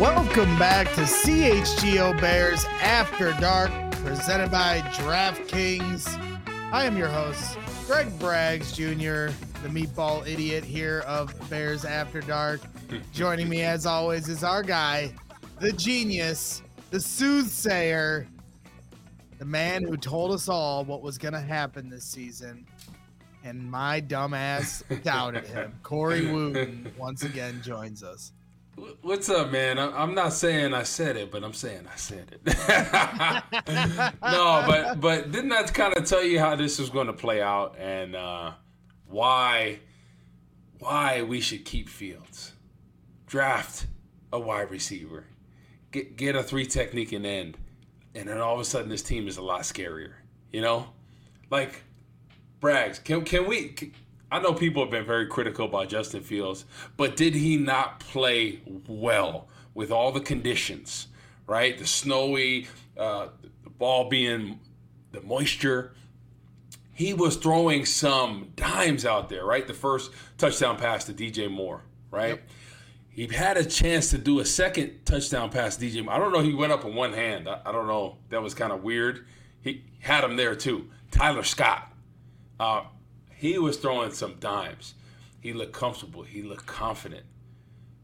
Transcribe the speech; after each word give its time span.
Welcome 0.00 0.58
back 0.58 0.86
to 0.94 1.02
CHGO 1.02 2.18
Bears 2.22 2.64
After 2.80 3.34
Dark, 3.34 3.70
presented 3.96 4.50
by 4.50 4.80
DraftKings. 4.94 6.08
I 6.72 6.86
am 6.86 6.96
your 6.96 7.08
host, 7.08 7.58
Greg 7.86 8.08
Braggs 8.18 8.74
Jr., 8.74 9.30
the 9.62 9.68
meatball 9.68 10.26
idiot 10.26 10.64
here 10.64 11.00
of 11.06 11.34
Bears 11.50 11.84
After 11.84 12.22
Dark. 12.22 12.62
Joining 13.12 13.46
me, 13.46 13.60
as 13.60 13.84
always, 13.84 14.30
is 14.30 14.42
our 14.42 14.62
guy, 14.62 15.12
the 15.58 15.70
genius, 15.72 16.62
the 16.90 16.98
soothsayer, 16.98 18.26
the 19.38 19.44
man 19.44 19.84
who 19.84 19.98
told 19.98 20.32
us 20.32 20.48
all 20.48 20.82
what 20.82 21.02
was 21.02 21.18
going 21.18 21.34
to 21.34 21.40
happen 21.40 21.90
this 21.90 22.04
season. 22.04 22.64
And 23.44 23.70
my 23.70 24.00
dumbass 24.00 24.82
doubted 25.02 25.46
him. 25.46 25.74
Corey 25.82 26.32
Wootton 26.32 26.90
once 26.96 27.22
again 27.22 27.60
joins 27.62 28.02
us. 28.02 28.32
What's 29.02 29.28
up, 29.28 29.50
man? 29.50 29.78
I'm 29.78 30.14
not 30.14 30.32
saying 30.32 30.72
I 30.72 30.84
said 30.84 31.18
it, 31.18 31.30
but 31.30 31.44
I'm 31.44 31.52
saying 31.52 31.86
I 31.92 31.96
said 31.96 32.32
it. 32.32 32.40
no, 34.22 34.64
but 34.66 35.00
but 35.00 35.30
didn't 35.30 35.50
that 35.50 35.74
kind 35.74 35.94
of 35.96 36.06
tell 36.06 36.22
you 36.24 36.38
how 36.38 36.56
this 36.56 36.78
was 36.78 36.88
going 36.88 37.06
to 37.06 37.12
play 37.12 37.42
out 37.42 37.76
and 37.78 38.16
uh, 38.16 38.52
why 39.06 39.80
why 40.78 41.22
we 41.22 41.42
should 41.42 41.66
keep 41.66 41.90
Fields, 41.90 42.52
draft 43.26 43.86
a 44.32 44.40
wide 44.40 44.70
receiver, 44.70 45.26
get 45.92 46.16
get 46.16 46.34
a 46.34 46.42
three 46.42 46.64
technique 46.64 47.12
and 47.12 47.26
end, 47.26 47.58
and 48.14 48.28
then 48.28 48.38
all 48.38 48.54
of 48.54 48.60
a 48.60 48.64
sudden 48.64 48.88
this 48.88 49.02
team 49.02 49.28
is 49.28 49.36
a 49.36 49.42
lot 49.42 49.60
scarier. 49.62 50.14
You 50.52 50.62
know, 50.62 50.86
like 51.50 51.82
Braggs, 52.62 53.02
can 53.04 53.24
can 53.24 53.46
we? 53.46 53.68
Can, 53.68 53.92
I 54.30 54.40
know 54.40 54.54
people 54.54 54.82
have 54.82 54.90
been 54.90 55.04
very 55.04 55.26
critical 55.26 55.66
about 55.66 55.88
Justin 55.88 56.22
Fields, 56.22 56.64
but 56.96 57.16
did 57.16 57.34
he 57.34 57.56
not 57.56 57.98
play 58.00 58.60
well 58.86 59.48
with 59.74 59.90
all 59.90 60.12
the 60.12 60.20
conditions, 60.20 61.08
right? 61.46 61.76
The 61.76 61.86
snowy, 61.86 62.68
uh, 62.96 63.28
the 63.64 63.70
ball 63.70 64.08
being 64.08 64.60
the 65.10 65.20
moisture. 65.22 65.94
He 66.92 67.12
was 67.12 67.36
throwing 67.36 67.84
some 67.86 68.52
dimes 68.54 69.04
out 69.04 69.28
there, 69.28 69.44
right? 69.44 69.66
The 69.66 69.74
first 69.74 70.12
touchdown 70.38 70.76
pass 70.76 71.04
to 71.04 71.12
DJ 71.12 71.50
Moore, 71.50 71.82
right? 72.10 72.30
Yep. 72.30 72.48
He 73.08 73.26
had 73.26 73.56
a 73.56 73.64
chance 73.64 74.10
to 74.10 74.18
do 74.18 74.38
a 74.38 74.44
second 74.44 75.04
touchdown 75.04 75.50
pass 75.50 75.76
to 75.76 75.86
DJ 75.86 76.04
Moore. 76.04 76.14
I 76.14 76.18
don't 76.18 76.32
know. 76.32 76.40
He 76.40 76.54
went 76.54 76.72
up 76.72 76.84
in 76.84 76.94
one 76.94 77.12
hand. 77.12 77.48
I, 77.48 77.60
I 77.66 77.72
don't 77.72 77.88
know. 77.88 78.18
That 78.28 78.42
was 78.42 78.54
kind 78.54 78.72
of 78.72 78.84
weird. 78.84 79.26
He 79.62 79.84
had 79.98 80.22
him 80.22 80.36
there 80.36 80.54
too. 80.54 80.88
Tyler 81.10 81.42
Scott. 81.42 81.92
Uh, 82.60 82.82
he 83.40 83.56
was 83.56 83.78
throwing 83.78 84.12
some 84.12 84.34
dimes. 84.34 84.92
He 85.40 85.54
looked 85.54 85.72
comfortable. 85.72 86.22
He 86.22 86.42
looked 86.42 86.66
confident. 86.66 87.24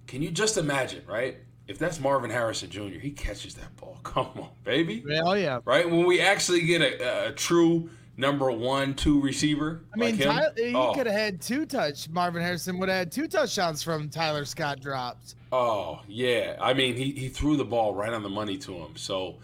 Can 0.06 0.22
you 0.22 0.30
just 0.30 0.56
imagine, 0.56 1.02
right? 1.06 1.36
If 1.68 1.78
that's 1.78 2.00
Marvin 2.00 2.30
Harrison 2.30 2.70
Jr., 2.70 2.98
he 2.98 3.10
catches 3.10 3.54
that 3.56 3.76
ball. 3.76 3.98
Come 4.02 4.30
on, 4.36 4.48
baby. 4.64 5.04
Oh 5.22 5.34
yeah. 5.34 5.60
Right 5.66 5.88
when 5.90 6.06
we 6.06 6.22
actually 6.22 6.62
get 6.62 6.80
a, 6.80 7.28
a 7.28 7.32
true 7.32 7.90
number 8.16 8.50
one, 8.50 8.94
two 8.94 9.20
receiver. 9.20 9.82
I 9.92 9.98
mean, 9.98 10.16
like 10.16 10.26
Tyler, 10.26 10.52
he 10.56 10.74
oh. 10.74 10.94
could 10.94 11.06
have 11.06 11.14
had 11.14 11.42
two 11.42 11.66
touch. 11.66 12.08
Marvin 12.08 12.40
Harrison 12.40 12.78
would 12.78 12.88
have 12.88 12.96
had 12.96 13.12
two 13.12 13.28
touchdowns 13.28 13.82
from 13.82 14.08
Tyler 14.08 14.46
Scott 14.46 14.80
drops. 14.80 15.34
Oh 15.52 16.00
yeah, 16.08 16.56
I 16.62 16.72
mean, 16.72 16.96
he 16.96 17.10
he 17.10 17.28
threw 17.28 17.58
the 17.58 17.64
ball 17.66 17.94
right 17.94 18.14
on 18.14 18.22
the 18.22 18.30
money 18.30 18.56
to 18.56 18.72
him. 18.72 18.96
So 18.96 19.36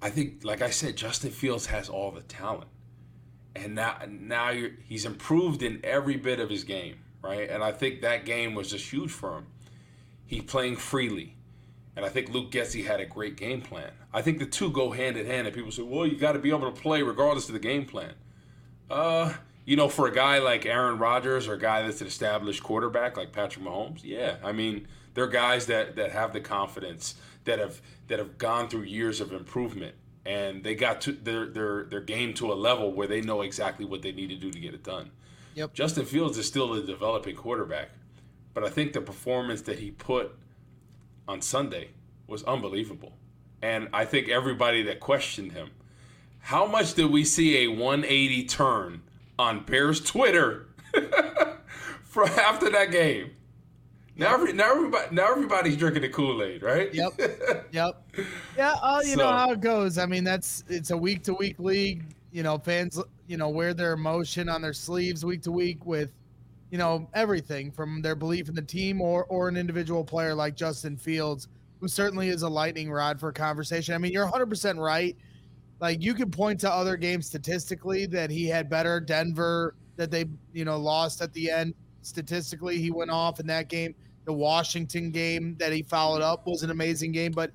I 0.00 0.08
think, 0.10 0.44
like 0.44 0.62
I 0.62 0.70
said, 0.70 0.96
Justin 0.96 1.32
Fields 1.32 1.66
has 1.66 1.88
all 1.88 2.12
the 2.12 2.22
talent 2.22 2.68
and 3.54 3.74
now 3.74 3.98
now 4.08 4.52
he's 4.84 5.04
improved 5.04 5.62
in 5.62 5.80
every 5.84 6.16
bit 6.16 6.40
of 6.40 6.50
his 6.50 6.64
game, 6.64 6.96
right? 7.22 7.48
And 7.48 7.62
I 7.62 7.72
think 7.72 8.00
that 8.02 8.24
game 8.24 8.54
was 8.54 8.70
just 8.70 8.90
huge 8.90 9.10
for 9.10 9.38
him. 9.38 9.46
He's 10.26 10.44
playing 10.44 10.76
freely, 10.76 11.36
and 11.96 12.04
I 12.04 12.08
think 12.08 12.30
Luke 12.30 12.50
Getsy 12.50 12.84
had 12.84 13.00
a 13.00 13.06
great 13.06 13.36
game 13.36 13.60
plan. 13.60 13.90
I 14.12 14.22
think 14.22 14.38
the 14.38 14.46
two 14.46 14.70
go 14.70 14.92
hand 14.92 15.16
in 15.16 15.26
hand, 15.26 15.46
and 15.46 15.54
people 15.54 15.70
say, 15.70 15.82
"Well, 15.82 16.06
you 16.06 16.16
got 16.16 16.32
to 16.32 16.38
be 16.38 16.50
able 16.50 16.70
to 16.72 16.80
play 16.80 17.02
regardless 17.02 17.48
of 17.48 17.54
the 17.54 17.60
game 17.60 17.84
plan." 17.84 18.14
Uh, 18.90 19.34
you 19.64 19.76
know, 19.76 19.88
for 19.88 20.06
a 20.06 20.12
guy 20.12 20.38
like 20.38 20.66
Aaron 20.66 20.98
Rodgers 20.98 21.48
or 21.48 21.54
a 21.54 21.58
guy 21.58 21.82
that's 21.82 22.00
an 22.00 22.06
established 22.06 22.62
quarterback 22.62 23.16
like 23.16 23.32
Patrick 23.32 23.64
Mahomes, 23.64 24.00
yeah, 24.02 24.36
I 24.42 24.52
mean, 24.52 24.88
they're 25.14 25.26
guys 25.26 25.66
that 25.66 25.96
that 25.96 26.12
have 26.12 26.32
the 26.32 26.40
confidence 26.40 27.14
that 27.44 27.58
have 27.58 27.80
that 28.08 28.18
have 28.18 28.38
gone 28.38 28.68
through 28.68 28.82
years 28.82 29.20
of 29.20 29.32
improvement 29.32 29.94
and 30.24 30.62
they 30.62 30.74
got 30.74 31.00
to 31.02 31.12
their 31.12 31.46
their 31.46 31.84
their 31.84 32.00
game 32.00 32.34
to 32.34 32.52
a 32.52 32.54
level 32.54 32.92
where 32.92 33.06
they 33.06 33.20
know 33.20 33.42
exactly 33.42 33.84
what 33.84 34.02
they 34.02 34.12
need 34.12 34.28
to 34.28 34.36
do 34.36 34.50
to 34.50 34.58
get 34.58 34.74
it 34.74 34.84
done. 34.84 35.10
Yep. 35.54 35.74
Justin 35.74 36.06
Fields 36.06 36.38
is 36.38 36.46
still 36.46 36.72
a 36.74 36.82
developing 36.82 37.36
quarterback, 37.36 37.90
but 38.54 38.64
I 38.64 38.70
think 38.70 38.92
the 38.92 39.00
performance 39.00 39.62
that 39.62 39.78
he 39.78 39.90
put 39.90 40.34
on 41.28 41.42
Sunday 41.42 41.90
was 42.26 42.42
unbelievable. 42.44 43.12
And 43.60 43.88
I 43.92 44.04
think 44.04 44.28
everybody 44.28 44.82
that 44.84 44.98
questioned 44.98 45.52
him, 45.52 45.70
how 46.40 46.66
much 46.66 46.94
did 46.94 47.10
we 47.10 47.24
see 47.24 47.64
a 47.64 47.68
180 47.68 48.44
turn 48.46 49.02
on 49.38 49.64
Bears 49.64 50.00
Twitter 50.00 50.66
for 52.02 52.24
after 52.24 52.70
that 52.70 52.90
game? 52.90 53.32
Now, 54.16 54.34
every, 54.34 54.52
now 54.52 54.70
everybody, 54.72 55.14
now 55.14 55.30
everybody's 55.30 55.76
drinking 55.76 56.02
the 56.02 56.08
Kool 56.08 56.42
Aid, 56.42 56.62
right? 56.62 56.92
Yep, 56.92 57.12
yep, 57.72 58.06
yeah. 58.56 58.74
Uh, 58.82 59.00
you 59.02 59.14
so, 59.14 59.16
know 59.16 59.30
how 59.30 59.52
it 59.52 59.60
goes. 59.60 59.96
I 59.96 60.04
mean, 60.04 60.22
that's 60.22 60.64
it's 60.68 60.90
a 60.90 60.96
week 60.96 61.22
to 61.24 61.34
week 61.34 61.58
league. 61.58 62.14
You 62.30 62.42
know, 62.42 62.58
fans, 62.58 63.00
you 63.26 63.36
know, 63.36 63.48
wear 63.48 63.72
their 63.72 63.92
emotion 63.92 64.48
on 64.48 64.60
their 64.60 64.72
sleeves 64.74 65.24
week 65.24 65.42
to 65.42 65.52
week 65.52 65.84
with, 65.86 66.10
you 66.70 66.78
know, 66.78 67.08
everything 67.14 67.70
from 67.70 68.02
their 68.02 68.14
belief 68.14 68.48
in 68.48 68.54
the 68.54 68.62
team 68.62 69.00
or 69.00 69.24
or 69.26 69.48
an 69.48 69.56
individual 69.56 70.04
player 70.04 70.34
like 70.34 70.56
Justin 70.56 70.96
Fields, 70.96 71.48
who 71.80 71.88
certainly 71.88 72.28
is 72.28 72.42
a 72.42 72.48
lightning 72.48 72.90
rod 72.90 73.18
for 73.18 73.32
conversation. 73.32 73.94
I 73.94 73.98
mean, 73.98 74.12
you're 74.12 74.24
100 74.24 74.46
percent 74.46 74.78
right. 74.78 75.16
Like 75.80 76.02
you 76.02 76.12
can 76.12 76.30
point 76.30 76.60
to 76.60 76.70
other 76.70 76.96
games 76.96 77.26
statistically 77.26 78.04
that 78.06 78.30
he 78.30 78.46
had 78.46 78.68
better. 78.68 79.00
Denver 79.00 79.74
that 79.96 80.10
they 80.10 80.26
you 80.52 80.66
know 80.66 80.78
lost 80.78 81.22
at 81.22 81.32
the 81.32 81.50
end 81.50 81.74
statistically 82.02 82.78
he 82.78 82.90
went 82.90 83.10
off 83.10 83.40
in 83.40 83.46
that 83.46 83.68
game. 83.68 83.94
The 84.24 84.32
Washington 84.32 85.10
game 85.10 85.56
that 85.58 85.72
he 85.72 85.82
followed 85.82 86.22
up 86.22 86.46
was 86.46 86.62
an 86.62 86.70
amazing 86.70 87.12
game, 87.12 87.32
but 87.32 87.50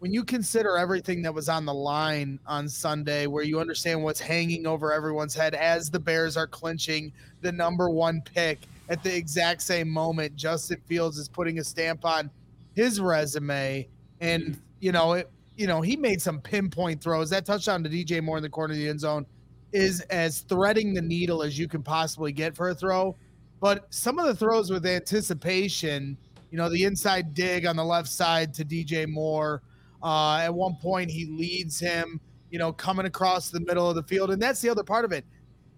when 0.00 0.12
you 0.12 0.24
consider 0.24 0.76
everything 0.76 1.22
that 1.22 1.32
was 1.32 1.48
on 1.48 1.64
the 1.64 1.72
line 1.72 2.40
on 2.44 2.68
Sunday, 2.68 3.28
where 3.28 3.44
you 3.44 3.60
understand 3.60 4.02
what's 4.02 4.18
hanging 4.18 4.66
over 4.66 4.92
everyone's 4.92 5.32
head 5.32 5.54
as 5.54 5.90
the 5.90 6.00
Bears 6.00 6.36
are 6.36 6.48
clinching 6.48 7.12
the 7.40 7.52
number 7.52 7.88
one 7.88 8.20
pick 8.20 8.58
at 8.88 9.02
the 9.02 9.14
exact 9.14 9.62
same 9.62 9.88
moment, 9.88 10.36
Justin 10.36 10.80
Fields 10.86 11.18
is 11.18 11.28
putting 11.28 11.58
a 11.58 11.64
stamp 11.64 12.04
on 12.04 12.30
his 12.74 13.00
resume, 13.00 13.88
and 14.20 14.60
you 14.80 14.92
know 14.92 15.14
it. 15.14 15.30
You 15.56 15.66
know 15.66 15.80
he 15.80 15.96
made 15.96 16.20
some 16.20 16.40
pinpoint 16.40 17.02
throws. 17.02 17.30
That 17.30 17.46
touchdown 17.46 17.82
to 17.84 17.88
DJ 17.88 18.22
Moore 18.22 18.38
in 18.38 18.42
the 18.42 18.48
corner 18.48 18.72
of 18.72 18.78
the 18.78 18.88
end 18.88 19.00
zone 19.00 19.24
is 19.72 20.00
as 20.02 20.40
threading 20.40 20.92
the 20.92 21.00
needle 21.00 21.42
as 21.42 21.58
you 21.58 21.68
can 21.68 21.82
possibly 21.82 22.32
get 22.32 22.56
for 22.56 22.70
a 22.70 22.74
throw. 22.74 23.16
But 23.62 23.86
some 23.88 24.18
of 24.18 24.26
the 24.26 24.34
throws 24.34 24.70
with 24.70 24.84
anticipation, 24.84 26.18
you 26.50 26.58
know, 26.58 26.68
the 26.68 26.84
inside 26.84 27.32
dig 27.32 27.64
on 27.64 27.76
the 27.76 27.84
left 27.84 28.08
side 28.08 28.52
to 28.54 28.64
DJ 28.64 29.08
Moore. 29.08 29.62
Uh, 30.02 30.40
at 30.40 30.52
one 30.52 30.74
point, 30.74 31.10
he 31.10 31.24
leads 31.24 31.80
him 31.80 32.20
you 32.52 32.58
know, 32.58 32.70
coming 32.70 33.06
across 33.06 33.50
the 33.50 33.60
middle 33.60 33.88
of 33.88 33.96
the 33.96 34.02
field. 34.02 34.30
And 34.30 34.40
that's 34.40 34.60
the 34.60 34.68
other 34.68 34.84
part 34.84 35.06
of 35.06 35.10
it. 35.10 35.24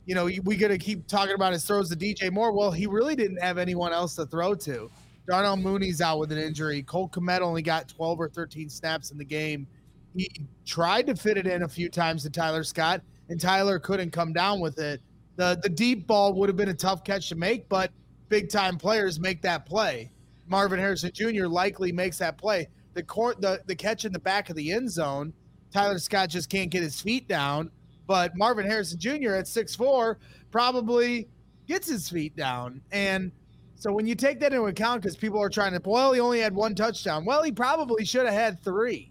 You 0.07 0.15
know, 0.15 0.29
we 0.43 0.57
got 0.57 0.69
to 0.69 0.77
keep 0.77 1.07
talking 1.07 1.35
about 1.35 1.53
his 1.53 1.65
throws 1.65 1.89
to 1.89 1.97
DJ 1.97 2.31
Moore. 2.31 2.53
Well, 2.53 2.73
he 2.73 2.87
really 2.87 3.17
didn't 3.17 3.41
have 3.41 3.57
anyone 3.57 3.93
else 3.93 4.17
to 4.17 4.27
throw 4.27 4.55
to. 4.57 4.91
Darnell 5.27 5.57
Mooney's 5.57 6.03
out 6.03 6.19
with 6.19 6.33
an 6.33 6.39
injury. 6.39 6.83
Cole 6.83 7.09
Kmet 7.09 7.41
only 7.41 7.63
got 7.63 7.89
12 7.89 8.21
or 8.21 8.29
13 8.29 8.69
snaps 8.69 9.13
in 9.13 9.17
the 9.17 9.25
game. 9.25 9.67
He 10.15 10.29
tried 10.67 11.07
to 11.07 11.15
fit 11.15 11.39
it 11.39 11.47
in 11.47 11.63
a 11.63 11.69
few 11.69 11.89
times 11.89 12.25
to 12.25 12.31
Tyler 12.31 12.65
Scott, 12.65 13.01
and 13.31 13.41
Tyler 13.41 13.79
couldn't 13.79 14.11
come 14.11 14.33
down 14.33 14.61
with 14.61 14.79
it. 14.79 15.01
The 15.37 15.59
the 15.63 15.69
deep 15.69 16.07
ball 16.07 16.33
would 16.35 16.49
have 16.49 16.57
been 16.57 16.69
a 16.69 16.75
tough 16.75 17.05
catch 17.05 17.29
to 17.31 17.35
make, 17.35 17.69
but 17.69 17.91
big 18.29 18.49
time 18.49 18.79
players 18.79 19.19
make 19.19 19.43
that 19.43 19.67
play. 19.67 20.11
Marvin 20.47 20.79
Harrison 20.79 21.11
Jr. 21.13 21.47
likely 21.47 21.93
makes 21.93 22.19
that 22.19 22.37
play. 22.37 22.69
The 22.95 23.03
court 23.03 23.41
the, 23.41 23.63
the 23.67 23.75
catch 23.75 24.05
in 24.05 24.13
the 24.13 24.19
back 24.19 24.51
of 24.51 24.57
the 24.57 24.73
end 24.73 24.91
zone, 24.91 25.33
Tyler 25.73 25.99
Scott 25.99 26.29
just 26.29 26.49
can't 26.49 26.71
get 26.71 26.83
his 26.83 27.01
feet 27.01 27.29
down. 27.29 27.71
But 28.07 28.37
Marvin 28.37 28.67
Harrison 28.67 28.99
Jr. 28.99 29.35
at 29.35 29.49
six 29.49 29.75
four 29.75 30.19
probably 30.51 31.29
gets 31.67 31.89
his 31.89 32.09
feet 32.09 32.37
down. 32.37 32.81
And 32.93 33.33
so 33.77 33.93
when 33.93 34.07
you 34.07 34.15
take 34.15 34.41
that 34.41 34.53
into 34.53 34.67
account, 34.67 35.03
because 35.03 35.17
people 35.17 35.41
are 35.41 35.49
trying 35.49 35.73
to, 35.73 35.81
well, 35.85 36.13
he 36.13 36.21
only 36.21 36.41
had 36.41 36.55
one 36.55 36.75
touchdown. 36.75 37.25
Well, 37.25 37.43
he 37.43 37.53
probably 37.53 38.05
should 38.05 38.25
have 38.25 38.35
had 38.35 38.63
three. 38.63 39.11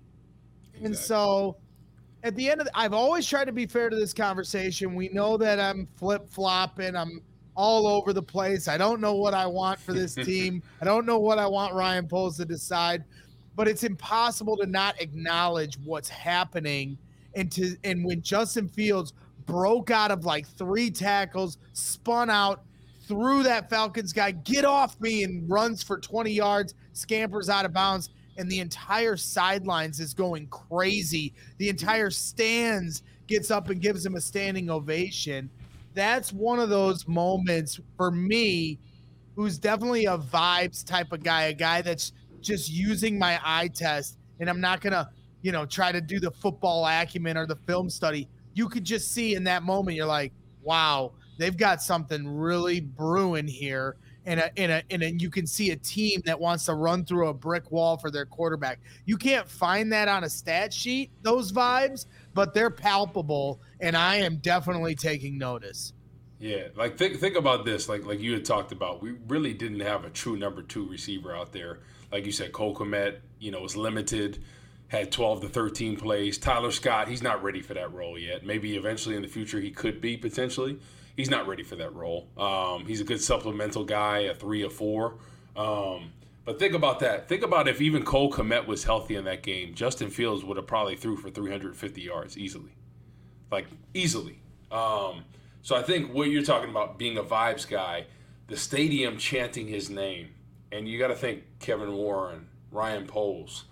Exactly. 0.73 0.85
And 0.85 0.97
so 0.97 1.57
at 2.23 2.35
the 2.35 2.49
end 2.49 2.61
of 2.61 2.67
the, 2.67 2.77
I've 2.77 2.93
always 2.93 3.27
tried 3.27 3.45
to 3.45 3.51
be 3.51 3.65
fair 3.65 3.89
to 3.89 3.95
this 3.95 4.13
conversation. 4.13 4.95
We 4.95 5.09
know 5.09 5.37
that 5.37 5.59
I'm 5.59 5.87
flip 5.97 6.27
flopping. 6.29 6.95
I'm 6.95 7.21
all 7.55 7.85
over 7.85 8.13
the 8.13 8.23
place. 8.23 8.67
I 8.67 8.77
don't 8.77 9.01
know 9.01 9.15
what 9.15 9.33
I 9.33 9.45
want 9.45 9.79
for 9.79 9.93
this 9.93 10.15
team. 10.15 10.63
I 10.81 10.85
don't 10.85 11.05
know 11.05 11.19
what 11.19 11.37
I 11.37 11.45
want 11.45 11.73
Ryan 11.73 12.07
Poles 12.07 12.37
to 12.37 12.45
decide, 12.45 13.03
but 13.55 13.67
it's 13.67 13.83
impossible 13.83 14.57
to 14.57 14.65
not 14.65 14.99
acknowledge 15.01 15.77
what's 15.83 16.09
happening. 16.09 16.97
And 17.35 17.51
to 17.53 17.75
and 17.83 18.05
when 18.05 18.21
Justin 18.21 18.69
Fields 18.69 19.13
broke 19.45 19.91
out 19.91 20.11
of 20.11 20.23
like 20.23 20.47
three 20.47 20.89
tackles, 20.89 21.57
spun 21.73 22.29
out, 22.29 22.63
through 23.05 23.43
that 23.43 23.69
Falcons 23.69 24.13
guy, 24.13 24.31
get 24.31 24.65
off 24.65 24.99
me, 25.01 25.23
and 25.23 25.49
runs 25.49 25.83
for 25.83 25.99
20 25.99 26.31
yards, 26.31 26.73
scampers 26.93 27.49
out 27.49 27.65
of 27.65 27.73
bounds, 27.73 28.09
and 28.37 28.49
the 28.49 28.59
entire 28.59 29.17
sidelines 29.17 29.99
is 29.99 30.13
going 30.13 30.47
crazy. 30.47 31.33
The 31.57 31.69
entire 31.69 32.09
stands 32.09 33.03
gets 33.27 33.51
up 33.51 33.69
and 33.69 33.81
gives 33.81 34.05
him 34.05 34.15
a 34.15 34.21
standing 34.21 34.69
ovation. 34.69 35.49
That's 35.93 36.33
one 36.33 36.59
of 36.59 36.69
those 36.69 37.07
moments 37.07 37.79
for 37.97 38.11
me, 38.11 38.79
who's 39.35 39.57
definitely 39.57 40.05
a 40.05 40.17
vibes 40.17 40.85
type 40.85 41.11
of 41.11 41.23
guy, 41.23 41.43
a 41.43 41.53
guy 41.53 41.81
that's 41.81 42.13
just 42.41 42.69
using 42.71 43.17
my 43.17 43.39
eye 43.43 43.69
test, 43.69 44.17
and 44.39 44.49
I'm 44.49 44.59
not 44.59 44.81
gonna, 44.81 45.09
you 45.41 45.51
know, 45.51 45.65
try 45.65 45.91
to 45.91 46.01
do 46.01 46.19
the 46.19 46.31
football 46.31 46.85
acumen 46.85 47.37
or 47.37 47.47
the 47.47 47.55
film 47.55 47.89
study. 47.89 48.27
You 48.53 48.67
could 48.67 48.83
just 48.83 49.11
see 49.11 49.35
in 49.35 49.43
that 49.45 49.63
moment, 49.63 49.95
you're 49.95 50.05
like, 50.05 50.33
wow, 50.61 51.13
they've 51.37 51.55
got 51.55 51.81
something 51.81 52.27
really 52.27 52.81
brewing 52.81 53.47
here. 53.47 53.95
And 54.25 54.39
a, 54.39 54.57
and 54.57 54.71
a, 54.71 54.83
and 54.89 55.03
a, 55.03 55.11
you 55.11 55.29
can 55.29 55.45
see 55.45 55.71
a 55.71 55.75
team 55.75 56.21
that 56.25 56.39
wants 56.39 56.65
to 56.65 56.73
run 56.73 57.03
through 57.03 57.27
a 57.27 57.33
brick 57.33 57.71
wall 57.71 57.97
for 57.97 58.09
their 58.09 58.25
quarterback. 58.25 58.79
You 59.05 59.17
can't 59.17 59.49
find 59.49 59.91
that 59.91 60.07
on 60.07 60.23
a 60.23 60.29
stat 60.29 60.73
sheet, 60.73 61.11
those 61.23 61.51
vibes, 61.51 62.05
but 62.33 62.53
they're 62.53 62.69
palpable, 62.69 63.61
and 63.81 63.97
I 63.97 64.17
am 64.17 64.37
definitely 64.37 64.95
taking 64.95 65.37
notice. 65.37 65.93
Yeah, 66.39 66.67
like 66.75 66.97
think 66.97 67.19
think 67.19 67.37
about 67.37 67.63
this, 67.63 67.87
like 67.87 68.05
like 68.05 68.19
you 68.19 68.33
had 68.33 68.43
talked 68.43 68.73
about. 68.73 69.01
We 69.01 69.11
really 69.27 69.53
didn't 69.53 69.79
have 69.79 70.03
a 70.03 70.09
true 70.09 70.35
number 70.35 70.61
two 70.61 70.85
receiver 70.85 71.33
out 71.33 71.53
there. 71.53 71.79
Like 72.11 72.25
you 72.25 72.33
said, 72.33 72.51
Cole 72.51 72.75
Kmet, 72.75 73.19
you 73.39 73.49
know, 73.49 73.61
was 73.61 73.77
limited, 73.77 74.43
had 74.87 75.11
12 75.11 75.41
to 75.41 75.47
13 75.47 75.95
plays. 75.95 76.37
Tyler 76.37 76.71
Scott, 76.71 77.07
he's 77.07 77.23
not 77.23 77.41
ready 77.43 77.61
for 77.61 77.73
that 77.73 77.93
role 77.93 78.17
yet. 78.19 78.45
Maybe 78.45 78.75
eventually 78.75 79.15
in 79.15 79.21
the 79.21 79.27
future 79.27 79.59
he 79.59 79.71
could 79.71 80.01
be 80.01 80.17
potentially 80.17 80.79
he's 81.15 81.29
not 81.29 81.47
ready 81.47 81.63
for 81.63 81.75
that 81.77 81.93
role. 81.93 82.27
Um, 82.37 82.85
he's 82.85 83.01
a 83.01 83.03
good 83.03 83.21
supplemental 83.21 83.83
guy, 83.83 84.19
a 84.19 84.33
three 84.33 84.63
or 84.63 84.69
four. 84.69 85.15
Um, 85.55 86.11
but 86.45 86.59
think 86.59 86.73
about 86.73 86.99
that. 86.99 87.29
Think 87.29 87.43
about 87.43 87.67
if 87.67 87.81
even 87.81 88.03
Cole 88.03 88.31
Kmet 88.31 88.67
was 88.67 88.83
healthy 88.83 89.15
in 89.15 89.25
that 89.25 89.43
game, 89.43 89.73
Justin 89.73 90.09
Fields 90.09 90.43
would 90.43 90.57
have 90.57 90.67
probably 90.67 90.95
threw 90.95 91.15
for 91.15 91.29
350 91.29 92.01
yards 92.01 92.37
easily, 92.37 92.75
like 93.51 93.67
easily. 93.93 94.39
Um, 94.71 95.23
so 95.61 95.75
I 95.75 95.83
think 95.83 96.13
what 96.13 96.29
you're 96.29 96.43
talking 96.43 96.69
about 96.69 96.97
being 96.97 97.17
a 97.17 97.23
vibes 97.23 97.67
guy, 97.67 98.07
the 98.47 98.57
stadium 98.57 99.17
chanting 99.17 99.67
his 99.67 99.89
name, 99.89 100.29
and 100.71 100.87
you 100.87 100.99
got 100.99 101.07
to 101.07 101.15
think 101.15 101.43
Kevin 101.59 101.93
Warren, 101.93 102.47
Ryan 102.71 103.05
Poles, 103.05 103.65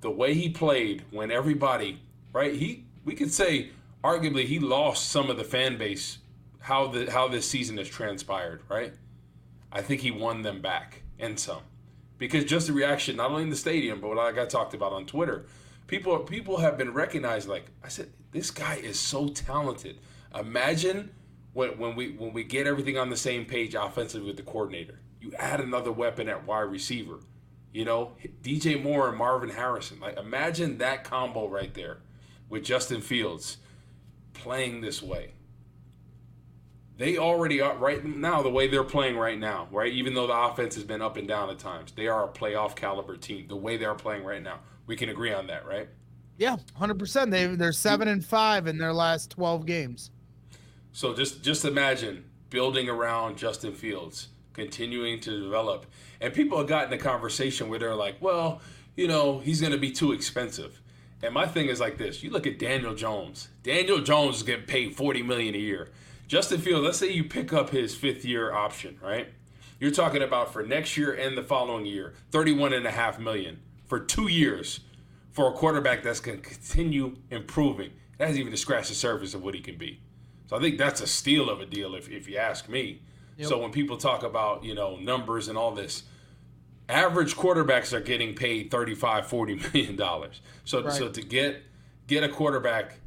the 0.00 0.10
way 0.10 0.32
he 0.32 0.48
played 0.48 1.04
when 1.10 1.30
everybody, 1.30 2.00
right? 2.32 2.54
He 2.54 2.84
we 3.04 3.14
could 3.14 3.32
say 3.32 3.70
arguably 4.02 4.44
he 4.44 4.58
lost 4.58 5.10
some 5.10 5.28
of 5.28 5.36
the 5.36 5.44
fan 5.44 5.76
base 5.76 6.18
how 6.66 6.88
the 6.88 7.08
how 7.08 7.28
this 7.28 7.48
season 7.48 7.76
has 7.78 7.88
transpired, 7.88 8.60
right? 8.68 8.92
I 9.70 9.82
think 9.82 10.00
he 10.00 10.10
won 10.10 10.42
them 10.42 10.60
back 10.60 11.02
and 11.16 11.38
some, 11.38 11.62
because 12.18 12.44
just 12.44 12.66
the 12.66 12.72
reaction, 12.72 13.14
not 13.14 13.30
only 13.30 13.44
in 13.44 13.50
the 13.50 13.56
stadium, 13.56 14.00
but 14.00 14.08
what 14.08 14.18
I 14.18 14.32
got 14.32 14.50
talked 14.50 14.74
about 14.74 14.92
on 14.92 15.06
Twitter, 15.06 15.46
people 15.86 16.18
people 16.18 16.56
have 16.56 16.76
been 16.76 16.92
recognized. 16.92 17.48
Like 17.48 17.66
I 17.84 17.88
said, 17.88 18.08
this 18.32 18.50
guy 18.50 18.80
is 18.82 18.98
so 18.98 19.28
talented. 19.28 20.00
Imagine 20.34 21.12
when 21.52 21.78
when 21.78 21.94
we 21.94 22.10
when 22.14 22.32
we 22.32 22.42
get 22.42 22.66
everything 22.66 22.98
on 22.98 23.10
the 23.10 23.16
same 23.16 23.44
page 23.44 23.76
offensively 23.76 24.26
with 24.26 24.36
the 24.36 24.42
coordinator. 24.42 24.98
You 25.20 25.34
add 25.38 25.60
another 25.60 25.92
weapon 25.92 26.28
at 26.28 26.48
wide 26.48 26.62
receiver. 26.62 27.20
You 27.72 27.84
know, 27.84 28.16
DJ 28.42 28.82
Moore 28.82 29.10
and 29.10 29.16
Marvin 29.16 29.50
Harrison. 29.50 30.00
Like 30.00 30.18
imagine 30.18 30.78
that 30.78 31.04
combo 31.04 31.48
right 31.48 31.72
there 31.74 31.98
with 32.48 32.64
Justin 32.64 33.02
Fields 33.02 33.58
playing 34.34 34.80
this 34.80 35.00
way 35.00 35.35
they 36.98 37.18
already 37.18 37.60
are 37.60 37.76
right 37.76 38.04
now 38.04 38.42
the 38.42 38.50
way 38.50 38.68
they're 38.68 38.84
playing 38.84 39.16
right 39.16 39.38
now, 39.38 39.68
right? 39.70 39.92
Even 39.92 40.14
though 40.14 40.26
the 40.26 40.36
offense 40.36 40.74
has 40.76 40.84
been 40.84 41.02
up 41.02 41.16
and 41.16 41.28
down 41.28 41.50
at 41.50 41.58
times, 41.58 41.92
they 41.92 42.08
are 42.08 42.24
a 42.24 42.28
playoff 42.28 42.74
caliber 42.74 43.16
team. 43.16 43.46
The 43.48 43.56
way 43.56 43.76
they're 43.76 43.94
playing 43.94 44.24
right 44.24 44.42
now, 44.42 44.60
we 44.86 44.96
can 44.96 45.10
agree 45.10 45.32
on 45.32 45.46
that, 45.48 45.66
right? 45.66 45.88
Yeah, 46.38 46.56
hundred 46.74 46.98
percent. 46.98 47.30
They 47.30 47.46
they're 47.46 47.72
seven 47.72 48.08
and 48.08 48.24
five 48.24 48.66
in 48.66 48.78
their 48.78 48.92
last 48.92 49.30
twelve 49.30 49.66
games. 49.66 50.10
So 50.92 51.14
just 51.14 51.42
just 51.42 51.64
imagine 51.64 52.24
building 52.50 52.88
around 52.88 53.36
Justin 53.36 53.74
Fields, 53.74 54.28
continuing 54.52 55.20
to 55.20 55.42
develop, 55.42 55.86
and 56.20 56.32
people 56.32 56.58
have 56.58 56.66
gotten 56.66 56.92
a 56.92 56.98
conversation 56.98 57.68
where 57.68 57.78
they're 57.78 57.94
like, 57.94 58.16
well, 58.20 58.60
you 58.96 59.08
know, 59.08 59.38
he's 59.38 59.60
going 59.60 59.72
to 59.72 59.78
be 59.78 59.90
too 59.90 60.12
expensive. 60.12 60.80
And 61.22 61.32
my 61.32 61.46
thing 61.46 61.68
is 61.68 61.80
like 61.80 61.98
this: 61.98 62.22
you 62.22 62.30
look 62.30 62.46
at 62.46 62.58
Daniel 62.58 62.94
Jones. 62.94 63.48
Daniel 63.62 64.00
Jones 64.00 64.36
is 64.36 64.42
getting 64.42 64.66
paid 64.66 64.94
forty 64.96 65.22
million 65.22 65.54
a 65.54 65.58
year. 65.58 65.88
Justin 66.26 66.60
Fields, 66.60 66.84
let's 66.84 66.98
say 66.98 67.12
you 67.12 67.24
pick 67.24 67.52
up 67.52 67.70
his 67.70 67.94
fifth 67.94 68.24
year 68.24 68.52
option, 68.52 68.98
right? 69.02 69.28
You're 69.78 69.90
talking 69.90 70.22
about 70.22 70.52
for 70.52 70.62
next 70.62 70.96
year 70.96 71.12
and 71.12 71.36
the 71.36 71.42
following 71.42 71.86
year, 71.86 72.14
31 72.30 72.72
and 72.72 72.86
a 72.86 72.90
half 72.90 73.18
million 73.18 73.60
for 73.84 74.00
two 74.00 74.28
years 74.28 74.80
for 75.32 75.48
a 75.50 75.52
quarterback 75.52 76.02
that's 76.02 76.20
going 76.20 76.40
to 76.40 76.48
continue 76.48 77.16
improving. 77.30 77.92
That 78.18 78.28
hasn't 78.28 78.40
even 78.40 78.52
to 78.52 78.56
scratch 78.56 78.88
the 78.88 78.94
surface 78.94 79.34
of 79.34 79.42
what 79.42 79.54
he 79.54 79.60
can 79.60 79.76
be. 79.76 80.00
So 80.46 80.56
I 80.56 80.60
think 80.60 80.78
that's 80.78 81.00
a 81.00 81.06
steal 81.06 81.50
of 81.50 81.60
a 81.60 81.66
deal, 81.66 81.94
if, 81.94 82.08
if 82.08 82.28
you 82.28 82.38
ask 82.38 82.68
me. 82.68 83.02
Yep. 83.36 83.48
So 83.48 83.58
when 83.58 83.70
people 83.70 83.98
talk 83.98 84.22
about, 84.22 84.64
you 84.64 84.74
know, 84.74 84.96
numbers 84.96 85.48
and 85.48 85.58
all 85.58 85.72
this, 85.72 86.04
average 86.88 87.36
quarterbacks 87.36 87.92
are 87.92 88.00
getting 88.00 88.34
paid 88.34 88.70
35, 88.70 89.26
40 89.26 89.54
million 89.72 89.96
dollars. 89.96 90.40
So 90.64 90.82
right. 90.82 90.92
so 90.92 91.08
to 91.08 91.20
get 91.20 91.62
get 92.06 92.24
a 92.24 92.28
quarterback 92.28 93.00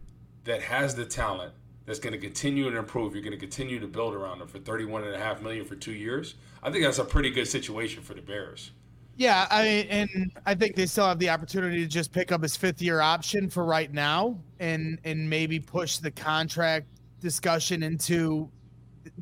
that 0.44 0.62
has 0.62 0.96
the 0.96 1.06
talent 1.06 1.54
that's 1.90 2.00
going 2.00 2.14
to 2.14 2.20
continue 2.20 2.70
to 2.70 2.78
improve. 2.78 3.16
You're 3.16 3.24
going 3.24 3.32
to 3.32 3.38
continue 3.38 3.80
to 3.80 3.88
build 3.88 4.14
around 4.14 4.42
him 4.42 4.48
for 4.48 4.60
31 4.60 5.06
and 5.06 5.16
a 5.16 5.18
half 5.18 5.42
million 5.42 5.66
for 5.66 5.76
two 5.76 5.94
years. 5.94 6.36
I 6.62 6.70
think 6.70 6.84
that's 6.84 7.00
a 7.00 7.04
pretty 7.04 7.32
good 7.32 7.48
situation 7.48 8.04
for 8.04 8.14
the 8.14 8.22
Bears. 8.22 8.72
Yeah, 9.16 9.48
I 9.50 9.88
and 9.90 10.32
I 10.46 10.54
think 10.54 10.76
they 10.76 10.86
still 10.86 11.08
have 11.08 11.18
the 11.18 11.30
opportunity 11.30 11.80
to 11.82 11.88
just 11.88 12.14
pick 12.14 12.32
up 12.32 12.44
his 12.44 12.56
fifth 12.56 12.80
year 12.80 13.02
option 13.02 13.50
for 13.50 13.66
right 13.66 13.92
now, 13.92 14.38
and 14.60 15.00
and 15.04 15.28
maybe 15.28 15.60
push 15.60 15.98
the 15.98 16.12
contract 16.12 16.86
discussion 17.20 17.82
into 17.82 18.50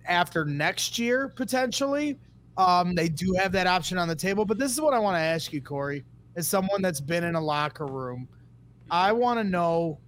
after 0.06 0.44
next 0.44 1.00
year 1.00 1.30
potentially. 1.30 2.20
Um, 2.58 2.96
they 2.96 3.08
do 3.08 3.34
have 3.40 3.54
that 3.54 3.66
option 3.66 3.98
on 3.98 4.10
the 4.10 4.16
table, 4.16 4.44
but 4.44 4.60
this 4.60 4.74
is 4.74 4.82
what 4.82 4.94
I 4.94 5.00
want 5.00 5.16
to 5.16 5.22
ask 5.22 5.54
you, 5.54 5.62
Corey, 5.62 6.04
as 6.36 6.48
someone 6.48 6.82
that's 6.82 7.02
been 7.02 7.24
in 7.24 7.36
a 7.36 7.42
locker 7.42 7.86
room. 7.86 8.28
I 8.92 9.14
want 9.14 9.40
to 9.40 9.44
know 9.44 10.00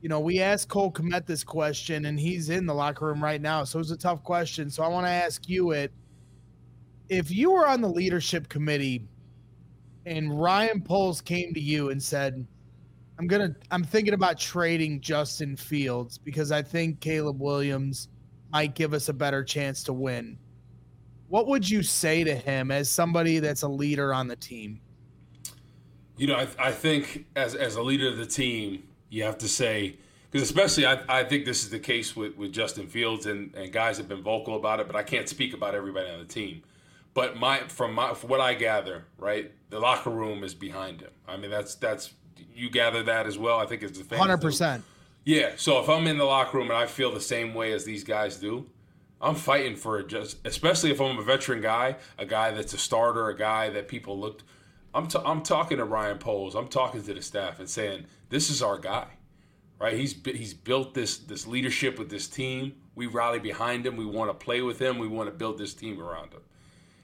you 0.00 0.08
know, 0.08 0.20
we 0.20 0.40
asked 0.40 0.68
Cole 0.68 0.90
Kmet 0.90 1.26
this 1.26 1.44
question, 1.44 2.06
and 2.06 2.18
he's 2.18 2.48
in 2.48 2.64
the 2.66 2.74
locker 2.74 3.06
room 3.06 3.22
right 3.22 3.40
now. 3.40 3.64
So 3.64 3.78
it's 3.78 3.90
a 3.90 3.96
tough 3.96 4.22
question. 4.22 4.70
So 4.70 4.82
I 4.82 4.88
want 4.88 5.06
to 5.06 5.10
ask 5.10 5.48
you 5.48 5.72
it. 5.72 5.92
If 7.08 7.30
you 7.30 7.52
were 7.52 7.66
on 7.66 7.80
the 7.80 7.88
leadership 7.88 8.48
committee 8.48 9.08
and 10.06 10.40
Ryan 10.40 10.80
Poles 10.80 11.20
came 11.20 11.52
to 11.54 11.60
you 11.60 11.90
and 11.90 12.02
said, 12.02 12.46
I'm 13.18 13.26
gonna 13.26 13.54
I'm 13.70 13.84
thinking 13.84 14.14
about 14.14 14.38
trading 14.38 15.00
Justin 15.00 15.54
Fields 15.54 16.16
because 16.16 16.52
I 16.52 16.62
think 16.62 17.00
Caleb 17.00 17.38
Williams 17.38 18.08
might 18.50 18.74
give 18.74 18.94
us 18.94 19.10
a 19.10 19.12
better 19.12 19.44
chance 19.44 19.82
to 19.84 19.92
win. 19.92 20.38
What 21.28 21.46
would 21.46 21.68
you 21.68 21.82
say 21.82 22.24
to 22.24 22.34
him 22.34 22.70
as 22.70 22.90
somebody 22.90 23.38
that's 23.38 23.62
a 23.62 23.68
leader 23.68 24.14
on 24.14 24.26
the 24.26 24.36
team? 24.36 24.80
You 26.16 26.28
know, 26.28 26.36
I, 26.36 26.48
I 26.58 26.72
think 26.72 27.26
as 27.36 27.54
as 27.54 27.76
a 27.76 27.82
leader 27.82 28.08
of 28.08 28.16
the 28.16 28.26
team, 28.26 28.84
you 29.10 29.24
have 29.24 29.36
to 29.38 29.48
say, 29.48 29.96
because 30.30 30.48
especially 30.48 30.86
I, 30.86 31.02
I 31.08 31.24
think 31.24 31.44
this 31.44 31.62
is 31.62 31.70
the 31.70 31.78
case 31.78 32.16
with, 32.16 32.36
with 32.36 32.52
Justin 32.52 32.86
Fields 32.86 33.26
and, 33.26 33.54
and 33.54 33.70
guys 33.72 33.98
have 33.98 34.08
been 34.08 34.22
vocal 34.22 34.56
about 34.56 34.80
it, 34.80 34.86
but 34.86 34.96
I 34.96 35.02
can't 35.02 35.28
speak 35.28 35.52
about 35.52 35.74
everybody 35.74 36.08
on 36.08 36.20
the 36.20 36.24
team. 36.24 36.62
But 37.12 37.36
my 37.36 37.58
from 37.66 37.94
my 37.94 38.14
from 38.14 38.30
what 38.30 38.40
I 38.40 38.54
gather, 38.54 39.04
right, 39.18 39.50
the 39.68 39.80
locker 39.80 40.10
room 40.10 40.44
is 40.44 40.54
behind 40.54 41.00
him. 41.00 41.10
I 41.26 41.36
mean, 41.36 41.50
that's 41.50 41.74
that's 41.74 42.14
you 42.54 42.70
gather 42.70 43.02
that 43.02 43.26
as 43.26 43.36
well. 43.36 43.58
I 43.58 43.66
think 43.66 43.82
it's 43.82 44.00
the 44.00 44.16
hundred 44.16 44.40
percent. 44.40 44.84
Yeah. 45.24 45.50
So 45.56 45.80
if 45.80 45.88
I'm 45.88 46.06
in 46.06 46.18
the 46.18 46.24
locker 46.24 46.58
room 46.58 46.68
and 46.70 46.78
I 46.78 46.86
feel 46.86 47.12
the 47.12 47.20
same 47.20 47.52
way 47.52 47.72
as 47.72 47.84
these 47.84 48.04
guys 48.04 48.36
do, 48.36 48.66
I'm 49.20 49.34
fighting 49.34 49.76
for 49.76 49.98
it. 49.98 50.08
Just 50.08 50.38
especially 50.46 50.92
if 50.92 51.00
I'm 51.00 51.18
a 51.18 51.22
veteran 51.22 51.60
guy, 51.60 51.96
a 52.16 52.24
guy 52.24 52.52
that's 52.52 52.72
a 52.74 52.78
starter, 52.78 53.28
a 53.28 53.36
guy 53.36 53.70
that 53.70 53.88
people 53.88 54.18
looked. 54.18 54.44
I'm 54.94 55.08
t- 55.08 55.18
I'm 55.24 55.42
talking 55.42 55.78
to 55.78 55.84
Ryan 55.84 56.18
Poles. 56.18 56.54
I'm 56.54 56.68
talking 56.68 57.02
to 57.02 57.14
the 57.14 57.22
staff 57.22 57.58
and 57.58 57.68
saying 57.68 58.06
this 58.30 58.48
is 58.48 58.62
our 58.62 58.78
guy, 58.78 59.06
right? 59.78 59.96
He's 59.96 60.14
he's 60.24 60.54
built 60.54 60.94
this 60.94 61.18
this 61.18 61.46
leadership 61.46 61.98
with 61.98 62.08
this 62.08 62.26
team. 62.26 62.72
We 62.94 63.06
rally 63.06 63.38
behind 63.38 63.86
him. 63.86 63.96
We 63.96 64.06
want 64.06 64.30
to 64.30 64.34
play 64.34 64.62
with 64.62 64.78
him. 64.80 64.98
We 64.98 65.08
want 65.08 65.28
to 65.28 65.34
build 65.34 65.58
this 65.58 65.74
team 65.74 66.00
around 66.00 66.32
him. 66.32 66.40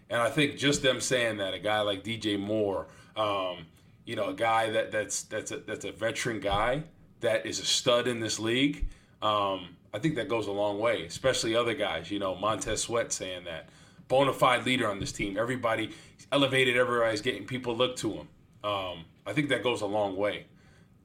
And 0.09 0.23
I 0.23 0.31
think 0.31 0.57
just 0.57 0.83
them 0.83 1.01
saying 1.01 1.39
that, 1.39 1.53
a 1.53 1.59
guy 1.59 1.81
like 1.81 2.05
DJ 2.05 2.39
Moore, 2.39 2.87
um, 3.17 3.67
you 4.05 4.17
know, 4.17 4.29
a 4.29 4.35
guy 4.35 4.71
that 4.71 4.91
that's 4.91 5.25
that's 5.25 5.51
a 5.51 5.59
that's 5.59 5.85
a 5.85 5.93
veteran 5.93 6.41
guy 6.41 6.85
that 7.21 7.45
is 7.45 7.59
a 7.61 7.65
stud 7.65 8.09
in 8.09 8.21
this 8.21 8.39
league. 8.39 8.87
Um, 9.21 9.77
I 9.93 9.99
think 9.99 10.15
that 10.17 10.29
goes 10.29 10.47
a 10.47 10.53
long 10.53 10.79
way, 10.79 11.05
especially 11.05 11.57
other 11.57 11.75
guys. 11.75 12.11
You 12.11 12.19
know, 12.19 12.35
Montez 12.35 12.83
Sweat 12.83 13.13
saying 13.13 13.45
that 13.45 13.69
bona 14.09 14.33
fide 14.33 14.65
leader 14.65 14.89
on 14.89 15.01
this 15.01 15.13
team. 15.13 15.37
Everybody 15.37 15.91
elevated. 16.31 16.77
Everybody's 16.77 17.21
getting 17.21 17.45
people 17.45 17.77
look 17.77 17.97
to 17.97 18.13
him. 18.13 18.29
Um, 18.63 19.05
I 19.27 19.33
think 19.33 19.49
that 19.49 19.63
goes 19.63 19.81
a 19.81 19.87
long 19.87 20.17
way, 20.17 20.47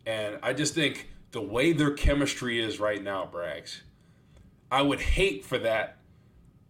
and 0.06 0.40
I 0.42 0.54
just 0.54 0.74
think 0.74 1.10
the 1.32 1.42
way 1.42 1.74
their 1.74 1.92
chemistry 1.92 2.60
is 2.60 2.80
right 2.80 3.02
now, 3.02 3.30
Braggs. 3.32 3.82
I 4.72 4.82
would 4.82 5.02
hate 5.02 5.46
for 5.46 5.58
that 5.60 5.98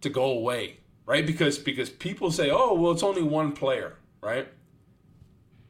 to 0.00 0.10
go 0.10 0.24
away 0.24 0.78
right? 1.06 1.26
Because 1.26 1.58
because 1.58 1.90
people 1.90 2.30
say, 2.30 2.50
oh, 2.50 2.74
well, 2.74 2.92
it's 2.92 3.02
only 3.02 3.22
one 3.22 3.52
player, 3.52 3.94
right? 4.20 4.48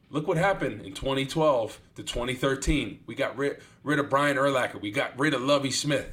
Look 0.09 0.27
what 0.27 0.37
happened 0.37 0.81
in 0.81 0.93
2012 0.93 1.79
to 1.95 2.03
2013. 2.03 2.99
We 3.07 3.15
got 3.15 3.35
rid, 3.35 3.59
rid 3.83 3.99
of 3.99 4.09
Brian 4.09 4.37
Urlacher. 4.37 4.79
We 4.79 4.91
got 4.91 5.17
rid 5.17 5.33
of 5.33 5.41
Lovie 5.41 5.71
Smith. 5.71 6.11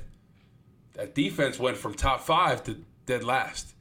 That 0.95 1.15
defense 1.15 1.59
went 1.59 1.77
from 1.77 1.95
top 1.95 2.23
five 2.23 2.65
to 2.65 2.79
dead 3.05 3.25
last. 3.25 3.75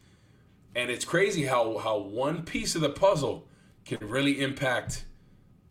And 0.76 0.92
it's 0.92 1.06
crazy 1.06 1.46
how, 1.46 1.78
how 1.78 1.98
one 1.98 2.44
piece 2.44 2.76
of 2.76 2.82
the 2.82 2.90
puzzle 2.90 3.48
can 3.86 3.98
really 4.02 4.42
impact 4.42 5.06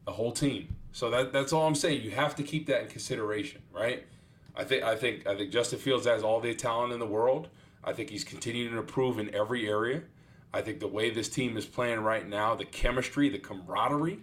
the 0.07 0.12
whole 0.12 0.33
team. 0.33 0.75
So 0.99 1.11
that, 1.11 1.33
that's 1.33 1.52
all 1.52 1.64
I'm 1.64 1.76
saying. 1.76 2.02
You 2.02 2.11
have 2.11 2.35
to 2.35 2.43
keep 2.43 2.67
that 2.67 2.83
in 2.83 2.88
consideration, 2.88 3.62
right? 3.73 4.05
I 4.57 4.64
think 4.64 4.83
I 4.83 4.97
think 4.97 5.28
I 5.28 5.37
think 5.37 5.52
Justin 5.52 5.78
Fields 5.78 6.07
has 6.07 6.25
all 6.25 6.40
the 6.40 6.52
talent 6.57 6.93
in 6.93 6.99
the 6.99 7.07
world. 7.07 7.50
I 7.85 7.93
think 7.93 8.11
he's 8.11 8.25
continuing 8.25 8.73
to 8.73 8.78
improve 8.78 9.21
in 9.21 9.33
every 9.33 9.69
area. 9.69 10.02
I 10.52 10.61
think 10.61 10.81
the 10.81 10.88
way 10.88 11.11
this 11.11 11.28
team 11.28 11.57
is 11.57 11.67
playing 11.67 12.00
right 12.00 12.28
now, 12.28 12.57
the 12.57 12.64
chemistry, 12.64 13.28
the 13.28 13.38
camaraderie, 13.38 14.19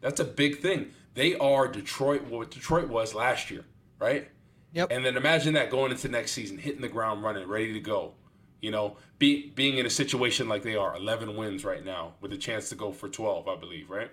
that's 0.00 0.18
a 0.18 0.24
big 0.24 0.58
thing. 0.58 0.90
They 1.14 1.36
are 1.36 1.68
Detroit, 1.68 2.24
what 2.24 2.50
Detroit 2.50 2.88
was 2.88 3.14
last 3.14 3.48
year, 3.48 3.64
right? 4.00 4.28
Yep. 4.72 4.88
And 4.90 5.06
then 5.06 5.16
imagine 5.16 5.54
that 5.54 5.70
going 5.70 5.92
into 5.92 6.08
next 6.08 6.32
season, 6.32 6.58
hitting 6.58 6.80
the 6.80 6.88
ground 6.88 7.22
running, 7.22 7.46
ready 7.46 7.72
to 7.72 7.80
go. 7.80 8.14
You 8.60 8.72
know, 8.72 8.96
be, 9.20 9.50
being 9.50 9.78
in 9.78 9.86
a 9.86 9.90
situation 9.90 10.48
like 10.48 10.64
they 10.64 10.74
are, 10.74 10.96
11 10.96 11.36
wins 11.36 11.64
right 11.64 11.84
now, 11.84 12.14
with 12.20 12.32
a 12.32 12.36
chance 12.36 12.68
to 12.70 12.74
go 12.74 12.90
for 12.90 13.08
12, 13.08 13.46
I 13.46 13.54
believe, 13.54 13.88
right? 13.90 14.10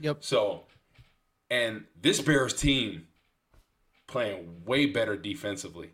Yep. 0.00 0.18
So, 0.22 0.66
and 1.50 1.84
this 2.00 2.20
Bears 2.20 2.54
team 2.54 3.06
playing 4.06 4.62
way 4.64 4.86
better 4.86 5.16
defensively. 5.16 5.90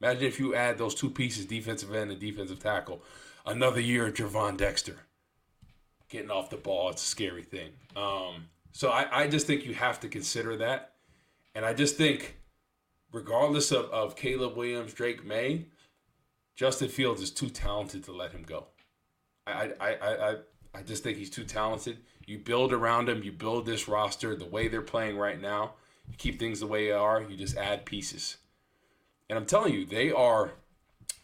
Imagine 0.00 0.24
if 0.24 0.38
you 0.38 0.54
add 0.54 0.78
those 0.78 0.94
two 0.94 1.10
pieces, 1.10 1.46
defensive 1.46 1.94
end 1.94 2.10
and 2.10 2.20
defensive 2.20 2.58
tackle. 2.58 3.02
Another 3.46 3.80
year 3.80 4.06
of 4.06 4.14
Gervon 4.14 4.56
Dexter. 4.56 4.96
Getting 6.08 6.30
off 6.30 6.50
the 6.50 6.56
ball, 6.56 6.90
it's 6.90 7.02
a 7.02 7.06
scary 7.06 7.42
thing. 7.42 7.70
Um, 7.96 8.48
so 8.72 8.90
I, 8.90 9.22
I 9.22 9.28
just 9.28 9.46
think 9.46 9.64
you 9.64 9.74
have 9.74 10.00
to 10.00 10.08
consider 10.08 10.56
that. 10.56 10.92
And 11.54 11.64
I 11.64 11.72
just 11.72 11.96
think, 11.96 12.36
regardless 13.12 13.72
of, 13.72 13.86
of 13.86 14.16
Caleb 14.16 14.56
Williams, 14.56 14.92
Drake 14.92 15.24
Maye, 15.24 15.66
Justin 16.56 16.88
Fields 16.88 17.22
is 17.22 17.30
too 17.30 17.48
talented 17.48 18.04
to 18.04 18.12
let 18.12 18.32
him 18.32 18.42
go. 18.42 18.66
I, 19.46 19.72
I, 19.80 19.94
I, 19.94 20.30
I, 20.30 20.36
I 20.74 20.82
just 20.82 21.02
think 21.02 21.18
he's 21.18 21.30
too 21.30 21.44
talented. 21.44 21.98
You 22.26 22.38
build 22.38 22.72
around 22.72 23.08
him, 23.08 23.22
you 23.22 23.32
build 23.32 23.66
this 23.66 23.88
roster 23.88 24.34
the 24.34 24.46
way 24.46 24.68
they're 24.68 24.82
playing 24.82 25.16
right 25.16 25.40
now. 25.40 25.74
You 26.08 26.14
keep 26.16 26.38
things 26.38 26.60
the 26.60 26.66
way 26.66 26.86
they 26.86 26.92
are, 26.92 27.22
you 27.22 27.36
just 27.36 27.56
add 27.56 27.84
pieces. 27.84 28.38
And 29.28 29.38
I'm 29.38 29.46
telling 29.46 29.72
you, 29.72 29.86
they 29.86 30.10
are 30.10 30.52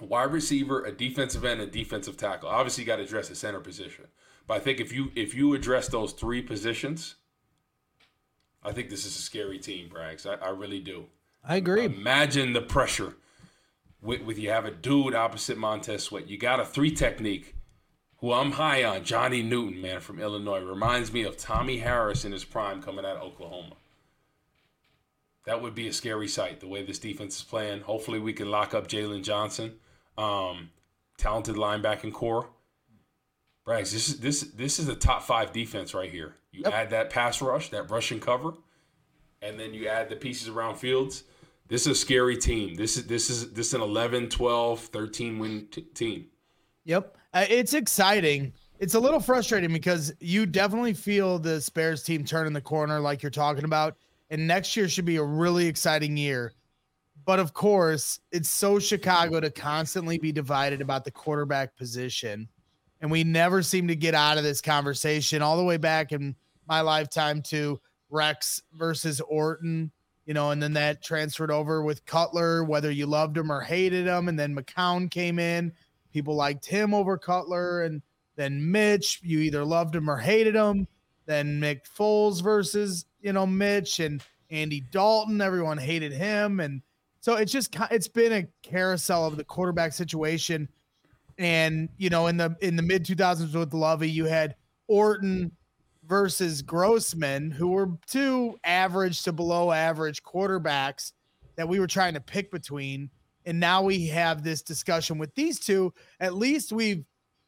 wide 0.00 0.32
receiver, 0.32 0.84
a 0.84 0.92
defensive 0.92 1.44
end, 1.44 1.60
and 1.60 1.70
defensive 1.70 2.16
tackle. 2.16 2.48
Obviously, 2.48 2.84
you 2.84 2.86
got 2.86 2.96
to 2.96 3.02
address 3.02 3.28
the 3.28 3.34
center 3.34 3.60
position. 3.60 4.06
But 4.46 4.56
I 4.56 4.60
think 4.60 4.80
if 4.80 4.92
you 4.92 5.12
if 5.14 5.34
you 5.34 5.54
address 5.54 5.88
those 5.88 6.12
three 6.12 6.42
positions, 6.42 7.16
I 8.62 8.72
think 8.72 8.90
this 8.90 9.06
is 9.06 9.16
a 9.16 9.22
scary 9.22 9.58
team, 9.58 9.88
Braggs. 9.88 10.26
I, 10.26 10.44
I 10.44 10.50
really 10.50 10.80
do. 10.80 11.06
I 11.44 11.56
agree. 11.56 11.84
Imagine 11.84 12.52
the 12.52 12.60
pressure 12.60 13.14
with, 14.02 14.22
with 14.22 14.38
you 14.38 14.50
have 14.50 14.64
a 14.64 14.70
dude 14.70 15.14
opposite 15.14 15.56
Montez 15.56 16.04
Sweat. 16.04 16.28
You 16.28 16.38
got 16.38 16.60
a 16.60 16.64
three 16.64 16.90
technique 16.90 17.54
who 18.20 18.32
I'm 18.32 18.52
high 18.52 18.84
on, 18.84 19.04
Johnny 19.04 19.42
Newton, 19.42 19.80
man, 19.80 20.00
from 20.00 20.20
Illinois. 20.20 20.60
Reminds 20.60 21.12
me 21.12 21.24
of 21.24 21.36
Tommie 21.36 21.80
Harris 21.80 22.24
in 22.24 22.32
his 22.32 22.44
prime 22.44 22.82
coming 22.82 23.04
out 23.04 23.16
of 23.16 23.22
Oklahoma 23.22 23.76
that 25.46 25.62
would 25.62 25.74
be 25.74 25.88
a 25.88 25.92
scary 25.92 26.28
sight. 26.28 26.60
The 26.60 26.68
way 26.68 26.82
this 26.82 26.98
defense 26.98 27.36
is 27.36 27.42
playing. 27.42 27.82
Hopefully, 27.82 28.18
we 28.18 28.32
can 28.32 28.50
lock 28.50 28.74
up 28.74 28.86
Jaylon 28.88 29.22
Johnson, 29.22 29.74
um, 30.18 30.70
talented 31.18 31.56
linebacking 31.56 32.12
core. 32.12 32.48
Braggs, 33.66 33.92
this 33.92 34.08
is 34.08 34.20
this 34.20 34.42
this 34.42 34.78
is 34.78 34.88
a 34.88 34.94
top 34.94 35.22
five 35.22 35.52
defense 35.52 35.94
right 35.94 36.10
here. 36.10 36.34
You 36.52 36.62
yep. 36.64 36.72
add 36.72 36.90
that 36.90 37.10
pass 37.10 37.40
rush, 37.40 37.70
that 37.70 37.90
rushing 37.90 38.20
cover, 38.20 38.54
and 39.42 39.58
then 39.58 39.74
you 39.74 39.86
add 39.88 40.08
the 40.08 40.16
pieces 40.16 40.48
around 40.48 40.76
Fields. 40.76 41.24
This 41.68 41.82
is 41.82 41.88
a 41.88 41.94
scary 41.94 42.36
team. 42.36 42.74
This 42.74 42.96
is 42.96 43.06
this 43.06 43.30
is 43.30 43.52
this 43.52 43.68
is 43.68 43.74
an 43.74 43.80
11, 43.80 44.28
12, 44.28 44.80
13 44.80 45.38
win 45.38 45.68
t- 45.70 45.82
team. 45.82 46.26
Yep. 46.84 47.16
Uh, 47.32 47.46
it's 47.48 47.74
exciting. 47.74 48.52
It's 48.78 48.94
a 48.94 49.00
little 49.00 49.20
frustrating 49.20 49.72
because 49.72 50.12
you 50.20 50.46
definitely 50.46 50.94
feel 50.94 51.38
the 51.38 51.68
Bears 51.74 52.02
team 52.02 52.24
turning 52.24 52.52
the 52.52 52.60
corner 52.60 52.98
like 52.98 53.22
you're 53.22 53.30
talking 53.30 53.64
about 53.64 53.96
and 54.30 54.46
next 54.46 54.76
year 54.76 54.88
should 54.88 55.04
be 55.04 55.16
a 55.16 55.22
really 55.22 55.66
exciting 55.66 56.16
year. 56.16 56.54
But 57.26 57.40
of 57.40 57.52
course, 57.52 58.20
it's 58.32 58.50
so 58.50 58.78
Chicago 58.78 59.40
to 59.40 59.50
constantly 59.50 60.18
be 60.18 60.32
divided 60.32 60.80
about 60.80 61.04
the 61.04 61.10
quarterback 61.10 61.76
position. 61.76 62.48
And 63.00 63.10
we 63.10 63.24
never 63.24 63.62
seem 63.62 63.88
to 63.88 63.96
get 63.96 64.14
out 64.14 64.38
of 64.38 64.44
this 64.44 64.60
conversation 64.60 65.42
all 65.42 65.56
the 65.56 65.64
way 65.64 65.76
back 65.76 66.12
in 66.12 66.34
my 66.66 66.80
lifetime 66.80 67.42
to 67.42 67.80
Rex 68.08 68.62
versus 68.74 69.20
Orton, 69.20 69.90
you 70.26 70.34
know, 70.34 70.50
and 70.50 70.62
then 70.62 70.72
that 70.74 71.02
transferred 71.02 71.50
over 71.50 71.82
with 71.82 72.04
Cutler, 72.06 72.64
whether 72.64 72.90
you 72.90 73.06
loved 73.06 73.36
him 73.36 73.50
or 73.50 73.60
hated 73.60 74.06
him. 74.06 74.28
And 74.28 74.38
then 74.38 74.54
McCown 74.54 75.10
came 75.10 75.38
in. 75.38 75.72
People 76.12 76.34
liked 76.34 76.66
him 76.66 76.94
over 76.94 77.16
Cutler. 77.16 77.82
And 77.82 78.02
then 78.36 78.70
Mitch, 78.70 79.20
you 79.22 79.40
either 79.40 79.64
loved 79.64 79.94
him 79.94 80.10
or 80.10 80.16
hated 80.16 80.54
him. 80.54 80.86
Then 81.26 81.60
Nick 81.60 81.86
Foles 81.86 82.42
versus 82.42 83.06
you 83.20 83.32
know 83.32 83.46
Mitch 83.46 84.00
and 84.00 84.22
Andy 84.50 84.80
Dalton. 84.80 85.40
Everyone 85.40 85.78
hated 85.78 86.12
him, 86.12 86.58
and 86.58 86.82
so 87.20 87.36
it's 87.36 87.52
just 87.52 87.76
it's 87.90 88.08
been 88.08 88.32
a 88.32 88.48
carousel 88.62 89.26
of 89.26 89.36
the 89.36 89.44
quarterback 89.44 89.92
situation. 89.92 90.68
And 91.38 91.88
you 91.98 92.10
know, 92.10 92.26
in 92.26 92.36
the 92.36 92.56
in 92.60 92.74
the 92.74 92.82
mid 92.82 93.04
2000s 93.04 93.54
with 93.54 93.72
Lovie, 93.74 94.10
you 94.10 94.24
had 94.24 94.56
Orton 94.88 95.52
versus 96.04 96.62
Grossman, 96.62 97.52
who 97.52 97.68
were 97.68 97.90
two 98.08 98.58
average 98.64 99.22
to 99.22 99.32
below 99.32 99.70
average 99.70 100.22
quarterbacks 100.24 101.12
that 101.54 101.68
we 101.68 101.78
were 101.78 101.86
trying 101.86 102.14
to 102.14 102.20
pick 102.20 102.50
between. 102.50 103.08
And 103.50 103.58
now 103.58 103.82
we 103.82 104.06
have 104.06 104.44
this 104.44 104.62
discussion 104.62 105.18
with 105.18 105.34
these 105.34 105.58
two. 105.58 105.92
At 106.20 106.34
least 106.34 106.70
we've 106.70 107.04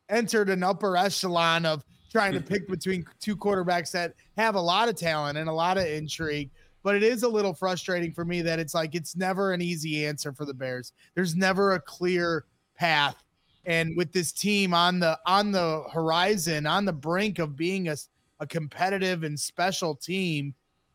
entered 0.08 0.50
an 0.50 0.64
upper 0.64 0.96
echelon 0.96 1.64
of 1.64 1.84
trying 2.10 2.32
to 2.32 2.40
mm-hmm. 2.40 2.48
pick 2.48 2.66
between 2.68 3.04
two 3.20 3.36
quarterbacks 3.36 3.92
that 3.92 4.14
have 4.36 4.56
a 4.56 4.60
lot 4.60 4.88
of 4.88 4.96
talent 4.96 5.38
and 5.38 5.48
a 5.48 5.52
lot 5.52 5.78
of 5.78 5.86
intrigue. 5.86 6.50
But 6.82 6.96
it 6.96 7.04
is 7.04 7.22
a 7.22 7.28
little 7.28 7.54
frustrating 7.54 8.12
for 8.12 8.24
me 8.24 8.42
that 8.42 8.58
it's 8.58 8.74
like 8.74 8.96
it's 8.96 9.14
never 9.14 9.52
an 9.52 9.62
easy 9.62 10.04
answer 10.04 10.32
for 10.32 10.44
the 10.44 10.52
Bears. 10.52 10.92
There's 11.14 11.36
never 11.36 11.74
a 11.74 11.80
clear 11.80 12.46
path. 12.76 13.22
And 13.64 13.96
with 13.96 14.12
this 14.12 14.32
team 14.32 14.74
on 14.74 14.98
the 14.98 15.16
on 15.24 15.52
the 15.52 15.84
horizon, 15.92 16.66
on 16.66 16.84
the 16.84 16.92
brink 16.92 17.38
of 17.38 17.54
being 17.54 17.86
a, 17.86 17.96
a 18.40 18.46
competitive 18.48 19.22
and 19.22 19.38
special 19.38 19.94
team, 19.94 20.52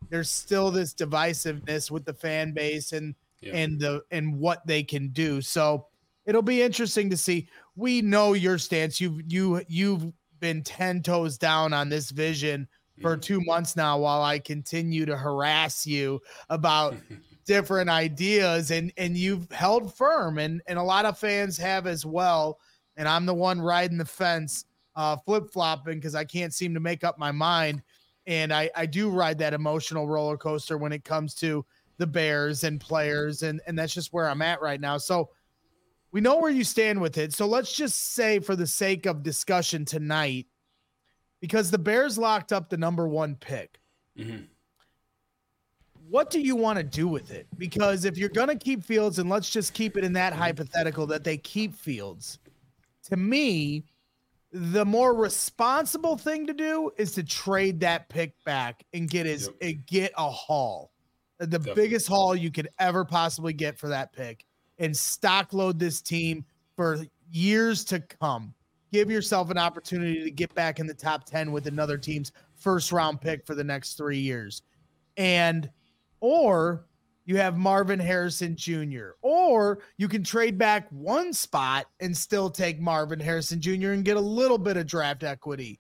there's 0.10 0.30
still 0.30 0.70
this 0.70 0.94
divisiveness 0.94 1.90
with 1.90 2.04
the 2.04 2.14
fan 2.14 2.52
base 2.52 2.92
and 2.92 3.16
yeah. 3.41 3.56
and 3.56 3.79
the 3.79 4.01
and 4.12 4.38
what 4.38 4.65
they 4.65 4.84
can 4.84 5.10
do. 5.10 5.41
So 5.41 5.88
it'll 6.25 6.41
be 6.41 6.62
interesting 6.62 7.10
to 7.10 7.17
see. 7.17 7.48
We 7.75 8.01
know 8.01 8.34
your 8.34 8.58
stance. 8.58 9.00
You've 9.00 9.22
you 9.27 9.62
you've 9.67 10.12
been 10.39 10.63
10 10.63 11.01
toes 11.03 11.38
down 11.38 11.74
on 11.74 11.89
this 11.89 12.12
vision 12.12 12.67
for 13.01 13.15
two 13.15 13.41
months 13.41 13.75
now 13.75 13.98
while 14.00 14.24
I 14.24 14.39
continue 14.39 15.06
to 15.06 15.15
harass 15.15 15.86
you 15.86 16.20
about 16.50 16.96
different 17.48 17.89
ideas 17.89 18.72
and 18.72 18.91
and 18.98 19.15
you've 19.15 19.50
held 19.51 19.96
firm 19.96 20.38
and 20.38 20.62
and 20.67 20.77
a 20.77 20.84
lot 20.84 21.06
of 21.06 21.17
fans 21.17 21.58
have 21.58 21.88
as 21.88 22.06
well 22.06 22.60
and 22.98 23.08
i'm 23.08 23.25
the 23.25 23.34
one 23.34 23.62
riding 23.62 23.98
the 23.98 24.03
fence 24.03 24.65
uh 24.98 25.15
flip-flopping 25.15 25.98
because 25.98 26.13
i 26.13 26.25
can't 26.25 26.53
seem 26.53 26.74
to 26.74 26.82
make 26.82 27.06
up 27.06 27.17
my 27.17 27.32
mind 27.32 27.82
and 28.25 28.51
i 28.51 28.70
i 28.75 28.86
do 28.86 29.10
ride 29.10 29.38
that 29.38 29.53
emotional 29.53 30.10
roller 30.10 30.36
coaster 30.36 30.77
when 30.77 30.91
it 30.91 31.06
comes 31.06 31.34
to 31.34 31.65
the 31.98 32.08
bears 32.08 32.63
and 32.63 32.80
players 32.80 33.44
and 33.44 33.62
and 33.68 33.77
that's 33.77 33.94
just 33.94 34.13
where 34.13 34.30
i'm 34.30 34.42
at 34.42 34.62
right 34.62 34.80
now. 34.82 34.98
So 34.98 35.30
we 36.12 36.22
know 36.22 36.38
where 36.38 36.51
you 36.51 36.63
stand 36.63 37.01
with 37.01 37.18
it. 37.18 37.34
So 37.34 37.46
let's 37.46 37.74
just 37.74 38.13
say 38.13 38.39
for 38.39 38.56
the 38.56 38.68
sake 38.68 39.06
of 39.06 39.24
discussion 39.24 39.86
tonight 39.86 40.48
because 41.42 41.70
the 41.70 41.77
bears 41.77 42.18
locked 42.18 42.54
up 42.54 42.70
the 42.70 42.77
number 42.77 43.08
one 43.08 43.36
pick 43.36 43.80
mm-hmm. 44.18 44.44
what 46.10 46.30
do 46.30 46.39
you 46.39 46.56
want 46.56 46.77
to 46.77 46.84
do 46.84 47.08
with 47.08 47.32
it? 47.32 47.48
Because 47.58 48.06
if 48.06 48.18
you're 48.18 48.30
going 48.30 48.48
to 48.48 48.56
keep 48.56 48.84
Fields, 48.84 49.20
and 49.20 49.30
let's 49.30 49.50
just 49.50 49.74
keep 49.74 49.98
it 49.98 50.04
in 50.04 50.13
that 50.13 50.34
hypothetical 50.34 51.06
that 51.08 51.24
they 51.24 51.38
keep 51.38 51.75
Fields, 51.75 52.39
to 53.10 53.18
me, 53.18 53.86
the 54.51 54.86
more 54.86 55.13
responsible 55.13 56.18
thing 56.18 56.48
to 56.48 56.54
do 56.54 56.92
is 56.98 57.12
to 57.13 57.24
trade 57.24 57.82
that 57.82 58.10
pick 58.10 58.34
back 58.44 58.86
and 58.94 59.10
get 59.10 59.25
his 59.25 59.50
yep. 59.62 59.75
get 59.86 60.13
a 60.18 60.30
haul, 60.30 60.92
the 61.39 61.48
Definitely. 61.48 61.84
biggest 61.84 62.08
haul 62.08 62.36
you 62.36 62.51
could 62.51 62.70
ever 62.79 63.06
possibly 63.06 63.53
get 63.53 63.77
for 63.77 63.88
that 63.89 64.13
pick, 64.13 64.46
and 64.79 64.96
stock 64.96 65.53
load 65.53 65.79
this 65.79 66.01
team 66.01 66.46
for 66.75 67.06
years 67.32 67.84
to 67.86 68.00
come. 68.00 68.53
Give 68.91 69.12
yourself 69.12 69.50
an 69.51 69.58
opportunity 69.58 70.24
to 70.24 70.32
get 70.32 70.53
back 70.56 70.79
in 70.79 70.88
the 70.88 70.94
top 70.94 71.25
ten 71.25 71.51
with 71.51 71.67
another 71.67 71.98
team's 71.98 72.32
first 72.56 72.91
round 72.91 73.22
pick 73.22 73.46
for 73.46 73.53
the 73.53 73.63
next 73.63 73.96
three 73.96 74.20
years, 74.20 74.62
and 75.17 75.70
or 76.20 76.88
you 77.25 77.36
have 77.38 77.58
Marvin 77.58 78.00
Harrison 78.00 78.56
Jr. 78.56 79.10
Or 79.22 79.79
you 79.98 80.08
can 80.08 80.24
trade 80.24 80.58
back 80.58 80.88
one 80.91 81.34
spot 81.34 81.88
and 82.00 82.15
still 82.15 82.50
take 82.50 82.79
Marvin 82.79 83.20
Harrison 83.20 83.60
Jr. 83.60 83.91
and 83.91 84.06
get 84.06 84.15
a 84.15 84.22
little 84.22 84.58
bit 84.58 84.77
of 84.77 84.88
draft 84.88 85.24
equity. 85.24 85.79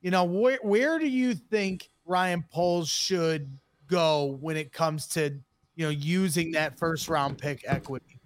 You 0.00 0.10
know, 0.10 0.24
where 0.24 0.58
where 0.62 0.98
do 0.98 1.06
you 1.06 1.34
think 1.34 1.90
Ryan 2.06 2.42
Poles 2.50 2.88
should 2.88 3.58
go 3.88 4.38
when 4.40 4.56
it 4.56 4.72
comes 4.72 5.06
to, 5.08 5.34
you 5.74 5.84
know, 5.86 5.90
using 5.90 6.52
that 6.52 6.78
first 6.78 7.08
round 7.08 7.38
pick 7.38 7.62
equity? 7.66 8.20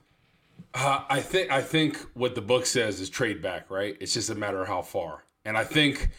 Uh, 0.74 1.04
I 1.08 1.20
think 1.20 1.50
I 1.50 1.62
think 1.62 1.96
what 2.14 2.34
the 2.34 2.42
book 2.42 2.66
says 2.66 3.00
is 3.00 3.08
trade 3.08 3.40
back, 3.40 3.70
right? 3.70 3.96
It's 4.00 4.14
just 4.14 4.30
a 4.30 4.34
matter 4.34 4.60
of 4.60 4.68
how 4.68 4.82
far. 4.82 5.24
And 5.44 5.56
I 5.56 5.64
think 5.64 6.10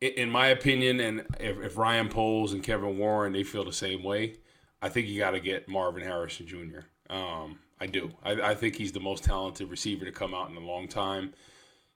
in 0.00 0.28
my 0.28 0.48
opinion, 0.48 1.00
and 1.00 1.20
if, 1.40 1.58
if 1.60 1.76
Ryan 1.78 2.08
Poles 2.08 2.52
and 2.52 2.62
Kevin 2.62 2.98
Warren 2.98 3.32
they 3.32 3.42
feel 3.42 3.64
the 3.64 3.72
same 3.72 4.02
way, 4.02 4.36
I 4.82 4.88
think 4.88 5.08
you 5.08 5.18
got 5.18 5.30
to 5.30 5.40
get 5.40 5.68
Marvin 5.68 6.02
Harrison 6.02 6.46
Jr. 6.46 6.80
Um, 7.08 7.58
I 7.80 7.86
do. 7.86 8.10
I, 8.22 8.32
I, 8.32 8.54
think 8.54 8.76
he's 8.76 8.92
the 8.92 9.00
most 9.00 9.24
talented 9.24 9.70
receiver 9.70 10.04
to 10.04 10.12
come 10.12 10.34
out 10.34 10.50
in 10.50 10.56
a 10.56 10.60
long 10.60 10.88
time. 10.88 11.32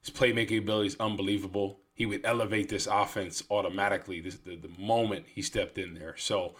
His 0.01 0.13
playmaking 0.13 0.59
ability 0.59 0.87
is 0.87 0.95
unbelievable. 0.99 1.79
He 1.93 2.05
would 2.05 2.21
elevate 2.23 2.69
this 2.69 2.87
offense 2.87 3.43
automatically 3.49 4.21
this, 4.21 4.37
the, 4.37 4.55
the 4.55 4.71
moment 4.81 5.25
he 5.27 5.41
stepped 5.41 5.77
in 5.77 5.93
there. 5.93 6.15
So 6.17 6.55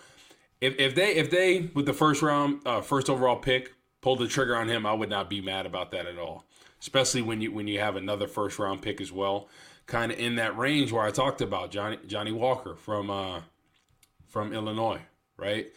if, 0.62 0.76
if 0.78 0.96
they 0.96 1.16
if 1.16 1.30
they 1.30 1.70
with 1.74 1.86
the 1.86 1.94
first 1.94 2.22
round 2.22 2.62
uh, 2.66 2.82
first 2.82 3.10
overall 3.10 3.38
pick 3.38 3.74
pulled 4.02 4.20
the 4.20 4.28
trigger 4.28 4.56
on 4.56 4.68
him, 4.68 4.86
I 4.86 4.94
would 4.94 5.10
not 5.10 5.30
be 5.30 5.42
mad 5.42 5.66
about 5.66 5.92
that 5.92 6.06
at 6.06 6.18
all. 6.18 6.46
Especially 6.82 7.22
when 7.22 7.42
you 7.42 7.52
when 7.52 7.68
you 7.68 7.80
have 7.80 7.96
another 7.96 8.28
first 8.28 8.60
round 8.60 8.82
pick 8.82 9.02
as 9.02 9.12
well, 9.12 9.50
kind 9.86 10.12
of 10.12 10.20
in 10.20 10.36
that 10.36 10.58
range 10.58 10.92
where 10.92 11.04
I 11.04 11.12
talked 11.12 11.42
about 11.42 11.72
Johnny 11.72 11.98
Johnny 12.08 12.32
Walker 12.32 12.76
from 12.76 13.10
uh, 13.10 13.42
from 14.28 14.54
Illinois, 14.54 15.02
right? 15.38 15.68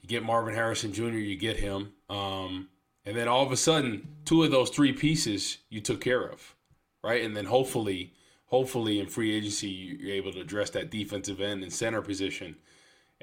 You 0.00 0.08
get 0.08 0.22
Marvin 0.22 0.54
Harrison 0.54 0.92
Jr., 0.92 1.16
you 1.16 1.36
get 1.36 1.56
him. 1.56 1.92
Um, 2.10 2.68
and 3.06 3.16
then 3.16 3.26
all 3.26 3.44
of 3.44 3.52
a 3.52 3.56
sudden, 3.56 4.06
two 4.24 4.42
of 4.42 4.50
those 4.50 4.70
three 4.70 4.92
pieces 4.92 5.58
you 5.68 5.80
took 5.80 6.00
care 6.00 6.26
of, 6.26 6.54
right? 7.02 7.22
And 7.24 7.36
then 7.36 7.46
hopefully, 7.46 8.12
hopefully 8.46 9.00
in 9.00 9.06
free 9.06 9.34
agency, 9.34 9.68
you're 9.68 10.14
able 10.14 10.32
to 10.32 10.40
address 10.40 10.70
that 10.70 10.90
defensive 10.90 11.40
end 11.40 11.62
and 11.62 11.72
center 11.72 12.02
position. 12.02 12.56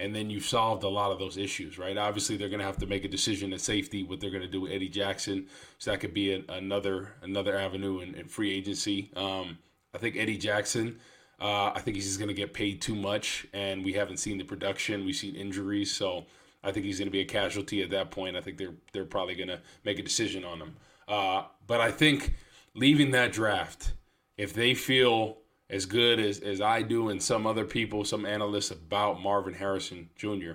And 0.01 0.15
then 0.15 0.31
you've 0.31 0.45
solved 0.45 0.83
a 0.83 0.89
lot 0.89 1.11
of 1.11 1.19
those 1.19 1.37
issues, 1.37 1.77
right? 1.77 1.95
Obviously, 1.95 2.35
they're 2.35 2.49
going 2.49 2.59
to 2.59 2.65
have 2.65 2.79
to 2.79 2.87
make 2.87 3.05
a 3.05 3.07
decision 3.07 3.53
at 3.53 3.61
safety 3.61 4.01
what 4.03 4.19
they're 4.19 4.31
going 4.31 4.41
to 4.41 4.47
do 4.47 4.61
with 4.61 4.71
Eddie 4.71 4.89
Jackson. 4.89 5.47
So 5.77 5.91
that 5.91 5.99
could 5.99 6.13
be 6.13 6.33
another 6.49 7.13
another 7.21 7.55
avenue 7.55 7.99
in, 7.99 8.15
in 8.15 8.27
free 8.27 8.51
agency. 8.51 9.11
Um, 9.15 9.59
I 9.93 9.99
think 9.99 10.17
Eddie 10.17 10.37
Jackson, 10.37 10.97
uh, 11.39 11.71
I 11.75 11.81
think 11.81 11.95
he's 11.95 12.07
just 12.07 12.17
going 12.17 12.29
to 12.29 12.33
get 12.33 12.53
paid 12.53 12.81
too 12.81 12.95
much, 12.95 13.45
and 13.53 13.85
we 13.85 13.93
haven't 13.93 14.17
seen 14.17 14.37
the 14.39 14.43
production. 14.43 15.05
We've 15.05 15.15
seen 15.15 15.35
injuries, 15.35 15.91
so 15.91 16.25
I 16.63 16.71
think 16.71 16.85
he's 16.85 16.97
going 16.97 17.07
to 17.07 17.11
be 17.11 17.21
a 17.21 17.25
casualty 17.25 17.83
at 17.83 17.91
that 17.91 18.09
point. 18.09 18.35
I 18.35 18.41
think 18.41 18.57
they're 18.57 18.75
they're 18.93 19.05
probably 19.05 19.35
going 19.35 19.49
to 19.49 19.61
make 19.85 19.99
a 19.99 20.03
decision 20.03 20.43
on 20.43 20.59
him. 20.59 20.75
Uh, 21.07 21.43
but 21.67 21.79
I 21.79 21.91
think 21.91 22.33
leaving 22.73 23.11
that 23.11 23.33
draft, 23.33 23.93
if 24.37 24.53
they 24.53 24.73
feel 24.73 25.40
as 25.71 25.85
good 25.85 26.19
as, 26.19 26.39
as 26.39 26.61
I 26.61 26.81
do 26.81 27.09
and 27.09 27.23
some 27.23 27.47
other 27.47 27.65
people, 27.65 28.03
some 28.03 28.25
analysts 28.25 28.71
about 28.71 29.21
Marvin 29.21 29.53
Harrison 29.53 30.09
Jr., 30.15 30.51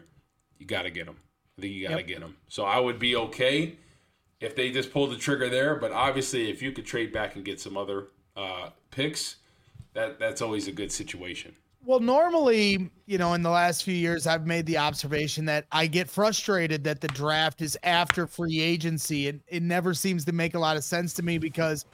you 0.59 0.67
got 0.67 0.83
to 0.83 0.91
get 0.91 1.09
him. 1.09 1.17
I 1.59 1.63
think 1.63 1.75
you 1.75 1.89
got 1.89 1.95
to 1.95 2.01
yep. 2.01 2.07
get 2.07 2.19
him. 2.21 2.37
So 2.49 2.65
I 2.65 2.79
would 2.79 2.99
be 2.99 3.17
okay 3.17 3.77
if 4.41 4.55
they 4.55 4.71
just 4.71 4.93
pull 4.93 5.07
the 5.07 5.17
trigger 5.17 5.49
there. 5.49 5.75
But 5.77 5.91
obviously, 5.91 6.51
if 6.51 6.63
you 6.63 6.71
could 6.71 6.85
trade 6.85 7.13
back 7.13 7.35
and 7.35 7.45
get 7.45 7.61
some 7.61 7.79
other 7.79 8.09
uh, 8.37 8.71
picks, 8.91 9.37
that 9.95 10.19
that's 10.19 10.43
always 10.43 10.69
a 10.69 10.73
good 10.73 10.93
situation. 10.93 11.55
Well, 11.85 12.01
normally, 12.01 12.91
you 13.07 13.17
know, 13.17 13.35
in 13.35 13.43
the 13.43 13.51
last 13.51 13.85
few 13.85 13.95
years, 13.95 14.27
I've 14.27 14.47
made 14.47 14.67
the 14.67 14.77
observation 14.77 15.45
that 15.47 15.67
I 15.71 15.87
get 15.87 16.11
frustrated 16.11 16.85
that 16.85 17.01
the 17.01 17.09
draft 17.09 17.63
is 17.63 17.79
after 17.85 18.27
free 18.27 18.61
agency. 18.61 19.29
And 19.29 19.41
it 19.47 19.63
never 19.63 19.95
seems 19.95 20.25
to 20.27 20.33
make 20.33 20.55
a 20.55 20.59
lot 20.59 20.77
of 20.77 20.85
sense 20.85 21.15
to 21.15 21.23
me 21.23 21.39
because 21.39 21.87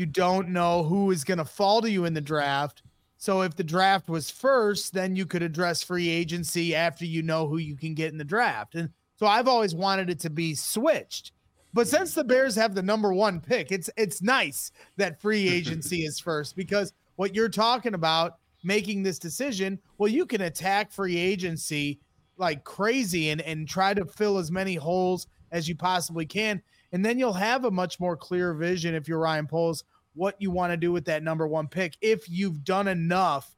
you 0.00 0.06
don't 0.06 0.48
know 0.48 0.82
who 0.82 1.10
is 1.10 1.24
going 1.24 1.36
to 1.36 1.44
fall 1.44 1.82
to 1.82 1.90
you 1.90 2.06
in 2.06 2.14
the 2.14 2.22
draft. 2.22 2.82
So 3.18 3.42
if 3.42 3.54
the 3.54 3.62
draft 3.62 4.08
was 4.08 4.30
first, 4.30 4.94
then 4.94 5.14
you 5.14 5.26
could 5.26 5.42
address 5.42 5.82
free 5.82 6.08
agency 6.08 6.74
after 6.74 7.04
you 7.04 7.22
know 7.22 7.46
who 7.46 7.58
you 7.58 7.76
can 7.76 7.92
get 7.92 8.10
in 8.10 8.16
the 8.16 8.24
draft. 8.24 8.76
And 8.76 8.88
so 9.16 9.26
I've 9.26 9.46
always 9.46 9.74
wanted 9.74 10.08
it 10.08 10.18
to 10.20 10.30
be 10.30 10.54
switched. 10.54 11.32
But 11.74 11.86
since 11.86 12.14
the 12.14 12.24
Bears 12.24 12.56
have 12.56 12.74
the 12.74 12.82
number 12.82 13.12
one 13.12 13.42
pick, 13.42 13.70
it's 13.70 13.90
it's 13.98 14.22
nice 14.22 14.72
that 14.96 15.20
free 15.20 15.48
agency 15.52 16.06
is 16.06 16.18
first 16.18 16.56
because 16.56 16.94
what 17.16 17.34
you're 17.34 17.50
talking 17.50 17.92
about 17.92 18.38
making 18.64 19.02
this 19.02 19.18
decision, 19.18 19.78
well, 19.98 20.10
you 20.10 20.24
can 20.24 20.40
attack 20.40 20.90
free 20.90 21.18
agency 21.18 22.00
like 22.38 22.64
crazy 22.64 23.28
and, 23.28 23.42
and 23.42 23.68
try 23.68 23.92
to 23.92 24.06
fill 24.06 24.38
as 24.38 24.50
many 24.50 24.76
holes 24.76 25.26
as 25.52 25.68
you 25.68 25.76
possibly 25.76 26.24
can. 26.24 26.62
And 26.92 27.04
then 27.04 27.18
you'll 27.18 27.32
have 27.32 27.64
a 27.64 27.70
much 27.70 28.00
more 28.00 28.16
clear 28.16 28.54
vision 28.54 28.94
if 28.94 29.06
you're 29.06 29.18
Ryan 29.18 29.46
Poles, 29.46 29.84
what 30.14 30.36
you 30.40 30.50
want 30.50 30.72
to 30.72 30.76
do 30.76 30.92
with 30.92 31.04
that 31.06 31.22
number 31.22 31.46
one 31.46 31.68
pick. 31.68 31.96
If 32.00 32.28
you've 32.28 32.64
done 32.64 32.88
enough 32.88 33.56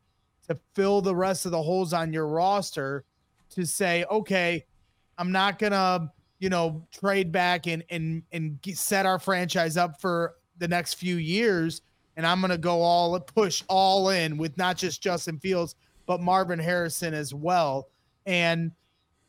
to 0.48 0.58
fill 0.74 1.00
the 1.00 1.14
rest 1.14 1.46
of 1.46 1.52
the 1.52 1.62
holes 1.62 1.92
on 1.92 2.12
your 2.12 2.26
roster 2.26 3.04
to 3.50 3.64
say, 3.64 4.04
okay, 4.10 4.64
I'm 5.18 5.32
not 5.32 5.58
gonna, 5.58 6.12
you 6.38 6.48
know, 6.48 6.86
trade 6.92 7.32
back 7.32 7.66
and 7.66 7.84
and 7.90 8.22
and 8.32 8.58
set 8.74 9.06
our 9.06 9.18
franchise 9.18 9.76
up 9.76 10.00
for 10.00 10.34
the 10.58 10.68
next 10.68 10.94
few 10.94 11.16
years 11.16 11.82
and 12.16 12.26
I'm 12.26 12.42
to 12.42 12.58
go 12.58 12.82
all 12.82 13.18
push 13.20 13.62
all 13.68 14.10
in 14.10 14.36
with 14.36 14.56
not 14.58 14.76
just 14.76 15.02
Justin 15.02 15.38
Fields, 15.38 15.74
but 16.06 16.20
Marvin 16.20 16.58
Harrison 16.58 17.14
as 17.14 17.32
well. 17.32 17.88
And 18.26 18.72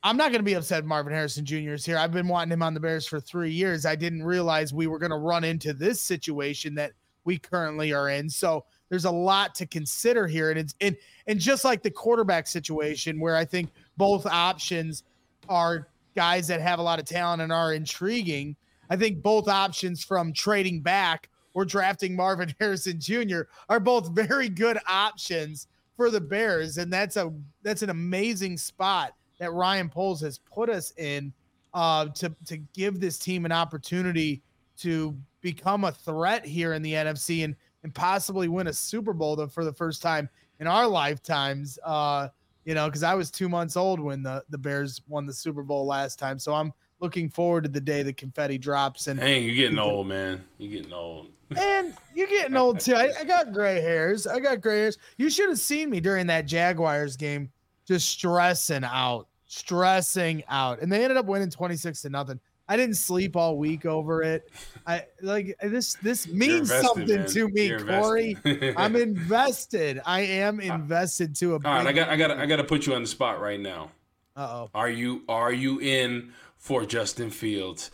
I'm 0.03 0.17
not 0.17 0.31
going 0.31 0.39
to 0.39 0.45
be 0.45 0.53
upset 0.53 0.85
Marvin 0.85 1.13
Harrison 1.13 1.45
Jr. 1.45 1.73
is 1.73 1.85
here. 1.85 1.97
I've 1.97 2.11
been 2.11 2.27
wanting 2.27 2.51
him 2.51 2.61
on 2.61 2.73
the 2.73 2.79
Bears 2.79 3.07
for 3.07 3.21
three 3.21 3.51
years. 3.51 3.85
I 3.85 3.95
didn't 3.95 4.23
realize 4.23 4.73
we 4.73 4.87
were 4.87 4.99
going 4.99 5.11
to 5.11 5.17
run 5.17 5.43
into 5.43 5.73
this 5.73 6.01
situation 6.01 6.75
that 6.75 6.91
we 7.25 7.37
currently 7.37 7.93
are 7.93 8.09
in. 8.09 8.29
So 8.29 8.65
there's 8.89 9.05
a 9.05 9.11
lot 9.11 9.55
to 9.55 9.65
consider 9.65 10.27
here. 10.27 10.49
And 10.49 10.59
it's 10.59 10.75
and 10.81 10.95
and 11.27 11.39
just 11.39 11.63
like 11.63 11.81
the 11.81 11.91
quarterback 11.91 12.47
situation 12.47 13.19
where 13.19 13.35
I 13.35 13.45
think 13.45 13.69
both 13.97 14.25
options 14.25 15.03
are 15.49 15.87
guys 16.15 16.47
that 16.47 16.61
have 16.61 16.79
a 16.79 16.83
lot 16.83 16.99
of 16.99 17.05
talent 17.05 17.41
and 17.41 17.51
are 17.51 17.73
intriguing. 17.73 18.55
I 18.89 18.95
think 18.95 19.21
both 19.21 19.47
options 19.47 20.03
from 20.03 20.33
trading 20.33 20.81
back 20.81 21.29
or 21.53 21.65
drafting 21.65 22.15
Marvin 22.15 22.53
Harrison 22.59 22.99
Jr. 22.99 23.41
are 23.69 23.79
both 23.79 24.09
very 24.09 24.49
good 24.49 24.77
options 24.87 25.67
for 25.95 26.09
the 26.09 26.21
Bears, 26.21 26.77
and 26.77 26.91
that's 26.91 27.17
a 27.17 27.31
that's 27.61 27.81
an 27.81 27.89
amazing 27.89 28.57
spot 28.57 29.13
that 29.39 29.51
Ryan 29.53 29.89
Poles 29.89 30.21
has 30.21 30.39
put 30.39 30.69
us 30.69 30.91
in 30.97 31.33
uh, 31.73 32.07
to 32.09 32.35
to 32.45 32.57
give 32.73 32.99
this 32.99 33.17
team 33.17 33.45
an 33.45 33.51
opportunity 33.51 34.41
to 34.77 35.15
become 35.43 35.83
a 35.83 35.91
threat 35.91 36.43
here 36.43 36.73
in 36.73 36.81
the 36.81 36.93
NFC 36.93 37.43
and 37.43 37.55
and 37.83 37.93
possibly 37.93 38.47
win 38.47 38.67
a 38.67 38.73
Super 38.73 39.13
Bowl 39.13 39.45
for 39.47 39.65
the 39.65 39.73
first 39.73 40.01
time 40.01 40.29
in 40.59 40.67
our 40.67 40.87
lifetimes. 40.87 41.77
Uh, 41.83 42.29
you 42.65 42.73
know, 42.73 42.87
because 42.87 43.03
I 43.03 43.13
was 43.13 43.29
two 43.29 43.49
months 43.49 43.77
old 43.77 43.99
when 43.99 44.23
the 44.23 44.43
the 44.49 44.57
Bears 44.57 45.01
won 45.07 45.27
the 45.27 45.33
Super 45.33 45.61
Bowl 45.61 45.85
last 45.85 46.17
time, 46.17 46.39
so 46.39 46.55
I'm 46.55 46.73
looking 46.99 47.29
forward 47.29 47.65
to 47.65 47.69
the 47.69 47.81
day 47.81 48.01
the 48.01 48.13
confetti 48.13 48.57
drops. 48.57 49.07
And 49.07 49.19
hey, 49.19 49.41
you're 49.41 49.55
getting 49.55 49.77
old, 49.91 50.07
man. 50.07 50.43
You're 50.57 50.71
getting 50.71 50.93
old. 50.93 51.27
And 51.55 51.93
you're 52.15 52.27
getting 52.27 52.55
old 52.55 52.79
too. 52.79 52.95
I, 52.95 53.11
I, 53.19 53.23
got 53.25 53.51
gray 53.51 53.79
hairs. 53.79 54.25
I 54.25 54.39
got 54.39 54.61
gray 54.61 54.79
hairs. 54.79 54.97
You 55.17 55.29
should 55.29 55.49
have 55.49 55.59
seen 55.59 55.89
me 55.89 55.99
during 55.99 56.25
that 56.27 56.47
Jaguars 56.47 57.15
game, 57.15 57.51
just 57.85 58.09
stressing 58.09 58.83
out, 58.83 59.27
stressing 59.45 60.43
out. 60.47 60.81
And 60.81 60.91
they 60.91 61.03
ended 61.03 61.17
up 61.17 61.27
winning 61.27 61.51
26 61.51 62.01
to 62.03 62.09
nothing. 62.09 62.39
I 62.73 62.75
didn't 62.75 62.95
sleep 62.95 63.35
all 63.35 63.59
week 63.59 63.85
over 63.85 64.23
it. 64.23 64.49
I 64.87 65.05
like 65.21 65.55
this. 65.61 65.93
This 66.01 66.27
means 66.27 66.71
invested, 66.71 66.87
something 66.87 67.17
man. 67.17 67.27
to 67.27 67.47
me, 67.49 67.67
You're 67.67 67.85
Corey. 67.85 68.35
I'm 68.75 68.95
invested. 68.95 70.01
I 70.07 70.21
am 70.21 70.59
uh, 70.59 70.63
invested 70.73 71.35
to 71.35 71.51
a. 71.51 71.53
All 71.53 71.59
right, 71.59 71.85
I 71.85 71.91
got, 71.91 72.09
I 72.09 72.15
got, 72.15 72.31
I 72.31 72.47
got 72.47 72.55
to 72.55 72.63
put 72.63 72.87
you 72.87 72.95
on 72.95 73.03
the 73.03 73.07
spot 73.07 73.39
right 73.39 73.59
now. 73.59 73.91
Uh 74.35 74.41
oh. 74.41 74.69
Are 74.73 74.89
you, 74.89 75.21
are 75.29 75.53
you 75.53 75.81
in 75.81 76.33
for 76.57 76.83
Justin 76.83 77.29
Fields? 77.29 77.91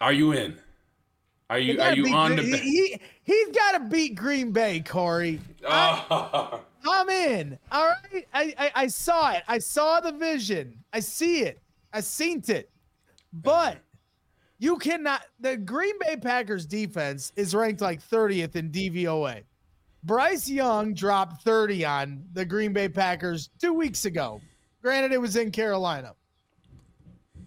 Are 0.00 0.14
you 0.14 0.32
in? 0.32 0.58
Are 1.50 1.58
you, 1.58 1.82
are 1.82 1.94
you 1.94 2.14
on 2.14 2.34
the? 2.34 2.42
He, 2.42 2.56
he 2.56 3.00
he's 3.24 3.48
got 3.48 3.72
to 3.72 3.80
beat 3.90 4.14
Green 4.14 4.52
Bay, 4.52 4.80
Corey. 4.80 5.38
Oh. 5.68 6.62
I'm 6.90 7.10
in. 7.10 7.58
All 7.70 7.90
right. 7.90 8.26
I, 8.32 8.54
I 8.56 8.72
I 8.74 8.86
saw 8.86 9.32
it. 9.32 9.42
I 9.46 9.58
saw 9.58 10.00
the 10.00 10.12
vision. 10.12 10.82
I 10.94 11.00
see 11.00 11.40
it. 11.40 11.60
I 11.92 12.00
seen 12.00 12.42
it. 12.48 12.70
But 13.32 13.78
you 14.58 14.78
cannot. 14.78 15.22
The 15.40 15.56
Green 15.56 15.94
Bay 16.00 16.16
Packers 16.16 16.66
defense 16.66 17.32
is 17.36 17.54
ranked 17.54 17.80
like 17.80 18.02
30th 18.02 18.56
in 18.56 18.70
DVOA. 18.70 19.44
Bryce 20.04 20.48
Young 20.48 20.94
dropped 20.94 21.42
30 21.42 21.84
on 21.84 22.24
the 22.32 22.44
Green 22.44 22.72
Bay 22.72 22.88
Packers 22.88 23.50
two 23.60 23.74
weeks 23.74 24.04
ago. 24.04 24.40
Granted, 24.82 25.12
it 25.12 25.20
was 25.20 25.36
in 25.36 25.50
Carolina. 25.50 26.14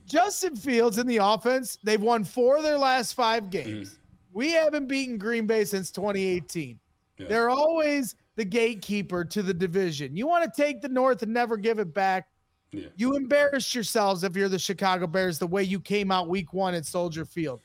Justin 0.06 0.56
Fields 0.56 0.98
in 0.98 1.08
the 1.08 1.18
offense, 1.18 1.78
they've 1.84 2.02
won 2.02 2.26
four 2.26 2.58
of 2.58 2.64
their 2.64 2.78
last 2.78 3.14
five 3.14 3.50
games. 3.50 3.92
Mm. 3.92 3.98
We 4.34 4.52
haven't 4.52 4.88
beaten 4.88 5.18
Green 5.18 5.48
Bay 5.48 5.64
since 5.64 5.92
2018. 5.92 6.80
Yeah. 7.18 7.28
They're 7.28 7.50
always 7.50 8.16
the 8.36 8.46
gatekeeper 8.46 9.24
to 9.26 9.42
the 9.42 9.54
division. 9.54 10.16
You 10.16 10.28
want 10.28 10.44
to 10.44 10.62
take 10.62 10.82
the 10.82 10.90
North 10.90 11.24
and 11.24 11.34
never 11.34 11.58
give 11.58 11.80
it 11.80 11.94
back. 11.94 12.28
Yeah. 12.72 12.88
You 12.96 13.16
embarrassed 13.16 13.76
yourselves 13.76 14.24
if 14.24 14.36
you're 14.36 14.50
the 14.50 14.60
Chicago 14.60 15.08
Bears 15.08 15.40
the 15.40 15.48
way 15.48 15.64
you 15.64 15.80
came 15.80 16.12
out 16.12 16.30
week 16.30 16.54
one 16.54 16.74
at 16.74 16.86
Soldier 16.86 17.26
Field. 17.26 17.60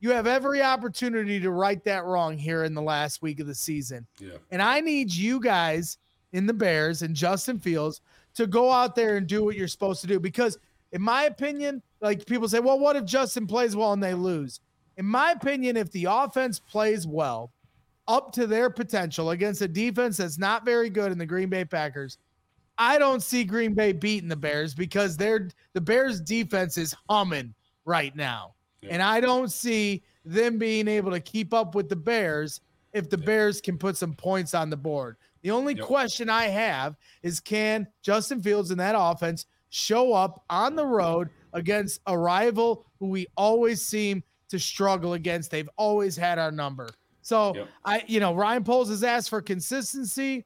You 0.00 0.10
have 0.10 0.26
every 0.26 0.62
opportunity 0.62 1.40
to 1.40 1.50
right 1.50 1.82
that 1.84 2.04
wrong 2.04 2.36
here 2.36 2.64
in 2.64 2.74
the 2.74 2.82
last 2.82 3.22
week 3.22 3.40
of 3.40 3.46
the 3.46 3.54
season. 3.54 4.06
Yeah. 4.18 4.36
And 4.50 4.62
I 4.62 4.80
need 4.80 5.12
you 5.12 5.40
guys 5.40 5.98
in 6.32 6.46
the 6.46 6.54
Bears 6.54 7.02
and 7.02 7.14
Justin 7.14 7.58
Fields 7.58 8.00
to 8.34 8.46
go 8.46 8.70
out 8.70 8.94
there 8.94 9.16
and 9.16 9.26
do 9.26 9.44
what 9.44 9.56
you're 9.56 9.68
supposed 9.68 10.00
to 10.02 10.06
do. 10.06 10.20
Because, 10.20 10.58
in 10.92 11.00
my 11.00 11.24
opinion, 11.24 11.82
like 12.00 12.26
people 12.26 12.48
say, 12.48 12.60
well, 12.60 12.78
what 12.78 12.96
if 12.96 13.04
Justin 13.04 13.46
plays 13.46 13.74
well 13.74 13.92
and 13.92 14.02
they 14.02 14.14
lose? 14.14 14.60
In 14.96 15.06
my 15.06 15.32
opinion, 15.32 15.76
if 15.76 15.90
the 15.92 16.06
offense 16.08 16.58
plays 16.58 17.06
well 17.06 17.52
up 18.08 18.32
to 18.32 18.46
their 18.46 18.70
potential 18.70 19.30
against 19.30 19.62
a 19.62 19.68
defense 19.68 20.18
that's 20.18 20.38
not 20.38 20.64
very 20.64 20.88
good 20.88 21.12
in 21.12 21.18
the 21.18 21.26
Green 21.26 21.48
Bay 21.48 21.64
Packers, 21.64 22.18
I 22.78 22.98
don't 22.98 23.22
see 23.22 23.44
Green 23.44 23.74
Bay 23.74 23.92
beating 23.92 24.28
the 24.28 24.36
Bears 24.36 24.74
because 24.74 25.16
they're 25.16 25.48
the 25.72 25.80
Bears 25.80 26.20
defense 26.20 26.76
is 26.76 26.94
humming 27.08 27.54
right 27.84 28.14
now. 28.14 28.54
Yeah. 28.82 28.90
And 28.92 29.02
I 29.02 29.20
don't 29.20 29.50
see 29.50 30.02
them 30.24 30.58
being 30.58 30.88
able 30.88 31.10
to 31.12 31.20
keep 31.20 31.54
up 31.54 31.74
with 31.74 31.88
the 31.88 31.96
Bears 31.96 32.60
if 32.92 33.08
the 33.08 33.18
yeah. 33.18 33.26
Bears 33.26 33.60
can 33.60 33.78
put 33.78 33.96
some 33.96 34.14
points 34.14 34.54
on 34.54 34.70
the 34.70 34.76
board. 34.76 35.16
The 35.42 35.50
only 35.50 35.74
yep. 35.74 35.84
question 35.84 36.28
I 36.28 36.44
have 36.48 36.96
is 37.22 37.40
can 37.40 37.86
Justin 38.02 38.42
Fields 38.42 38.70
and 38.70 38.80
that 38.80 38.96
offense 38.98 39.46
show 39.70 40.12
up 40.12 40.44
on 40.50 40.74
the 40.74 40.86
road 40.86 41.28
against 41.52 42.00
a 42.06 42.18
rival 42.18 42.84
who 42.98 43.08
we 43.08 43.26
always 43.36 43.84
seem 43.84 44.22
to 44.48 44.58
struggle 44.58 45.14
against? 45.14 45.50
They've 45.50 45.70
always 45.76 46.16
had 46.16 46.38
our 46.38 46.50
number. 46.50 46.90
So 47.22 47.54
yep. 47.54 47.68
I, 47.84 48.04
you 48.06 48.20
know, 48.20 48.34
Ryan 48.34 48.64
Poles 48.64 48.88
has 48.88 49.02
asked 49.02 49.30
for 49.30 49.40
consistency. 49.40 50.44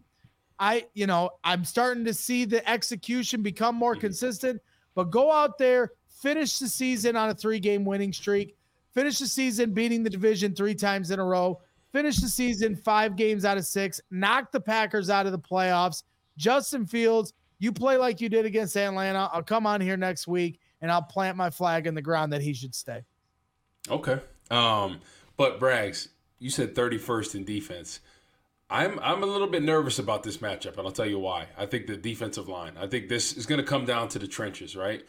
I, 0.61 0.85
you 0.93 1.07
know, 1.07 1.31
I'm 1.43 1.65
starting 1.65 2.05
to 2.05 2.13
see 2.13 2.45
the 2.45 2.69
execution 2.69 3.43
become 3.43 3.75
more 3.75 3.95
mm-hmm. 3.95 4.03
consistent, 4.03 4.61
but 4.95 5.11
go 5.11 5.33
out 5.33 5.57
there, 5.57 5.93
finish 6.09 6.59
the 6.59 6.69
season 6.69 7.17
on 7.17 7.31
a 7.31 7.35
three 7.35 7.59
game 7.59 7.85
winning 7.85 8.13
streak, 8.13 8.57
finish 8.93 9.19
the 9.19 9.27
season 9.27 9.73
beating 9.73 10.03
the 10.03 10.11
division 10.11 10.55
three 10.55 10.75
times 10.75 11.11
in 11.11 11.19
a 11.19 11.25
row, 11.25 11.59
finish 11.93 12.17
the 12.19 12.29
season 12.29 12.77
five 12.77 13.17
games 13.17 13.47
out 13.47 13.57
of 13.57 13.65
six, 13.65 14.03
knock 14.11 14.53
the 14.53 14.61
Packers 14.61 15.09
out 15.09 15.25
of 15.25 15.33
the 15.33 15.39
playoffs. 15.39 16.03
Justin 16.37 16.87
Fields, 16.87 17.33
you 17.59 17.73
play 17.73 17.97
like 17.97 18.21
you 18.21 18.29
did 18.29 18.45
against 18.45 18.77
Atlanta. 18.77 19.31
I'll 19.33 19.43
come 19.43 19.67
on 19.67 19.81
here 19.81 19.97
next 19.97 20.29
week 20.29 20.61
and 20.83 20.93
I'll 20.93 21.03
plant 21.03 21.39
my 21.39 21.49
flag 21.49 21.87
in 21.87 21.95
the 21.95 22.03
ground 22.03 22.33
that 22.35 22.43
he 22.43 22.53
should 22.53 22.75
stay. 22.75 23.03
Okay. 23.89 24.19
Um, 24.51 25.01
but 25.39 25.59
Braggs, 25.59 26.09
you 26.39 26.51
said 26.51 26.75
31st 26.75 27.35
in 27.37 27.45
defense. 27.45 28.01
I'm 28.71 28.99
I'm 29.01 29.23
a 29.23 29.27
little 29.27 29.49
bit 29.49 29.63
nervous 29.63 29.99
about 29.99 30.23
this 30.23 30.39
matchup, 30.39 30.79
and 30.79 30.87
I'll 30.87 30.93
tell 30.93 31.07
you 31.07 31.19
why. 31.19 31.47
I 31.59 31.67
think 31.67 31.87
the 31.87 31.97
defensive 31.97 32.49
line. 32.49 32.75
I 32.79 32.87
think 32.87 33.09
this 33.09 33.37
is 33.37 33.47
going 33.47 33.61
to 33.61 33.67
come 33.67 33.85
down 33.85 34.09
to 34.11 34.19
the 34.19 34.29
trenches, 34.29 34.77
right? 34.77 35.05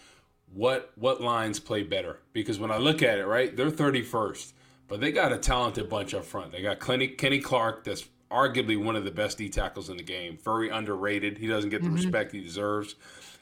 What 0.54 0.92
what 0.96 1.22
lines 1.22 1.60
play 1.60 1.84
better? 1.84 2.20
Because 2.34 2.60
when 2.60 2.72
I 2.72 2.78
look 2.78 3.04
at 3.04 3.20
it, 3.20 3.26
right, 3.26 3.56
they're 3.56 3.72
31st, 3.72 4.54
but 4.88 5.00
they 5.00 5.12
got 5.12 5.32
a 5.32 5.38
talented 5.38 5.90
bunch 5.90 6.14
up 6.14 6.26
front. 6.26 6.52
They 6.52 6.62
got 6.62 6.80
Kenny, 6.80 7.08
Kenny 7.08 7.40
Clark, 7.40 7.84
that's 7.84 8.06
arguably 8.32 8.82
one 8.82 8.96
of 8.96 9.04
the 9.04 9.12
best 9.12 9.38
D 9.38 9.50
tackles 9.50 9.90
in 9.90 9.98
the 9.98 10.04
game. 10.04 10.38
Very 10.44 10.70
underrated. 10.70 11.38
He 11.38 11.48
doesn't 11.48 11.70
get 11.70 11.82
the 11.82 11.88
mm-hmm. 11.88 11.96
respect 11.96 12.32
he 12.32 12.42
deserves. 12.42 12.96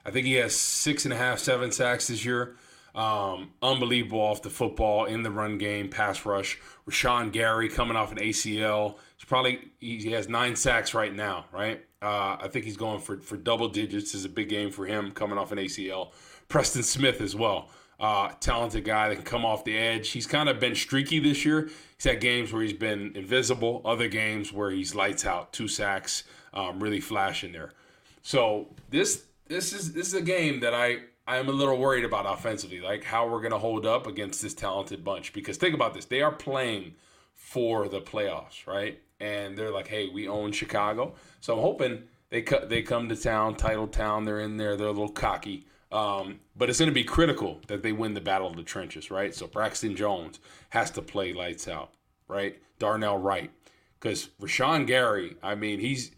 I 0.05 0.12
think 0.12 0.25
he 0.25 0.34
has 0.34 0.55
six 0.55 1.05
and 1.05 1.13
a 1.13 1.17
half, 1.17 1.39
seven 1.39 1.71
sacks 1.71 2.08
this 2.08 2.25
year. 2.25 2.55
Um, 2.95 3.52
unbelievable 3.62 4.19
off 4.19 4.41
the 4.41 4.49
football 4.49 5.06
in 5.06 5.23
the 5.23 5.32
run 5.32 5.58
game, 5.58 5.89
pass 5.89 6.25
rush. 6.25 6.60
Rashan 6.88 7.32
Gary 7.32 7.69
coming 7.69 7.95
off 7.95 8.12
an 8.12 8.17
ACL. 8.17 8.95
He's 9.17 9.25
probably 9.25 9.60
he 9.80 10.12
has 10.12 10.28
nine 10.28 10.56
sacks 10.56 10.93
right 10.93 11.13
now, 11.13 11.45
right? 11.52 11.86
Uh, 12.02 12.38
I 12.39 12.47
think 12.49 12.65
he's 12.65 12.78
going 12.78 12.99
for 12.99 13.19
for 13.19 13.38
double 13.38 13.67
digits. 13.67 14.15
Is 14.15 14.25
a 14.25 14.30
big 14.30 14.49
game 14.49 14.71
for 14.71 14.86
him 14.86 15.12
coming 15.12 15.38
off 15.38 15.52
an 15.52 15.60
ACL. 15.60 16.12
Preston 16.47 16.84
Smith 16.84 17.21
as 17.21 17.36
well. 17.36 17.69
Uh, 17.99 18.32
talented 18.39 18.86
guy 18.86 19.10
that 19.10 19.15
can 19.15 19.25
come 19.25 19.45
off 19.45 19.65
the 19.65 19.78
edge. 19.78 20.10
He's 20.12 20.25
kind 20.25 20.47
of 20.47 20.60
been 20.60 20.73
streaky 20.73 21.19
this 21.19 21.43
year. 21.43 21.69
He's 21.97 22.06
had 22.06 22.21
games 22.21 22.54
where 22.54 22.62
he's 22.62 22.71
been 22.71 23.12
invisible, 23.13 23.82
other 23.84 24.08
games 24.08 24.54
where 24.54 24.71
he's 24.71 24.95
lights 24.95 25.25
out, 25.25 25.52
two 25.52 25.67
sacks, 25.67 26.23
um, 26.54 26.82
really 26.82 27.02
flashing 27.02 27.52
there. 27.52 27.73
So 28.21 28.69
this 28.89 29.25
this 29.47 29.73
is 29.73 29.91
this 29.93 30.08
is 30.08 30.13
a 30.13 30.21
game 30.21 30.62
that 30.62 30.73
I 30.73 30.99
I'm 31.29 31.47
a 31.47 31.51
little 31.51 31.77
worried 31.77 32.05
about 32.05 32.25
offensively, 32.25 32.81
like 32.81 33.03
how 33.03 33.27
we're 33.27 33.39
going 33.39 33.51
to 33.51 33.59
hold 33.59 33.85
up 33.85 34.07
against 34.07 34.41
this 34.41 34.55
talented 34.55 35.03
bunch. 35.03 35.31
Because 35.31 35.57
think 35.57 35.75
about 35.75 35.93
this: 35.93 36.05
they 36.05 36.23
are 36.23 36.31
playing 36.31 36.95
for 37.35 37.87
the 37.87 38.01
playoffs, 38.01 38.65
right? 38.65 38.99
And 39.19 39.55
they're 39.55 39.69
like, 39.69 39.87
"Hey, 39.87 40.09
we 40.09 40.27
own 40.27 40.51
Chicago," 40.51 41.13
so 41.39 41.53
I'm 41.53 41.61
hoping 41.61 42.03
they 42.31 42.41
cut 42.41 42.69
they 42.69 42.81
come 42.81 43.09
to 43.09 43.15
town, 43.15 43.55
title 43.55 43.87
town. 43.87 44.25
They're 44.25 44.39
in 44.39 44.57
there. 44.57 44.75
They're 44.75 44.87
a 44.87 44.91
little 44.91 45.07
cocky, 45.07 45.67
um, 45.91 46.39
but 46.57 46.67
it's 46.67 46.79
going 46.79 46.89
to 46.89 46.95
be 46.95 47.03
critical 47.03 47.61
that 47.67 47.83
they 47.83 47.91
win 47.91 48.15
the 48.15 48.21
battle 48.21 48.47
of 48.47 48.55
the 48.55 48.63
trenches, 48.63 49.11
right? 49.11 49.33
So 49.35 49.45
Braxton 49.45 49.95
Jones 49.95 50.39
has 50.69 50.89
to 50.91 51.01
play 51.03 51.31
lights 51.31 51.67
out, 51.67 51.91
right? 52.27 52.59
Darnell 52.79 53.19
Wright, 53.19 53.51
because 53.99 54.29
Rashan 54.41 54.87
Gary, 54.87 55.35
I 55.43 55.53
mean, 55.53 55.79
he's 55.79 56.09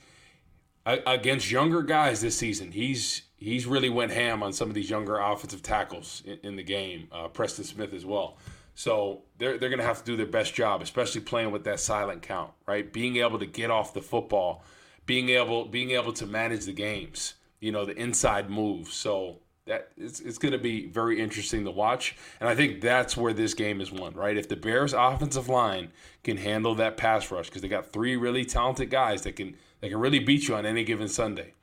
against 0.85 1.51
younger 1.51 1.81
guys 1.81 2.21
this 2.21 2.37
season. 2.37 2.71
He's 2.71 3.23
he's 3.41 3.65
really 3.65 3.89
went 3.89 4.11
ham 4.11 4.43
on 4.43 4.53
some 4.53 4.69
of 4.69 4.75
these 4.75 4.89
younger 4.89 5.17
offensive 5.17 5.63
tackles 5.63 6.21
in, 6.25 6.37
in 6.43 6.55
the 6.55 6.63
game. 6.63 7.07
Uh, 7.11 7.27
Preston 7.27 7.65
Smith 7.65 7.91
as 7.93 8.05
well. 8.05 8.37
So 8.75 9.23
they're 9.37 9.57
they're 9.57 9.69
gonna 9.69 9.83
have 9.83 9.99
to 9.99 10.05
do 10.05 10.15
their 10.15 10.25
best 10.25 10.53
job, 10.53 10.81
especially 10.81 11.21
playing 11.21 11.51
with 11.51 11.65
that 11.65 11.79
silent 11.79 12.21
count, 12.21 12.51
right? 12.67 12.91
Being 12.91 13.17
able 13.17 13.39
to 13.39 13.45
get 13.45 13.69
off 13.69 13.93
the 13.93 14.01
football, 14.01 14.63
being 15.05 15.29
able 15.29 15.65
being 15.65 15.91
able 15.91 16.13
to 16.13 16.25
manage 16.25 16.65
the 16.65 16.71
games, 16.71 17.33
you 17.59 17.71
know, 17.71 17.83
the 17.83 17.97
inside 17.97 18.49
moves. 18.49 18.93
So 18.93 19.39
that 19.65 19.89
it's 19.97 20.21
it's 20.21 20.37
gonna 20.37 20.57
be 20.57 20.87
very 20.87 21.19
interesting 21.19 21.65
to 21.65 21.71
watch, 21.71 22.15
and 22.39 22.47
I 22.47 22.55
think 22.55 22.79
that's 22.79 23.17
where 23.17 23.33
this 23.33 23.53
game 23.53 23.81
is 23.81 23.91
won, 23.91 24.13
right? 24.13 24.37
If 24.37 24.47
the 24.47 24.55
Bears' 24.55 24.93
offensive 24.93 25.49
line 25.49 25.91
can 26.23 26.37
handle 26.37 26.75
that 26.75 26.95
pass 26.95 27.29
rush, 27.29 27.47
because 27.47 27.61
they 27.61 27.67
got 27.67 27.91
three 27.91 28.15
really 28.15 28.45
talented 28.45 28.89
guys 28.89 29.23
that 29.23 29.35
can 29.35 29.57
that 29.81 29.89
can 29.89 29.99
really 29.99 30.19
beat 30.19 30.47
you 30.47 30.55
on 30.55 30.65
any 30.65 30.85
given 30.85 31.09
Sunday 31.09 31.53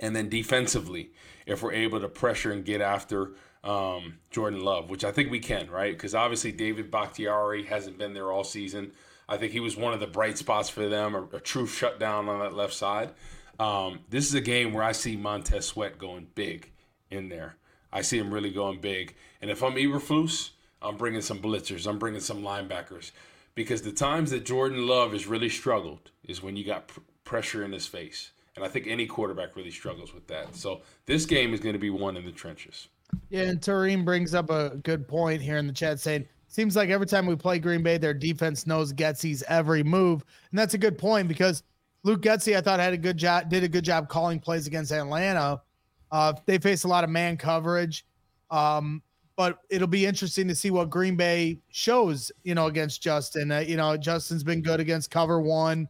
and 0.00 0.14
then 0.14 0.28
defensively, 0.28 1.10
if 1.46 1.62
we're 1.62 1.72
able 1.72 2.00
to 2.00 2.08
pressure 2.08 2.52
and 2.52 2.64
get 2.64 2.80
after 2.80 3.32
um, 3.64 4.18
Jordan 4.30 4.60
Love, 4.60 4.90
which 4.90 5.04
I 5.04 5.12
think 5.12 5.30
we 5.30 5.40
can, 5.40 5.70
right? 5.70 5.92
Because 5.92 6.14
obviously 6.14 6.52
David 6.52 6.90
Bakhtiari 6.90 7.64
hasn't 7.64 7.98
been 7.98 8.14
there 8.14 8.30
all 8.30 8.44
season. 8.44 8.92
I 9.28 9.36
think 9.36 9.52
he 9.52 9.60
was 9.60 9.76
one 9.76 9.92
of 9.92 10.00
the 10.00 10.06
bright 10.06 10.38
spots 10.38 10.68
for 10.68 10.88
them, 10.88 11.14
a, 11.14 11.36
a 11.36 11.40
true 11.40 11.66
shutdown 11.66 12.28
on 12.28 12.38
that 12.40 12.54
left 12.54 12.74
side. 12.74 13.10
Um, 13.58 14.00
this 14.10 14.26
is 14.26 14.34
a 14.34 14.40
game 14.40 14.72
where 14.72 14.84
I 14.84 14.92
see 14.92 15.16
Montez 15.16 15.66
Sweat 15.66 15.98
going 15.98 16.28
big 16.34 16.70
in 17.10 17.28
there. 17.28 17.56
I 17.92 18.02
see 18.02 18.18
him 18.18 18.32
really 18.32 18.50
going 18.50 18.80
big. 18.80 19.14
And 19.40 19.50
if 19.50 19.62
I'm 19.62 19.74
Eberflus, 19.74 20.50
I'm 20.82 20.96
bringing 20.96 21.22
some 21.22 21.40
blitzers. 21.40 21.86
I'm 21.86 21.98
bringing 21.98 22.20
some 22.20 22.42
linebackers. 22.42 23.12
Because 23.54 23.82
the 23.82 23.92
times 23.92 24.30
that 24.30 24.44
Jordan 24.44 24.86
Love 24.86 25.12
has 25.12 25.26
really 25.26 25.48
struggled 25.48 26.10
is 26.22 26.42
when 26.42 26.56
you 26.56 26.64
got 26.64 26.88
pr- 26.88 27.00
pressure 27.24 27.64
in 27.64 27.72
his 27.72 27.86
face. 27.86 28.32
And 28.56 28.64
I 28.64 28.68
think 28.68 28.86
any 28.86 29.06
quarterback 29.06 29.54
really 29.54 29.70
struggles 29.70 30.14
with 30.14 30.26
that. 30.28 30.56
So 30.56 30.80
this 31.04 31.26
game 31.26 31.52
is 31.52 31.60
going 31.60 31.74
to 31.74 31.78
be 31.78 31.90
won 31.90 32.16
in 32.16 32.24
the 32.24 32.32
trenches. 32.32 32.88
Yeah, 33.28 33.42
and 33.42 33.60
Tareem 33.60 34.04
brings 34.04 34.34
up 34.34 34.50
a 34.50 34.76
good 34.82 35.06
point 35.06 35.42
here 35.42 35.58
in 35.58 35.66
the 35.66 35.72
chat 35.72 36.00
saying, 36.00 36.26
seems 36.48 36.74
like 36.74 36.88
every 36.88 37.06
time 37.06 37.26
we 37.26 37.36
play 37.36 37.58
Green 37.58 37.82
Bay, 37.82 37.98
their 37.98 38.14
defense 38.14 38.66
knows 38.66 38.92
Getsy's 38.92 39.44
every 39.48 39.82
move. 39.82 40.24
And 40.50 40.58
that's 40.58 40.74
a 40.74 40.78
good 40.78 40.96
point 40.96 41.28
because 41.28 41.62
Luke 42.02 42.22
Getsy, 42.22 42.56
I 42.56 42.60
thought, 42.60 42.80
had 42.80 42.94
a 42.94 42.98
good 42.98 43.18
job, 43.18 43.50
did 43.50 43.62
a 43.62 43.68
good 43.68 43.84
job 43.84 44.08
calling 44.08 44.40
plays 44.40 44.66
against 44.66 44.90
Atlanta. 44.90 45.60
Uh, 46.10 46.32
they 46.46 46.58
face 46.58 46.84
a 46.84 46.88
lot 46.88 47.04
of 47.04 47.10
man 47.10 47.36
coverage. 47.36 48.06
Um, 48.50 49.02
but 49.36 49.58
it'll 49.68 49.86
be 49.86 50.06
interesting 50.06 50.48
to 50.48 50.54
see 50.54 50.70
what 50.70 50.88
Green 50.88 51.14
Bay 51.14 51.58
shows, 51.68 52.32
you 52.42 52.54
know, 52.54 52.66
against 52.66 53.02
Justin. 53.02 53.52
Uh, 53.52 53.58
you 53.58 53.76
know, 53.76 53.96
Justin's 53.96 54.42
been 54.42 54.62
good 54.62 54.80
against 54.80 55.10
cover 55.10 55.40
one, 55.40 55.88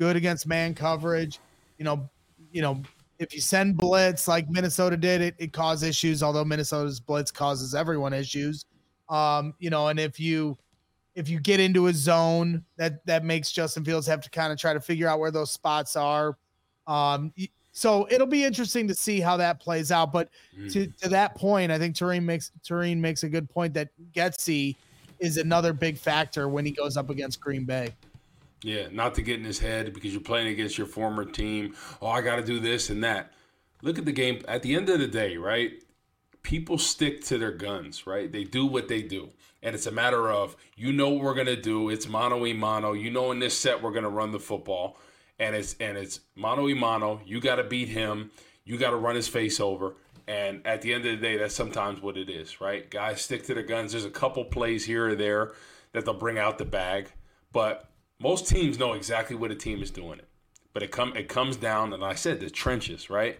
good 0.00 0.16
against 0.16 0.48
man 0.48 0.74
coverage. 0.74 1.38
You 1.78 1.84
know, 1.84 2.10
you 2.52 2.62
know, 2.62 2.82
if 3.18 3.34
you 3.34 3.40
send 3.40 3.76
blitz 3.76 4.28
like 4.28 4.48
Minnesota 4.50 4.96
did, 4.96 5.20
it 5.20 5.34
it 5.38 5.52
causes 5.52 5.88
issues. 5.88 6.22
Although 6.22 6.44
Minnesota's 6.44 7.00
blitz 7.00 7.30
causes 7.30 7.74
everyone 7.74 8.12
issues. 8.12 8.66
Um, 9.08 9.54
you 9.58 9.70
know, 9.70 9.88
and 9.88 9.98
if 9.98 10.20
you 10.20 10.58
if 11.14 11.28
you 11.28 11.40
get 11.40 11.58
into 11.58 11.88
a 11.88 11.92
zone, 11.92 12.64
that 12.76 13.04
that 13.06 13.24
makes 13.24 13.50
Justin 13.50 13.84
Fields 13.84 14.06
have 14.06 14.20
to 14.20 14.30
kind 14.30 14.52
of 14.52 14.58
try 14.58 14.72
to 14.72 14.80
figure 14.80 15.08
out 15.08 15.18
where 15.18 15.30
those 15.30 15.50
spots 15.50 15.96
are. 15.96 16.36
Um, 16.86 17.32
so 17.72 18.08
it'll 18.10 18.26
be 18.26 18.44
interesting 18.44 18.88
to 18.88 18.94
see 18.94 19.20
how 19.20 19.36
that 19.36 19.60
plays 19.60 19.92
out. 19.92 20.12
But 20.12 20.30
mm. 20.58 20.72
to, 20.72 20.86
to 20.86 21.08
that 21.10 21.36
point, 21.36 21.70
I 21.70 21.78
think 21.78 21.94
Terrain 21.94 22.24
makes 22.24 22.50
Terrain 22.64 23.00
makes 23.00 23.22
a 23.22 23.28
good 23.28 23.48
point 23.48 23.74
that 23.74 23.88
Getsy 24.12 24.76
is 25.18 25.36
another 25.36 25.72
big 25.72 25.98
factor 25.98 26.48
when 26.48 26.64
he 26.64 26.70
goes 26.70 26.96
up 26.96 27.10
against 27.10 27.40
Green 27.40 27.64
Bay. 27.64 27.94
Yeah, 28.62 28.88
not 28.90 29.14
to 29.14 29.22
get 29.22 29.38
in 29.38 29.44
his 29.44 29.60
head 29.60 29.92
because 29.94 30.12
you're 30.12 30.20
playing 30.20 30.48
against 30.48 30.78
your 30.78 30.86
former 30.86 31.24
team. 31.24 31.74
Oh, 32.02 32.08
I 32.08 32.20
got 32.20 32.36
to 32.36 32.44
do 32.44 32.58
this 32.58 32.90
and 32.90 33.02
that. 33.04 33.32
Look 33.82 33.98
at 33.98 34.04
the 34.04 34.12
game. 34.12 34.42
At 34.48 34.62
the 34.62 34.74
end 34.74 34.88
of 34.88 34.98
the 34.98 35.06
day, 35.06 35.36
right? 35.36 35.72
People 36.42 36.78
stick 36.78 37.22
to 37.26 37.38
their 37.38 37.52
guns, 37.52 38.06
right? 38.06 38.30
They 38.30 38.44
do 38.44 38.66
what 38.66 38.88
they 38.88 39.02
do. 39.02 39.30
And 39.62 39.74
it's 39.74 39.86
a 39.86 39.92
matter 39.92 40.30
of, 40.30 40.56
you 40.76 40.92
know 40.92 41.10
what 41.10 41.22
we're 41.22 41.34
going 41.34 41.46
to 41.46 41.60
do. 41.60 41.88
It's 41.90 42.08
mano 42.08 42.38
y 42.38 42.52
mano. 42.52 42.92
You 42.92 43.10
know 43.10 43.30
in 43.30 43.38
this 43.38 43.56
set 43.58 43.82
we're 43.82 43.92
going 43.92 44.04
to 44.04 44.08
run 44.08 44.32
the 44.32 44.40
football 44.40 44.98
and 45.38 45.54
it's 45.54 45.74
and 45.80 45.96
it's 45.96 46.20
mano 46.34 46.64
y 46.64 46.74
mano. 46.74 47.20
You 47.24 47.40
got 47.40 47.56
to 47.56 47.64
beat 47.64 47.88
him. 47.88 48.30
You 48.64 48.76
got 48.76 48.90
to 48.90 48.96
run 48.96 49.14
his 49.14 49.28
face 49.28 49.60
over. 49.60 49.94
And 50.26 50.66
at 50.66 50.82
the 50.82 50.92
end 50.92 51.06
of 51.06 51.12
the 51.12 51.16
day, 51.16 51.38
that's 51.38 51.54
sometimes 51.54 52.02
what 52.02 52.18
it 52.18 52.28
is, 52.28 52.60
right? 52.60 52.88
Guys 52.90 53.22
stick 53.22 53.44
to 53.44 53.54
their 53.54 53.62
guns. 53.62 53.92
There's 53.92 54.04
a 54.04 54.10
couple 54.10 54.44
plays 54.44 54.84
here 54.84 55.08
or 55.08 55.14
there 55.14 55.52
that 55.92 56.04
they'll 56.04 56.12
bring 56.12 56.38
out 56.38 56.58
the 56.58 56.66
bag, 56.66 57.10
but 57.50 57.87
most 58.20 58.48
teams 58.48 58.78
know 58.78 58.92
exactly 58.92 59.36
what 59.36 59.50
a 59.50 59.54
team 59.54 59.82
is 59.82 59.90
doing 59.90 60.18
it. 60.18 60.28
But 60.72 60.82
it 60.82 60.90
come 60.90 61.16
it 61.16 61.28
comes 61.28 61.56
down, 61.56 61.92
and 61.92 62.04
I 62.04 62.14
said 62.14 62.40
the 62.40 62.50
trenches, 62.50 63.10
right? 63.10 63.38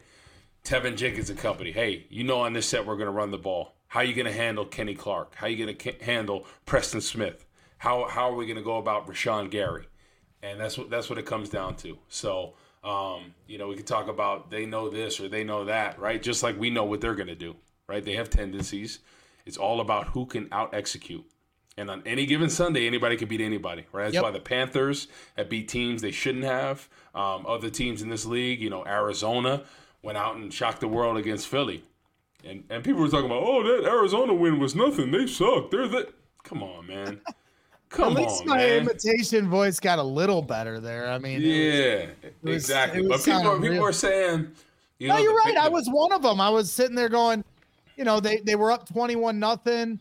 Teven 0.65 0.97
Jenkins 0.97 1.31
and 1.31 1.39
company. 1.39 1.73
Hey, 1.73 2.07
you 2.11 2.25
know 2.25 2.41
on 2.41 2.53
this 2.53 2.67
set 2.67 2.87
we're 2.87 2.97
going 2.97 3.07
to 3.07 3.13
run 3.13 3.31
the 3.31 3.39
ball. 3.39 3.75
How 3.89 4.01
are 4.01 4.05
you 4.05 4.15
going 4.15 4.27
to 4.27 4.33
handle 4.33 4.65
Kenny 4.65 4.95
Clark? 4.95 5.35
How 5.37 5.47
are 5.47 5.51
you 5.51 5.65
going 5.65 5.77
to 5.77 6.05
handle 6.05 6.47
Preston 6.67 7.01
Smith? 7.01 7.47
How 7.79 8.09
how 8.09 8.31
are 8.31 8.35
we 8.35 8.47
going 8.47 8.57
to 8.57 8.63
go 8.63 8.77
about 8.79 9.07
Rashan 9.07 9.51
Gary? 9.51 9.87
and 10.43 10.61
that's 10.61 10.79
what 10.79 10.91
that's 10.91 11.11
what 11.11 11.19
it 11.19 11.27
comes 11.27 11.49
down 11.49 11.77
to. 11.77 11.99
So, 12.09 12.55
um, 12.85 13.35
you 13.47 13.59
know, 13.59 13.69
we 13.69 13.77
can 13.77 13.85
talk 13.85 14.09
about 14.09 14.51
they 14.51 14.67
know 14.67 14.89
this 14.89 15.21
or 15.21 15.29
they 15.29 15.45
know 15.45 15.65
that, 15.65 15.99
right? 15.99 16.23
Just 16.23 16.43
like 16.43 16.59
we 16.59 16.71
know 16.71 16.85
what 16.85 17.01
they're 17.01 17.15
going 17.15 17.29
to 17.29 17.35
do, 17.35 17.57
right? 17.87 18.05
They 18.05 18.15
have 18.15 18.31
tendencies. 18.31 19.01
It's 19.47 19.57
all 19.57 19.81
about 19.81 20.09
who 20.09 20.27
can 20.27 20.49
out 20.53 20.75
execute. 20.75 21.25
And 21.79 21.89
on 21.91 22.03
any 22.05 22.27
given 22.27 22.51
Sunday, 22.51 22.89
anybody 22.89 23.17
can 23.17 23.29
beat 23.29 23.41
anybody, 23.41 23.87
right? 23.93 24.05
That's 24.05 24.15
yep. 24.15 24.25
why 24.25 24.33
the 24.33 24.41
Panthers 24.41 25.07
have 25.37 25.49
beat 25.49 25.69
teams 25.69 26.03
they 26.03 26.11
shouldn't 26.11 26.45
have. 26.45 26.89
Um, 27.15 27.47
other 27.47 27.71
teams 27.71 28.03
in 28.03 28.09
this 28.09 28.27
league, 28.27 28.61
you 28.61 28.69
know, 28.69 28.85
Arizona 28.85 29.63
went 30.03 30.19
out 30.19 30.35
and 30.35 30.53
shocked 30.53 30.81
the 30.81 30.89
world 30.89 31.17
against 31.17 31.47
Philly. 31.47 31.85
And, 32.45 32.65
and 32.69 32.83
people 32.83 33.01
were 33.01 33.09
talking 33.09 33.27
about, 33.27 33.45
oh, 33.45 33.63
that 33.63 33.89
Arizona 33.89 34.35
win 34.35 34.59
was 34.59 34.75
nothing. 34.75 35.13
They 35.13 35.29
suck. 35.29 35.71
They're 35.71 35.87
the. 35.87 36.09
Come 36.43 36.65
on, 36.65 36.89
man. 36.89 37.21
Come 37.91 38.17
At 38.17 38.25
least 38.25 38.41
on, 38.43 38.49
my 38.49 38.57
man. 38.57 38.83
imitation 38.83 39.49
voice 39.49 39.79
got 39.79 40.01
a 40.01 40.03
little 40.03 40.43
better 40.43 40.81
there. 40.81 41.09
I 41.09 41.19
mean, 41.19 41.41
yeah, 41.41 42.07
was, 42.43 42.57
exactly. 42.57 43.07
but 43.07 43.25
people, 43.25 43.61
people 43.61 43.85
are 43.85 43.93
saying, 43.93 44.49
you 44.99 45.09
know, 45.09 45.15
no, 45.15 45.23
you're 45.23 45.35
right. 45.35 45.57
I 45.57 45.69
was 45.69 45.89
one 45.89 46.13
of 46.13 46.23
them. 46.23 46.39
I 46.39 46.51
was 46.51 46.71
sitting 46.71 46.95
there 46.95 47.09
going, 47.09 47.43
you 47.97 48.05
know, 48.05 48.21
they 48.21 48.41
they 48.41 48.57
were 48.57 48.71
up 48.71 48.87
twenty 48.87 49.17
one 49.17 49.39
nothing. 49.39 50.01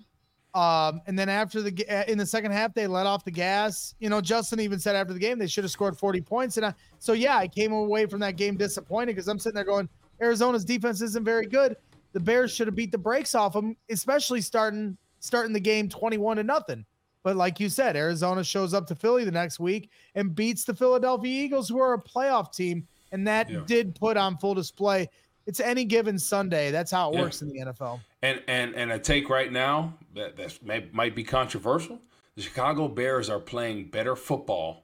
Um, 0.54 1.02
and 1.06 1.18
then 1.18 1.30
after 1.30 1.62
the 1.62 2.12
in 2.12 2.18
the 2.18 2.26
second 2.26 2.52
half, 2.52 2.74
they 2.74 2.88
let 2.88 3.06
off 3.06 3.24
the 3.24 3.32
gas. 3.32 3.94
You 4.00 4.10
know, 4.10 4.22
Justin 4.22 4.60
even 4.60 4.80
said 4.80 4.96
after 4.96 5.14
the 5.14 5.20
game 5.20 5.38
they 5.38 5.48
should 5.48 5.64
have 5.64 5.72
scored 5.72 5.98
40 5.98 6.22
points. 6.22 6.58
And 6.58 6.66
I, 6.66 6.74
so 7.00 7.14
yeah, 7.14 7.38
I 7.38 7.48
came 7.48 7.74
away 7.74 8.06
from 8.06 8.20
that 8.22 8.38
game 8.38 8.58
disappointed 8.58 9.16
because 9.16 9.28
I'm 9.28 9.40
sitting 9.40 9.56
there 9.56 9.64
going, 9.64 9.88
Arizona's 10.22 10.66
defense 10.66 11.02
isn't 11.02 11.24
very 11.24 11.46
good. 11.46 11.76
The 12.14 12.20
Bears 12.20 12.52
should 12.52 12.68
have 12.68 12.76
beat 12.76 12.92
the 12.92 12.98
brakes 12.98 13.36
off 13.36 13.54
them, 13.54 13.76
especially 13.90 14.42
starting 14.42 14.98
starting 15.20 15.54
the 15.54 15.60
game 15.60 15.90
21 15.90 16.38
to 16.38 16.44
nothing. 16.44 16.86
But 17.24 17.36
like 17.36 17.60
you 17.60 17.70
said, 17.70 17.98
Arizona 17.98 18.44
shows 18.44 18.74
up 18.74 18.88
to 18.88 18.96
Philly 18.96 19.26
the 19.26 19.32
next 19.32 19.60
week 19.60 19.92
and 20.16 20.34
beats 20.34 20.64
the 20.64 20.74
Philadelphia 20.74 21.44
Eagles, 21.44 21.68
who 21.68 21.80
are 21.80 21.94
a 21.94 22.02
playoff 22.02 22.54
team. 22.54 22.88
And 23.12 23.28
that 23.28 23.50
yeah. 23.50 23.62
did 23.66 23.96
put 23.96 24.18
on 24.18 24.38
full 24.38 24.54
display. 24.54 25.10
It's 25.48 25.62
any 25.62 25.86
given 25.86 26.20
Sunday. 26.20 26.72
That's 26.72 26.92
how 26.92 27.10
it 27.10 27.16
yeah. 27.16 27.22
works 27.22 27.42
in 27.42 27.48
the 27.48 27.60
NFL. 27.60 28.02
And 28.22 28.44
and 28.48 28.76
and 28.76 28.92
a 28.92 29.00
take 29.00 29.30
right 29.30 29.52
now 29.52 29.94
that 30.14 30.36
that 30.36 30.62
may, 30.62 30.88
might 30.92 31.16
be 31.16 31.24
controversial. 31.24 32.00
The 32.36 32.42
Chicago 32.42 32.90
Bears 32.90 33.30
are 33.30 33.40
playing 33.40 33.90
better 33.90 34.16
football 34.16 34.84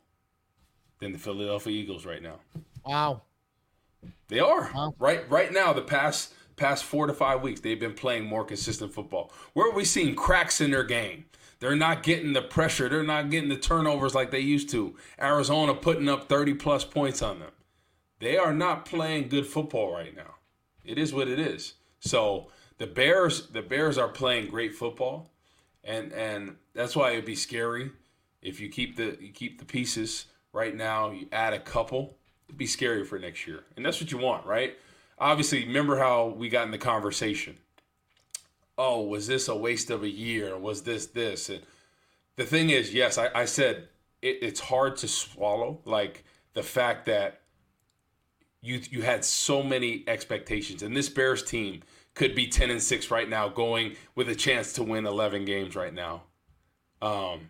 than 0.99 1.11
the 1.11 1.19
Philadelphia 1.19 1.73
Eagles 1.73 2.05
right 2.05 2.23
now. 2.23 2.39
Wow. 2.85 3.23
They 4.29 4.39
are. 4.39 4.71
Wow. 4.73 4.95
Right 4.97 5.29
right 5.29 5.51
now 5.51 5.73
the 5.73 5.81
past 5.81 6.33
past 6.55 6.85
4 6.85 7.07
to 7.07 7.13
5 7.13 7.41
weeks 7.41 7.59
they've 7.59 7.79
been 7.79 7.93
playing 7.93 8.25
more 8.25 8.45
consistent 8.45 8.93
football. 8.93 9.33
Where 9.51 9.69
are 9.69 9.75
we 9.75 9.83
seeing 9.83 10.15
cracks 10.15 10.61
in 10.61 10.71
their 10.71 10.85
game? 10.85 11.25
They're 11.59 11.75
not 11.75 12.03
getting 12.03 12.33
the 12.33 12.41
pressure. 12.41 12.87
They're 12.87 13.03
not 13.03 13.29
getting 13.29 13.49
the 13.49 13.57
turnovers 13.57 14.15
like 14.15 14.31
they 14.31 14.39
used 14.39 14.69
to. 14.69 14.95
Arizona 15.19 15.73
putting 15.73 16.09
up 16.09 16.29
30 16.29 16.53
plus 16.55 16.83
points 16.85 17.21
on 17.21 17.39
them. 17.39 17.51
They 18.19 18.37
are 18.37 18.53
not 18.53 18.85
playing 18.85 19.27
good 19.27 19.45
football 19.45 19.93
right 19.93 20.15
now. 20.15 20.35
It 20.83 20.97
is 20.97 21.13
what 21.13 21.27
it 21.27 21.39
is. 21.39 21.73
So 21.99 22.47
the 22.77 22.87
Bears, 22.87 23.47
the 23.47 23.61
Bears 23.61 23.97
are 23.97 24.09
playing 24.09 24.49
great 24.49 24.73
football, 24.73 25.29
and 25.83 26.11
and 26.13 26.55
that's 26.73 26.95
why 26.95 27.11
it'd 27.11 27.25
be 27.25 27.35
scary 27.35 27.91
if 28.41 28.59
you 28.59 28.69
keep 28.69 28.95
the 28.95 29.17
you 29.19 29.31
keep 29.31 29.59
the 29.59 29.65
pieces 29.65 30.25
right 30.51 30.75
now. 30.75 31.11
You 31.11 31.27
add 31.31 31.53
a 31.53 31.59
couple, 31.59 32.17
it'd 32.47 32.57
be 32.57 32.67
scary 32.67 33.05
for 33.05 33.17
next 33.19 33.47
year, 33.47 33.63
and 33.75 33.85
that's 33.85 34.01
what 34.01 34.11
you 34.11 34.17
want, 34.17 34.45
right? 34.45 34.77
Obviously, 35.19 35.65
remember 35.65 35.97
how 35.97 36.27
we 36.27 36.49
got 36.49 36.65
in 36.65 36.71
the 36.71 36.77
conversation 36.77 37.57
oh, 38.77 39.01
was 39.01 39.27
this 39.27 39.47
a 39.47 39.55
waste 39.55 39.89
of 39.89 40.03
a 40.03 40.09
year? 40.09 40.57
Was 40.57 40.83
this 40.83 41.07
this? 41.07 41.49
And 41.49 41.61
the 42.35 42.45
thing 42.45 42.69
is, 42.69 42.93
yes, 42.93 43.17
I, 43.17 43.29
I 43.33 43.45
said 43.45 43.87
it, 44.21 44.39
it's 44.41 44.59
hard 44.59 44.97
to 44.97 45.07
swallow, 45.07 45.79
like 45.85 46.23
the 46.53 46.63
fact 46.63 47.05
that 47.05 47.41
you 48.63 48.81
you 48.89 49.01
had 49.01 49.23
so 49.25 49.61
many 49.61 50.03
expectations, 50.07 50.81
and 50.81 50.95
this 50.95 51.09
Bears 51.09 51.43
team 51.43 51.83
could 52.15 52.33
be 52.33 52.47
ten 52.47 52.71
and 52.71 52.81
six 52.81 53.11
right 53.11 53.29
now, 53.29 53.49
going 53.49 53.95
with 54.15 54.29
a 54.29 54.35
chance 54.35 54.73
to 54.73 54.83
win 54.83 55.05
eleven 55.05 55.45
games 55.45 55.75
right 55.75 55.93
now. 55.93 56.23
Um, 57.01 57.49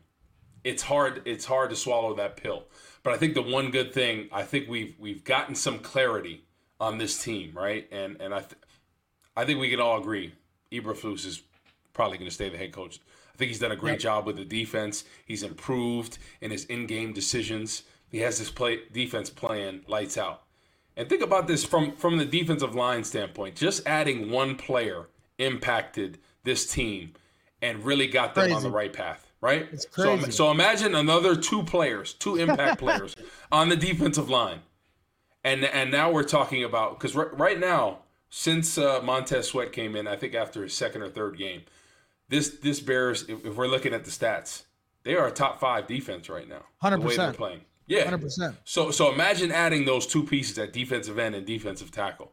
it's 0.64 0.84
hard 0.84 1.22
it's 1.26 1.46
hard 1.46 1.70
to 1.70 1.76
swallow 1.76 2.16
that 2.16 2.38
pill. 2.38 2.66
But 3.04 3.14
I 3.14 3.18
think 3.18 3.34
the 3.34 3.42
one 3.42 3.70
good 3.70 3.94
thing, 3.94 4.30
I 4.32 4.44
think 4.44 4.68
we've 4.68 4.96
we've 4.98 5.24
gotten 5.24 5.56
some 5.56 5.80
clarity 5.80 6.46
on 6.80 6.98
this 6.98 7.22
team, 7.24 7.52
right? 7.54 7.88
And 7.92 8.20
and 8.20 8.34
I 8.34 8.40
th- 8.40 8.62
I 9.38 9.46
think 9.46 9.60
we 9.60 9.70
can 9.70 9.80
all 9.80 10.00
agree 10.00 10.34
Eberflus 10.72 11.26
is 11.26 11.44
probably 11.94 12.18
going 12.18 12.30
to 12.30 12.34
stay 12.34 12.50
the 12.50 12.58
head 12.58 12.72
coach. 12.72 13.00
I 13.34 13.38
think 13.38 13.50
he's 13.50 13.60
done 13.60 13.72
a 13.72 13.76
great 13.76 14.00
job 14.00 14.26
with 14.26 14.38
the 14.38 14.46
defense. 14.46 15.06
He's 15.26 15.44
improved 15.44 16.18
in 16.40 16.52
his 16.52 16.66
in-game 16.66 17.14
decisions. 17.14 17.84
He 18.10 18.20
has 18.20 18.38
this 18.38 18.52
play 18.52 18.82
defense 18.92 19.30
playing 19.30 19.82
lights 19.88 20.18
out. 20.18 20.44
And 20.96 21.10
think 21.10 21.24
about 21.24 21.48
this 21.48 21.64
from 21.64 21.96
from 21.96 22.18
the 22.18 22.26
defensive 22.26 22.76
line 22.76 23.04
standpoint. 23.04 23.56
Just 23.56 23.86
adding 23.88 24.30
one 24.30 24.56
player 24.56 25.08
impacted 25.38 26.20
this 26.44 26.72
team 26.72 27.14
and 27.62 27.84
really 27.84 28.08
got 28.08 28.36
them 28.36 28.44
crazy. 28.46 28.56
on 28.56 28.64
the 28.64 28.70
right 28.70 28.94
path, 28.94 29.32
right? 29.42 29.68
It's 29.72 29.86
crazy. 29.86 30.26
So, 30.26 30.32
so 30.32 30.52
imagine 30.52 30.94
another 30.96 31.36
two 31.36 31.64
players, 31.64 32.14
two 32.14 32.36
impact 32.36 32.80
players 32.80 33.16
on 33.52 33.70
the 33.70 33.76
defensive 33.76 34.30
line. 34.30 34.60
And 35.44 35.66
and 35.66 35.92
now 35.92 36.12
we're 36.12 36.24
talking 36.24 36.64
about 36.64 37.00
because 37.00 37.16
right, 37.16 37.38
right 37.38 37.60
now 37.60 38.00
since 38.36 38.80
uh, 38.80 39.00
Montez 39.04 39.50
Sweat 39.50 39.72
came 39.72 39.96
in, 39.96 40.08
I 40.08 40.16
think 40.16 40.34
after 40.34 40.64
his 40.64 40.74
second 40.74 41.04
or 41.04 41.10
third 41.10 41.38
game, 41.38 41.62
this 42.30 42.50
this 42.50 42.80
Bears, 42.80 43.30
if, 43.30 43.46
if 43.46 43.56
we're 43.56 43.68
looking 43.68 43.94
at 43.94 44.06
the 44.06 44.12
stats, 44.12 44.64
they 45.04 45.16
are 45.16 45.28
a 45.28 45.32
top 45.32 45.60
five 45.60 45.86
defense 45.86 46.30
right 46.30 46.50
now. 46.50 46.64
Hundred 46.82 47.02
percent. 47.02 47.16
The 47.16 47.22
way 47.22 47.26
they're 47.28 47.34
playing. 47.34 47.62
Yeah. 47.88 48.04
Hundred 48.06 48.22
percent. 48.22 48.56
So 48.64 48.92
so 48.92 49.12
imagine 49.12 49.52
adding 49.52 49.86
those 49.86 50.08
two 50.08 50.24
pieces 50.24 50.58
at 50.58 50.74
defensive 50.74 51.20
end 51.20 51.36
and 51.36 51.46
defensive 51.46 51.92
tackle. 51.92 52.32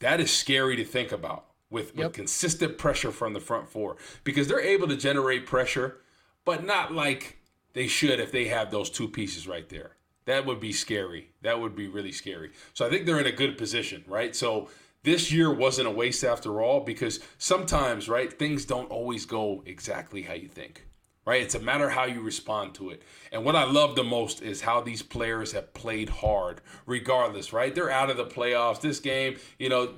That 0.00 0.20
is 0.20 0.30
scary 0.30 0.76
to 0.76 0.84
think 0.84 1.12
about 1.12 1.46
with, 1.68 1.94
yep. 1.96 2.06
with 2.06 2.12
consistent 2.14 2.78
pressure 2.78 3.12
from 3.12 3.32
the 3.32 3.40
front 3.40 3.68
four 3.68 3.96
because 4.24 4.48
they're 4.48 4.60
able 4.60 4.88
to 4.88 4.96
generate 4.96 5.46
pressure, 5.46 5.98
but 6.44 6.64
not 6.64 6.92
like 6.92 7.38
they 7.74 7.86
should 7.86 8.18
if 8.18 8.32
they 8.32 8.46
have 8.46 8.70
those 8.70 8.90
two 8.90 9.08
pieces 9.08 9.46
right 9.46 9.68
there. 9.68 9.96
That 10.26 10.46
would 10.46 10.60
be 10.60 10.72
scary. 10.72 11.30
That 11.42 11.60
would 11.60 11.74
be 11.74 11.88
really 11.88 12.12
scary. 12.12 12.52
So 12.74 12.86
I 12.86 12.90
think 12.90 13.06
they're 13.06 13.20
in 13.20 13.26
a 13.26 13.32
good 13.32 13.58
position, 13.58 14.04
right? 14.06 14.34
So 14.34 14.68
this 15.02 15.32
year 15.32 15.52
wasn't 15.52 15.88
a 15.88 15.90
waste 15.90 16.24
after 16.24 16.60
all 16.60 16.80
because 16.80 17.20
sometimes, 17.38 18.08
right, 18.08 18.32
things 18.32 18.64
don't 18.64 18.90
always 18.90 19.24
go 19.26 19.62
exactly 19.66 20.22
how 20.22 20.34
you 20.34 20.48
think. 20.48 20.86
Right? 21.26 21.42
It's 21.42 21.54
a 21.54 21.60
matter 21.60 21.90
how 21.90 22.04
you 22.04 22.22
respond 22.22 22.74
to 22.76 22.90
it. 22.90 23.02
And 23.30 23.44
what 23.44 23.54
I 23.54 23.64
love 23.64 23.94
the 23.94 24.02
most 24.02 24.42
is 24.42 24.62
how 24.62 24.80
these 24.80 25.02
players 25.02 25.52
have 25.52 25.74
played 25.74 26.08
hard 26.08 26.60
regardless, 26.86 27.52
right? 27.52 27.74
They're 27.74 27.90
out 27.90 28.10
of 28.10 28.16
the 28.16 28.24
playoffs. 28.24 28.80
This 28.80 29.00
game, 29.00 29.36
you 29.58 29.68
know, 29.68 29.94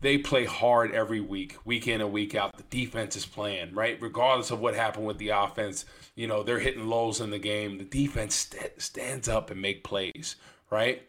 they 0.00 0.18
play 0.18 0.44
hard 0.44 0.92
every 0.92 1.20
week, 1.20 1.56
week 1.64 1.88
in 1.88 2.00
and 2.00 2.12
week 2.12 2.34
out. 2.34 2.56
The 2.56 2.62
defense 2.64 3.16
is 3.16 3.26
playing, 3.26 3.74
right? 3.74 3.98
Regardless 4.00 4.50
of 4.50 4.60
what 4.60 4.74
happened 4.74 5.06
with 5.06 5.18
the 5.18 5.30
offense, 5.30 5.86
you 6.14 6.26
know, 6.26 6.42
they're 6.42 6.58
hitting 6.58 6.88
lows 6.88 7.20
in 7.20 7.30
the 7.30 7.38
game. 7.38 7.78
The 7.78 7.84
defense 7.84 8.34
st- 8.34 8.80
stands 8.80 9.28
up 9.28 9.50
and 9.50 9.60
make 9.60 9.82
plays, 9.82 10.36
right? 10.70 11.02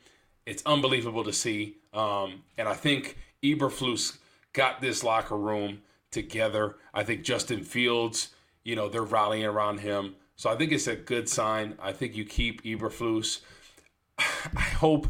It's 0.45 0.63
unbelievable 0.65 1.25
to 1.25 1.33
see. 1.33 1.75
Um, 1.93 2.43
and 2.57 2.69
I 2.69 2.73
think 2.73 3.17
Eberflus 3.43 4.17
got 4.53 4.79
this 4.79 5.03
locker 5.03 5.37
room 5.37 5.81
together. 6.09 6.77
I 6.93 7.03
think 7.03 7.23
Justin 7.23 7.63
Fields, 7.63 8.29
you 8.65 8.75
know, 8.75 8.89
they're 8.89 9.03
rallying 9.03 9.45
around 9.45 9.79
him. 9.79 10.15
So 10.35 10.49
I 10.49 10.57
think 10.57 10.73
it's 10.73 10.87
a 10.87 10.95
good 10.95 11.29
sign. 11.29 11.77
I 11.81 11.93
think 11.93 12.15
you 12.15 12.25
keep 12.25 12.63
Eberflus. 12.63 13.39
I 14.19 14.59
hope, 14.59 15.07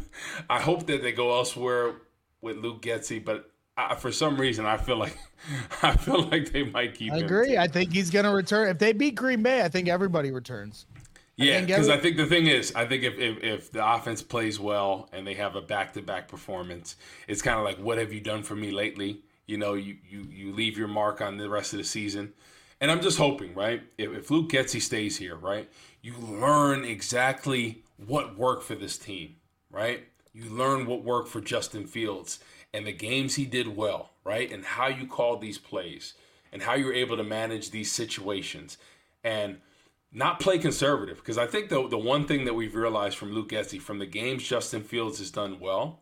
I 0.48 0.60
hope 0.60 0.86
that 0.86 1.02
they 1.02 1.10
go 1.10 1.32
elsewhere 1.32 1.94
with 2.40 2.58
Luke 2.58 2.82
Getsy, 2.82 3.24
but 3.24 3.50
I, 3.76 3.94
for 3.94 4.12
some 4.12 4.40
reason, 4.40 4.64
I 4.64 4.76
feel 4.76 4.96
like 4.96 5.18
I 5.82 5.96
feel 5.96 6.22
like 6.22 6.52
they 6.52 6.64
might 6.64 6.94
keep. 6.94 7.12
I 7.12 7.18
agree. 7.18 7.52
Too. 7.52 7.58
I 7.58 7.66
think 7.66 7.92
he's 7.92 8.10
going 8.10 8.24
to 8.24 8.30
return. 8.30 8.68
If 8.68 8.78
they 8.78 8.92
beat 8.92 9.16
Green 9.16 9.42
Bay, 9.42 9.62
I 9.62 9.68
think 9.68 9.88
everybody 9.88 10.30
returns. 10.30 10.86
Yeah, 11.36 11.60
because 11.60 11.90
I, 11.90 11.96
I, 11.96 11.98
think 11.98 12.16
the 12.16 12.24
thing 12.24 12.46
is, 12.46 12.74
I 12.74 12.86
think 12.86 13.02
if, 13.02 13.18
if, 13.18 13.44
if 13.44 13.70
the 13.70 13.86
offense 13.86 14.22
plays 14.22 14.58
well 14.58 15.10
and 15.12 15.26
they 15.26 15.34
have 15.34 15.54
a 15.54 15.60
back 15.60 15.92
to 15.92 16.00
back 16.00 16.28
performance, 16.28 16.96
it's 17.28 17.42
kind 17.42 17.58
of 17.58 17.64
like, 17.64 17.76
what 17.76 17.98
have 17.98 18.10
you 18.10 18.20
done 18.20 18.42
for 18.42 18.56
me 18.56 18.70
lately? 18.70 19.20
You 19.46 19.58
know, 19.58 19.74
you, 19.74 19.98
you 20.08 20.26
you 20.30 20.52
leave 20.54 20.78
your 20.78 20.88
mark 20.88 21.20
on 21.20 21.36
the 21.36 21.48
rest 21.50 21.74
of 21.74 21.78
the 21.78 21.84
season, 21.84 22.32
and 22.80 22.90
I'm 22.90 23.00
just 23.00 23.18
hoping, 23.18 23.54
right? 23.54 23.82
If, 23.98 24.12
if 24.12 24.30
Luke 24.30 24.50
Getsy 24.50 24.80
stays 24.80 25.16
here, 25.16 25.36
right, 25.36 25.68
you 26.02 26.14
learn 26.18 26.84
exactly 26.84 27.84
what 27.96 28.36
worked 28.36 28.64
for 28.64 28.74
this 28.74 28.98
team, 28.98 29.36
right? 29.70 30.04
You 30.32 30.50
learn 30.50 30.86
what 30.86 31.02
worked 31.02 31.28
for 31.28 31.40
Justin 31.40 31.86
Fields 31.86 32.38
and 32.74 32.86
the 32.86 32.92
games 32.92 33.36
he 33.36 33.46
did 33.46 33.74
well, 33.76 34.10
right? 34.24 34.50
And 34.50 34.64
how 34.64 34.88
you 34.88 35.06
called 35.06 35.40
these 35.40 35.58
plays 35.58 36.14
and 36.52 36.62
how 36.62 36.74
you're 36.74 36.92
able 36.92 37.16
to 37.16 37.24
manage 37.24 37.70
these 37.70 37.90
situations 37.90 38.76
and 39.24 39.58
not 40.12 40.40
play 40.40 40.58
conservative. 40.58 41.16
Because 41.16 41.38
I 41.38 41.46
think 41.46 41.70
the, 41.70 41.88
the 41.88 41.98
one 41.98 42.26
thing 42.26 42.44
that 42.44 42.54
we've 42.54 42.74
realized 42.74 43.16
from 43.16 43.32
Luke 43.32 43.48
Getsy, 43.48 43.80
from 43.80 43.98
the 43.98 44.06
games 44.06 44.46
Justin 44.46 44.82
Fields 44.82 45.18
has 45.18 45.30
done 45.30 45.58
well, 45.58 46.00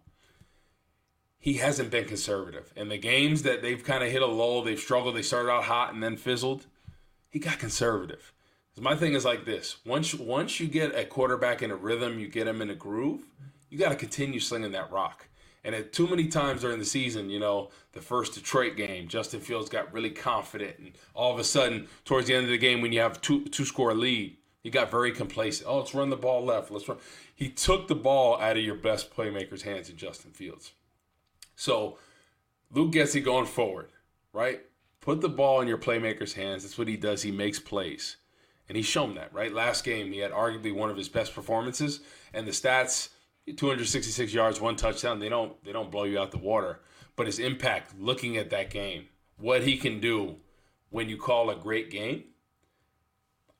he 1.44 1.58
hasn't 1.58 1.90
been 1.90 2.06
conservative. 2.06 2.72
And 2.74 2.90
the 2.90 2.96
games 2.96 3.42
that 3.42 3.60
they've 3.60 3.84
kind 3.84 4.02
of 4.02 4.10
hit 4.10 4.22
a 4.22 4.26
lull, 4.26 4.62
they've 4.62 4.80
struggled, 4.80 5.14
they 5.14 5.20
started 5.20 5.50
out 5.50 5.64
hot 5.64 5.92
and 5.92 6.02
then 6.02 6.16
fizzled, 6.16 6.64
he 7.28 7.38
got 7.38 7.58
conservative. 7.58 8.32
My 8.80 8.96
thing 8.96 9.12
is 9.12 9.26
like 9.26 9.44
this: 9.44 9.76
once 9.84 10.14
once 10.14 10.58
you 10.58 10.66
get 10.66 10.98
a 10.98 11.04
quarterback 11.04 11.60
in 11.60 11.70
a 11.70 11.76
rhythm, 11.76 12.18
you 12.18 12.28
get 12.28 12.48
him 12.48 12.62
in 12.62 12.70
a 12.70 12.74
groove, 12.74 13.26
you 13.68 13.76
got 13.76 13.90
to 13.90 13.94
continue 13.94 14.40
slinging 14.40 14.72
that 14.72 14.90
rock. 14.90 15.28
And 15.64 15.74
at 15.74 15.92
too 15.92 16.06
many 16.06 16.28
times 16.28 16.62
during 16.62 16.78
the 16.78 16.84
season, 16.86 17.28
you 17.28 17.40
know, 17.40 17.68
the 17.92 18.00
first 18.00 18.32
Detroit 18.32 18.74
game, 18.76 19.06
Justin 19.06 19.40
Fields 19.40 19.68
got 19.68 19.92
really 19.92 20.10
confident, 20.10 20.78
and 20.78 20.92
all 21.12 21.30
of 21.30 21.38
a 21.38 21.44
sudden, 21.44 21.88
towards 22.06 22.26
the 22.26 22.34
end 22.34 22.44
of 22.44 22.50
the 22.50 22.56
game, 22.56 22.80
when 22.80 22.92
you 22.92 23.00
have 23.00 23.20
two 23.20 23.44
two 23.48 23.66
score 23.66 23.92
lead, 23.92 24.38
he 24.62 24.70
got 24.70 24.90
very 24.90 25.12
complacent. 25.12 25.68
Oh, 25.68 25.80
let's 25.80 25.94
run 25.94 26.08
the 26.08 26.16
ball 26.16 26.42
left. 26.42 26.70
Let's 26.70 26.88
run. 26.88 26.96
He 27.34 27.50
took 27.50 27.86
the 27.86 27.94
ball 27.94 28.40
out 28.40 28.56
of 28.56 28.64
your 28.64 28.76
best 28.76 29.14
playmaker's 29.14 29.62
hands 29.62 29.90
in 29.90 29.98
Justin 29.98 30.30
Fields. 30.30 30.72
So 31.56 31.98
Luke 32.72 32.92
Getsy 32.92 33.22
going 33.22 33.46
forward, 33.46 33.90
right? 34.32 34.60
Put 35.00 35.20
the 35.20 35.28
ball 35.28 35.60
in 35.60 35.68
your 35.68 35.78
playmaker's 35.78 36.32
hands. 36.32 36.62
That's 36.62 36.78
what 36.78 36.88
he 36.88 36.96
does. 36.96 37.22
He 37.22 37.30
makes 37.30 37.58
plays. 37.58 38.16
And 38.68 38.76
he's 38.76 38.86
shown 38.86 39.14
that, 39.16 39.32
right? 39.34 39.52
Last 39.52 39.84
game, 39.84 40.10
he 40.10 40.18
had 40.18 40.32
arguably 40.32 40.74
one 40.74 40.88
of 40.90 40.96
his 40.96 41.10
best 41.10 41.34
performances. 41.34 42.00
And 42.32 42.46
the 42.46 42.52
stats 42.52 43.10
266 43.52 44.32
yards, 44.32 44.60
one 44.60 44.76
touchdown. 44.76 45.18
They 45.18 45.28
don't 45.28 45.62
they 45.64 45.72
don't 45.72 45.90
blow 45.90 46.04
you 46.04 46.18
out 46.18 46.30
the 46.30 46.38
water, 46.38 46.80
but 47.16 47.26
his 47.26 47.38
impact. 47.38 47.94
Looking 47.98 48.36
at 48.36 48.50
that 48.50 48.70
game, 48.70 49.06
what 49.36 49.62
he 49.62 49.76
can 49.76 50.00
do 50.00 50.36
when 50.90 51.08
you 51.08 51.16
call 51.16 51.50
a 51.50 51.56
great 51.56 51.90
game. 51.90 52.24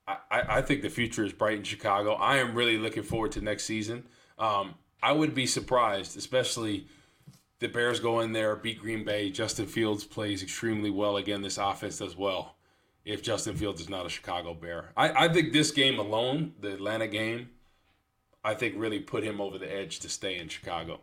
I, 0.07 0.17
I 0.31 0.63
think 0.63 0.83
the 0.83 0.91
future 0.91 1.25
is 1.25 1.33
bright 1.33 1.57
in 1.57 1.63
Chicago. 1.63 2.13
I 2.13 2.37
am 2.37 2.55
really 2.55 2.77
looking 2.77 3.03
forward 3.03 3.33
to 3.33 3.41
next 3.41 3.65
season. 3.65 4.05
Um, 4.39 4.75
I 5.03 5.13
would 5.13 5.35
be 5.35 5.47
surprised, 5.47 6.19
especially 6.19 6.89
the 7.65 7.69
Bears 7.71 7.99
go 7.99 8.21
in 8.21 8.33
there, 8.33 8.57
beat 8.57 8.79
Green 8.79 9.05
Bay. 9.05 9.31
Justin 9.31 9.67
Fields 9.67 10.05
plays 10.05 10.43
extremely 10.43 10.91
well 10.91 11.17
again. 11.17 11.41
This 11.41 11.57
offense 11.57 11.97
does 11.97 12.15
well. 12.15 12.57
If 13.07 13.23
Justin 13.23 13.57
Fields 13.57 13.81
is 13.81 13.89
not 13.89 14.05
a 14.05 14.11
Chicago 14.11 14.53
Bear, 14.53 14.91
I, 14.99 15.25
I 15.25 15.33
think 15.33 15.55
this 15.55 15.71
game 15.71 15.99
alone, 15.99 16.53
the 16.61 16.75
Atlanta 16.75 17.09
game, 17.09 17.49
I 18.45 18.53
think 18.53 18.75
really 18.77 19.01
put 19.01 19.25
him 19.25 19.41
over 19.41 19.57
the 19.57 19.75
edge 19.75 20.01
to 20.01 20.11
stay 20.11 20.37
in 20.37 20.49
Chicago. 20.49 21.01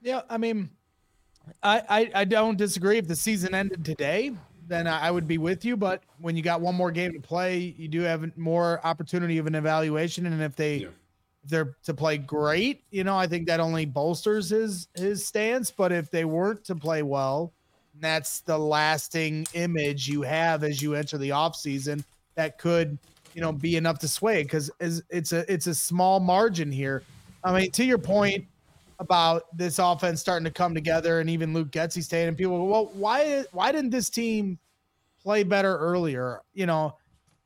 Yeah, 0.00 0.22
I 0.30 0.38
mean, 0.38 0.70
I, 1.62 1.82
I, 1.86 2.10
I 2.14 2.24
don't 2.24 2.56
disagree. 2.56 2.96
If 2.96 3.06
the 3.06 3.16
season 3.16 3.54
ended 3.54 3.84
today, 3.84 4.32
then 4.68 4.86
I 4.86 5.10
would 5.10 5.28
be 5.28 5.36
with 5.36 5.66
you. 5.66 5.76
But 5.76 6.02
when 6.18 6.34
you 6.34 6.42
got 6.42 6.62
one 6.62 6.74
more 6.74 6.90
game 6.90 7.12
to 7.12 7.20
play, 7.20 7.74
you 7.76 7.88
do 7.88 8.00
have 8.00 8.38
more 8.38 8.80
opportunity 8.86 9.36
of 9.36 9.46
an 9.46 9.54
evaluation. 9.54 10.24
And 10.24 10.40
if 10.40 10.56
they 10.56 10.76
yeah. 10.76 10.88
If 11.44 11.50
they're 11.50 11.76
to 11.84 11.94
play 11.94 12.18
great, 12.18 12.82
you 12.90 13.04
know, 13.04 13.16
I 13.16 13.26
think 13.26 13.46
that 13.46 13.60
only 13.60 13.86
bolsters 13.86 14.50
his 14.50 14.88
his 14.94 15.26
stance. 15.26 15.70
But 15.70 15.92
if 15.92 16.10
they 16.10 16.24
weren't 16.24 16.64
to 16.64 16.74
play 16.74 17.02
well, 17.02 17.52
that's 18.00 18.40
the 18.40 18.58
lasting 18.58 19.46
image 19.54 20.08
you 20.08 20.22
have 20.22 20.64
as 20.64 20.80
you 20.82 20.94
enter 20.94 21.18
the 21.18 21.30
offseason 21.30 22.04
that 22.34 22.58
could 22.58 22.98
you 23.34 23.40
know 23.40 23.52
be 23.52 23.76
enough 23.76 23.98
to 24.00 24.08
sway 24.08 24.42
because 24.42 24.70
it's 24.80 25.32
a 25.32 25.52
it's 25.52 25.66
a 25.66 25.74
small 25.74 26.20
margin 26.20 26.70
here. 26.72 27.02
I 27.42 27.58
mean, 27.58 27.70
to 27.72 27.84
your 27.84 27.98
point 27.98 28.44
about 28.98 29.56
this 29.56 29.78
offense 29.78 30.20
starting 30.20 30.44
to 30.44 30.50
come 30.50 30.74
together, 30.74 31.20
and 31.20 31.30
even 31.30 31.54
Luke 31.54 31.70
Getsy 31.70 32.02
staying, 32.02 32.28
and 32.28 32.36
people, 32.36 32.58
go, 32.58 32.64
well, 32.64 32.90
why 32.94 33.44
why 33.52 33.72
didn't 33.72 33.90
this 33.90 34.10
team 34.10 34.58
play 35.22 35.42
better 35.42 35.76
earlier? 35.78 36.40
You 36.52 36.66
know, 36.66 36.96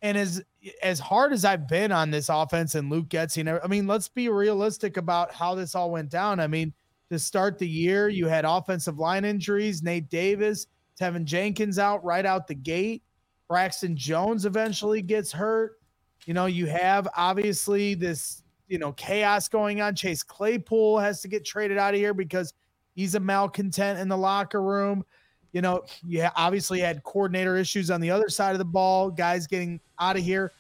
and 0.03 0.19
as 0.19 0.43
as 0.83 0.99
hard 0.99 1.33
as 1.33 1.45
I've 1.45 1.69
been 1.69 1.93
on 1.93 2.11
this 2.11 2.29
offense 2.29 2.75
and 2.75 2.91
Luke 2.91 3.09
Getsy, 3.09 3.61
I 3.63 3.67
mean, 3.67 3.87
let's 3.87 4.09
be 4.09 4.29
realistic 4.29 4.97
about 4.97 5.33
how 5.33 5.55
this 5.55 5.75
all 5.75 5.91
went 5.91 6.11
down. 6.11 6.41
I 6.41 6.47
mean, 6.47 6.73
to 7.11 7.19
start 7.19 7.59
the 7.59 7.69
year, 7.69 8.09
you 8.09 8.27
had 8.27 8.45
offensive 8.45 8.99
line 8.99 9.25
injuries, 9.25 9.83
Nate 9.83 10.09
Davis, 10.09 10.67
Tevin 10.99 11.25
Jenkins 11.25 11.79
out 11.79 12.05
right 12.05 12.25
out 12.25 12.47
the 12.47 12.55
gate. 12.55 13.03
Braxton 13.49 13.97
Jones 13.97 14.47
eventually 14.47 15.03
gets 15.03 15.31
hurt. 15.31 15.79
You 16.27 16.35
know, 16.35 16.47
you 16.47 16.67
have 16.67 17.07
obviously 17.17 17.95
this, 17.95 18.43
you 18.69 18.79
know, 18.79 18.93
chaos 18.93 19.49
going 19.49 19.83
on. 19.83 19.95
Chase 19.95 20.23
Claypool 20.23 20.99
has 20.99 21.21
to 21.21 21.29
get 21.29 21.45
traded 21.45 21.77
out 21.77 21.93
of 21.93 22.01
here 22.01 22.15
because 22.15 22.55
he's 22.95 23.15
a 23.15 23.21
malcontent 23.21 23.99
in 23.99 24.09
the 24.09 24.17
locker 24.17 24.63
room. 24.63 25.05
You 25.55 25.63
know, 25.63 25.85
you 26.05 26.29
obviously 26.37 26.81
had 26.81 27.03
coordinator 27.05 27.57
issues 27.57 27.91
on 27.91 28.01
the 28.01 28.11
other 28.11 28.29
side 28.29 28.53
of 28.53 28.59
the 28.59 28.65
ball, 28.65 29.09
guys 29.09 29.47
getting 29.47 29.81
out 30.01 30.17
of 30.17 30.23
here. 30.25 30.53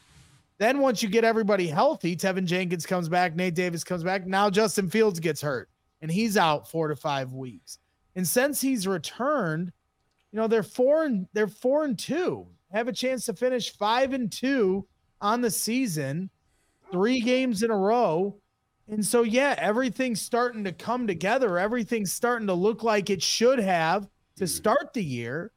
Then 0.59 0.78
once 0.78 1.02
you 1.02 1.09
get 1.09 1.24
everybody 1.24 1.66
healthy, 1.66 2.16
Tevin 2.16 2.44
Jenkins 2.46 2.87
comes 2.87 3.09
back, 3.09 3.35
Nate 3.35 3.57
Davis 3.57 3.83
comes 3.83 4.04
back. 4.04 4.24
Now 4.24 4.48
Justin 4.48 4.88
Fields 4.88 5.18
gets 5.18 5.42
hurt 5.42 5.68
and 6.00 6.11
he's 6.11 6.37
out 6.37 6.70
four 6.70 6.87
to 6.87 6.94
five 6.94 7.33
weeks. 7.33 7.80
And 8.14 8.26
since 8.26 8.61
he's 8.61 8.87
returned, 8.87 9.72
you 10.30 10.38
know, 10.38 10.46
they're 10.46 10.62
four 10.62 11.04
and 11.04 11.26
they're 11.33 11.48
four 11.48 11.85
and 11.85 11.98
two 11.98 12.46
have 12.74 12.88
a 12.88 12.92
chance 12.92 13.24
to 13.26 13.35
finish 13.35 13.72
five 13.76 14.12
and 14.12 14.30
two 14.30 14.87
on 15.20 15.40
the 15.40 15.50
season, 15.50 16.28
three 16.90 17.20
games 17.20 17.62
in 17.62 17.70
a 17.70 17.76
row. 17.76 18.37
And 18.88 19.04
so, 19.04 19.22
yeah, 19.22 19.54
everything's 19.59 20.20
starting 20.20 20.64
to 20.64 20.72
come 20.72 21.07
together. 21.07 21.59
Everything's 21.59 22.12
starting 22.12 22.48
to 22.48 22.54
look 22.54 22.83
like 22.83 23.11
it 23.11 23.22
should 23.22 23.59
have 23.59 24.09
to 24.37 24.47
start 24.47 24.92
the 24.92 25.05
year. 25.05 25.53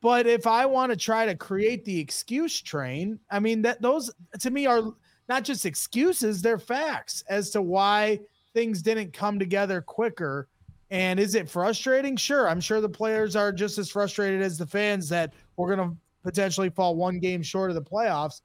But 0.00 0.26
if 0.26 0.46
I 0.46 0.64
want 0.66 0.90
to 0.92 0.96
try 0.96 1.26
to 1.26 1.34
create 1.34 1.84
the 1.84 1.98
excuse 1.98 2.60
train, 2.60 3.18
I 3.30 3.40
mean, 3.40 3.62
that 3.62 3.82
those 3.82 4.10
to 4.40 4.50
me 4.50 4.66
are 4.66 4.82
not 5.28 5.44
just 5.44 5.66
excuses, 5.66 6.40
they're 6.40 6.58
facts 6.58 7.24
as 7.28 7.50
to 7.50 7.62
why 7.62 8.20
things 8.54 8.80
didn't 8.80 9.12
come 9.12 9.38
together 9.38 9.80
quicker. 9.80 10.48
And 10.90 11.20
is 11.20 11.34
it 11.34 11.50
frustrating? 11.50 12.16
Sure. 12.16 12.48
I'm 12.48 12.60
sure 12.60 12.80
the 12.80 12.88
players 12.88 13.36
are 13.36 13.52
just 13.52 13.76
as 13.76 13.90
frustrated 13.90 14.40
as 14.40 14.56
the 14.56 14.66
fans 14.66 15.08
that 15.10 15.34
we're 15.56 15.74
going 15.74 15.90
to 15.90 15.96
potentially 16.22 16.70
fall 16.70 16.96
one 16.96 17.18
game 17.18 17.42
short 17.42 17.70
of 17.70 17.74
the 17.74 17.82
playoffs. 17.82 18.40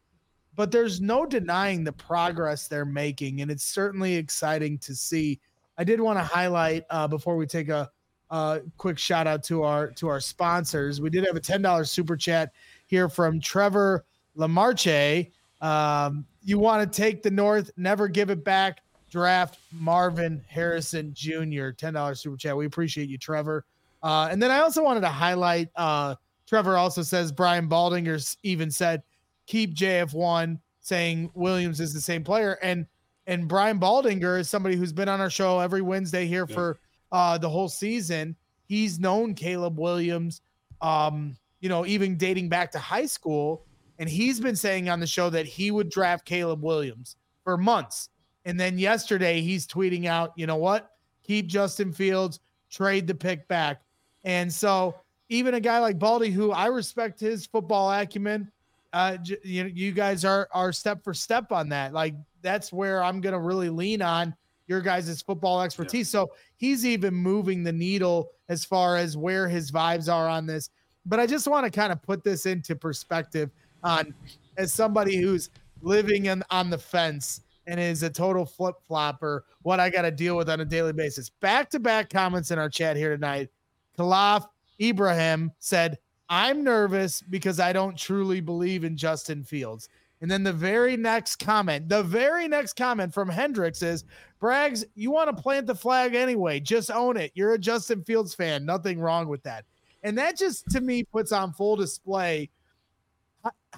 But 0.55 0.71
there's 0.71 1.01
no 1.01 1.25
denying 1.25 1.83
the 1.83 1.93
progress 1.93 2.67
they're 2.67 2.85
making, 2.85 3.41
and 3.41 3.49
it's 3.49 3.65
certainly 3.65 4.15
exciting 4.15 4.77
to 4.79 4.93
see. 4.93 5.39
I 5.77 5.83
did 5.83 5.99
want 5.99 6.19
to 6.19 6.23
highlight 6.23 6.83
uh, 6.89 7.07
before 7.07 7.37
we 7.37 7.47
take 7.47 7.69
a, 7.69 7.89
a 8.33 8.61
quick 8.77 8.97
shout 8.97 9.27
out 9.27 9.43
to 9.43 9.61
our 9.61 9.91
to 9.91 10.07
our 10.07 10.19
sponsors. 10.19 10.99
We 10.99 11.11
did 11.11 11.23
have 11.25 11.35
a 11.35 11.39
ten 11.39 11.61
dollars 11.61 11.91
super 11.91 12.17
chat 12.17 12.51
here 12.87 13.07
from 13.07 13.39
Trevor 13.39 14.05
Lamarche. 14.35 15.31
Um, 15.61 16.25
you 16.43 16.57
want 16.57 16.91
to 16.91 17.01
take 17.01 17.21
the 17.21 17.31
North, 17.31 17.69
never 17.77 18.07
give 18.07 18.29
it 18.31 18.43
back. 18.43 18.79
Draft 19.09 19.59
Marvin 19.71 20.43
Harrison 20.47 21.13
Jr. 21.13 21.69
Ten 21.69 21.93
dollars 21.93 22.21
super 22.21 22.35
chat. 22.35 22.57
We 22.57 22.65
appreciate 22.65 23.07
you, 23.07 23.19
Trevor. 23.19 23.65
Uh, 24.01 24.27
and 24.31 24.41
then 24.41 24.49
I 24.49 24.59
also 24.59 24.83
wanted 24.83 25.01
to 25.01 25.09
highlight 25.09 25.69
uh, 25.75 26.15
Trevor 26.47 26.75
also 26.75 27.03
says 27.03 27.31
Brian 27.31 27.69
Baldinger 27.69 28.35
even 28.41 28.71
said 28.71 29.03
keep 29.45 29.75
JF1, 29.75 30.59
saying 30.81 31.29
Williams 31.35 31.79
is 31.79 31.93
the 31.93 32.01
same 32.01 32.23
player. 32.23 32.57
And 32.63 32.87
and 33.27 33.47
Brian 33.47 33.79
Baldinger 33.79 34.39
is 34.39 34.49
somebody 34.49 34.75
who's 34.75 34.91
been 34.91 35.07
on 35.07 35.21
our 35.21 35.29
show 35.29 35.59
every 35.59 35.83
Wednesday 35.83 36.25
here 36.25 36.47
yeah. 36.49 36.55
for 36.55 36.79
uh, 37.13 37.37
the 37.37 37.47
whole 37.47 37.69
season. 37.69 38.35
He's 38.65 38.99
known 38.99 39.35
Caleb 39.35 39.79
Williams, 39.79 40.41
um, 40.81 41.37
you 41.61 41.69
know, 41.69 41.85
even 41.85 42.17
dating 42.17 42.49
back 42.49 42.71
to 42.71 42.79
high 42.79 43.05
school. 43.05 43.65
And 43.99 44.09
he's 44.09 44.39
been 44.39 44.55
saying 44.55 44.89
on 44.89 44.99
the 44.99 45.07
show 45.07 45.29
that 45.29 45.45
he 45.45 45.71
would 45.71 45.89
draft 45.89 46.25
Caleb 46.25 46.63
Williams 46.63 47.15
for 47.43 47.55
months. 47.55 48.09
And 48.45 48.59
then 48.59 48.77
yesterday 48.77 49.39
he's 49.41 49.67
tweeting 49.67 50.05
out, 50.05 50.33
you 50.35 50.47
know 50.47 50.57
what? 50.57 50.91
Keep 51.21 51.47
Justin 51.47 51.93
Fields, 51.93 52.39
trade 52.69 53.07
the 53.07 53.15
pick 53.15 53.47
back. 53.47 53.81
And 54.23 54.51
so 54.51 54.95
even 55.29 55.53
a 55.53 55.59
guy 55.59 55.79
like 55.79 55.99
Baldy, 55.99 56.31
who 56.31 56.51
I 56.51 56.65
respect 56.65 57.19
his 57.19 57.45
football 57.45 57.91
acumen, 57.91 58.51
uh, 58.91 59.17
you 59.43 59.65
you 59.65 59.91
guys 59.91 60.23
are 60.25 60.47
are 60.51 60.71
step 60.71 61.03
for 61.03 61.13
step 61.13 61.51
on 61.51 61.69
that. 61.69 61.93
Like 61.93 62.15
that's 62.41 62.71
where 62.73 63.03
I'm 63.03 63.21
gonna 63.21 63.39
really 63.39 63.69
lean 63.69 64.01
on 64.01 64.35
your 64.67 64.81
guys' 64.81 65.21
football 65.21 65.61
expertise. 65.61 66.13
Yeah. 66.13 66.21
So 66.21 66.31
he's 66.55 66.85
even 66.85 67.13
moving 67.13 67.63
the 67.63 67.73
needle 67.73 68.31
as 68.49 68.65
far 68.65 68.97
as 68.97 69.17
where 69.17 69.47
his 69.47 69.71
vibes 69.71 70.11
are 70.11 70.27
on 70.27 70.45
this. 70.45 70.69
But 71.05 71.19
I 71.19 71.27
just 71.27 71.47
want 71.47 71.65
to 71.65 71.71
kind 71.71 71.91
of 71.91 72.01
put 72.01 72.23
this 72.23 72.45
into 72.45 72.75
perspective 72.75 73.51
on 73.83 74.13
as 74.57 74.73
somebody 74.73 75.17
who's 75.17 75.49
living 75.81 76.27
in, 76.27 76.43
on 76.49 76.69
the 76.69 76.77
fence 76.77 77.41
and 77.67 77.79
is 77.79 78.03
a 78.03 78.09
total 78.09 78.45
flip 78.45 78.75
flopper, 78.87 79.45
what 79.61 79.79
I 79.79 79.89
got 79.89 80.03
to 80.03 80.11
deal 80.11 80.37
with 80.37 80.49
on 80.49 80.61
a 80.61 80.65
daily 80.65 80.93
basis. 80.93 81.29
Back 81.29 81.69
to 81.71 81.79
back 81.79 82.09
comments 82.09 82.51
in 82.51 82.59
our 82.59 82.69
chat 82.69 82.95
here 82.95 83.09
tonight. 83.09 83.49
Khalaf 83.97 84.47
Ibrahim 84.81 85.51
said, 85.59 85.97
I'm 86.29 86.63
nervous 86.63 87.21
because 87.21 87.59
I 87.59 87.73
don't 87.73 87.97
truly 87.97 88.41
believe 88.41 88.83
in 88.83 88.97
Justin 88.97 89.43
Fields. 89.43 89.89
And 90.23 90.31
then 90.31 90.41
the 90.41 90.53
very 90.53 90.95
next 90.95 91.35
comment, 91.35 91.89
the 91.89 92.01
very 92.01 92.47
next 92.47 92.77
comment 92.77 93.13
from 93.13 93.27
Hendricks 93.27 93.81
is 93.81 94.05
Braggs, 94.41 94.85
you 94.95 95.11
want 95.11 95.35
to 95.35 95.43
plant 95.43 95.67
the 95.67 95.75
flag 95.75 96.15
anyway. 96.15 96.61
Just 96.61 96.89
own 96.89 97.17
it. 97.17 97.33
You're 97.35 97.55
a 97.55 97.59
Justin 97.59 98.05
Fields 98.05 98.33
fan. 98.33 98.65
Nothing 98.65 99.01
wrong 99.01 99.27
with 99.27 99.43
that. 99.43 99.65
And 100.01 100.17
that 100.17 100.37
just 100.37 100.69
to 100.69 100.79
me 100.79 101.03
puts 101.03 101.33
on 101.33 101.51
full 101.51 101.75
display 101.75 102.49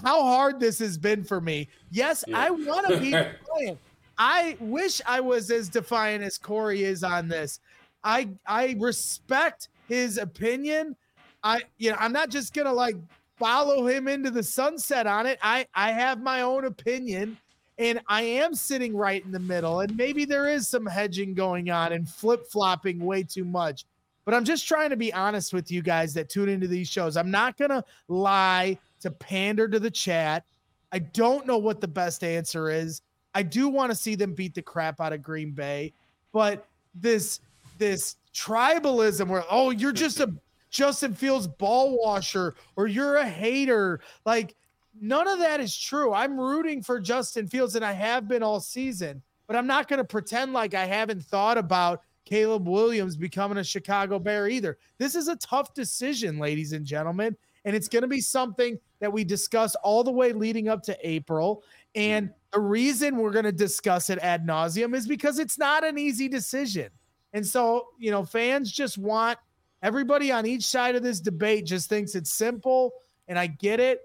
how 0.04 0.22
hard 0.22 0.60
this 0.60 0.78
has 0.78 1.00
been 1.00 1.24
for 1.24 1.42
me. 1.42 1.68
Yes, 1.90 2.24
yeah. 2.28 2.38
I 2.38 2.52
want 2.52 2.90
to 2.90 3.00
be 3.00 3.10
defiant. 3.10 3.80
I 4.20 4.56
wish 4.60 5.02
I 5.08 5.22
was 5.22 5.50
as 5.50 5.68
defiant 5.68 6.24
as 6.24 6.38
Corey 6.38 6.84
is 6.84 7.04
on 7.04 7.28
this. 7.28 7.60
I 8.04 8.30
I 8.46 8.76
respect 8.78 9.70
his 9.88 10.20
opinion. 10.20 10.96
I 11.44 11.64
you 11.80 11.90
know 11.90 11.98
I'm 12.00 12.14
not 12.14 12.30
just 12.30 12.54
gonna 12.54 12.72
like 12.72 12.98
follow 13.38 13.86
him 13.86 14.08
into 14.08 14.32
the 14.32 14.44
sunset 14.44 15.08
on 15.08 15.26
it. 15.26 15.40
I 15.42 15.66
I 15.74 15.92
have 15.92 16.22
my 16.22 16.42
own 16.42 16.66
opinion, 16.66 17.38
and 17.78 18.00
I 18.08 18.24
am 18.24 18.56
sitting 18.56 18.96
right 18.96 19.24
in 19.24 19.32
the 19.32 19.40
middle. 19.40 19.82
And 19.82 19.96
maybe 19.96 20.26
there 20.26 20.50
is 20.50 20.68
some 20.68 20.86
hedging 20.86 21.34
going 21.34 21.70
on 21.70 21.94
and 21.94 22.08
flip 22.08 22.48
flopping 22.48 23.00
way 23.00 23.24
too 23.24 23.46
much. 23.46 23.86
But 24.24 24.34
I'm 24.34 24.46
just 24.46 24.68
trying 24.68 24.90
to 24.90 24.98
be 24.98 25.14
honest 25.14 25.54
with 25.54 25.72
you 25.72 25.82
guys 25.82 26.14
that 26.16 26.30
tune 26.30 26.50
into 26.50 26.68
these 26.68 26.90
shows. 26.90 27.16
I'm 27.18 27.32
not 27.32 27.58
gonna 27.58 27.84
lie 28.08 28.78
to 29.02 29.12
pander 29.12 29.68
to 29.68 29.80
the 29.80 29.92
chat. 29.92 30.44
I 30.92 31.00
don't 31.00 31.46
know 31.46 31.58
what 31.58 31.82
the 31.82 31.88
best 31.88 32.24
answer 32.24 32.70
is. 32.70 33.02
I 33.34 33.44
do 33.44 33.68
want 33.68 33.92
to 33.92 33.96
see 33.96 34.16
them 34.16 34.34
beat 34.34 34.56
the 34.56 34.62
crap 34.62 35.02
out 35.02 35.12
of 35.12 35.22
Green 35.22 35.52
Bay, 35.52 35.94
but 36.32 36.66
this 36.96 37.42
this 37.78 38.16
tribalism 38.34 39.28
where 39.28 39.44
oh 39.50 39.70
you're 39.72 39.92
just 39.92 40.22
a 40.22 40.34
Justin 40.76 41.14
Fields 41.14 41.48
ball 41.48 41.98
washer 41.98 42.54
or 42.76 42.86
you're 42.86 43.16
a 43.16 43.26
hater 43.26 44.02
like 44.26 44.56
none 45.00 45.26
of 45.26 45.40
that 45.40 45.62
is 45.62 45.76
true. 45.78 46.14
I'm 46.14 46.38
rooting 46.38 46.82
for 46.82 47.00
Justin 47.00 47.48
Fields 47.48 47.76
and 47.76 47.86
I 47.86 47.94
have 47.94 48.28
been 48.28 48.44
all 48.44 48.60
season, 48.60 49.22
but 49.48 49.56
I'm 49.56 49.68
not 49.68 49.88
going 49.88 50.00
to 50.00 50.04
pretend 50.04 50.52
like 50.52 50.74
I 50.74 50.86
haven't 50.86 51.24
thought 51.24 51.58
about 51.58 52.02
Caleb 52.26 52.68
Williams 52.68 53.16
becoming 53.16 53.58
a 53.58 53.64
Chicago 53.64 54.20
Bear 54.20 54.50
either. 54.50 54.78
This 54.98 55.16
is 55.16 55.30
a 55.30 55.38
tough 55.38 55.74
decision, 55.74 56.40
ladies 56.40 56.74
and 56.74 56.86
gentlemen, 56.86 57.38
and 57.64 57.74
it's 57.74 57.88
going 57.88 58.02
to 58.02 58.10
be 58.10 58.20
something 58.20 58.78
that 59.00 59.14
we 59.14 59.24
discuss 59.24 59.76
all 59.76 60.04
the 60.04 60.12
way 60.12 60.34
leading 60.34 60.68
up 60.68 60.84
to 60.84 60.98
April. 61.08 61.64
And 61.94 62.28
mm. 62.28 62.34
the 62.52 62.60
reason 62.60 63.16
we're 63.16 63.32
going 63.32 63.46
to 63.46 63.54
discuss 63.54 64.10
it 64.10 64.20
ad 64.20 64.46
nauseum 64.46 64.94
is 64.94 65.08
because 65.08 65.40
it's 65.40 65.58
not 65.58 65.86
an 65.86 65.98
easy 65.98 66.28
decision. 66.28 66.90
And 67.32 67.46
so, 67.46 67.88
you 67.98 68.12
know, 68.12 68.26
fans 68.26 68.72
just 68.72 68.98
want 68.98 69.38
everybody 69.82 70.32
on 70.32 70.46
each 70.46 70.64
side 70.64 70.96
of 70.96 71.04
this 71.04 71.20
debate 71.20 71.66
just 71.66 71.90
thinks 71.90 72.16
it's 72.16 72.32
simple. 72.32 72.92
And 73.28 73.40
I 73.40 73.48
get 73.48 73.80
it. 73.80 74.02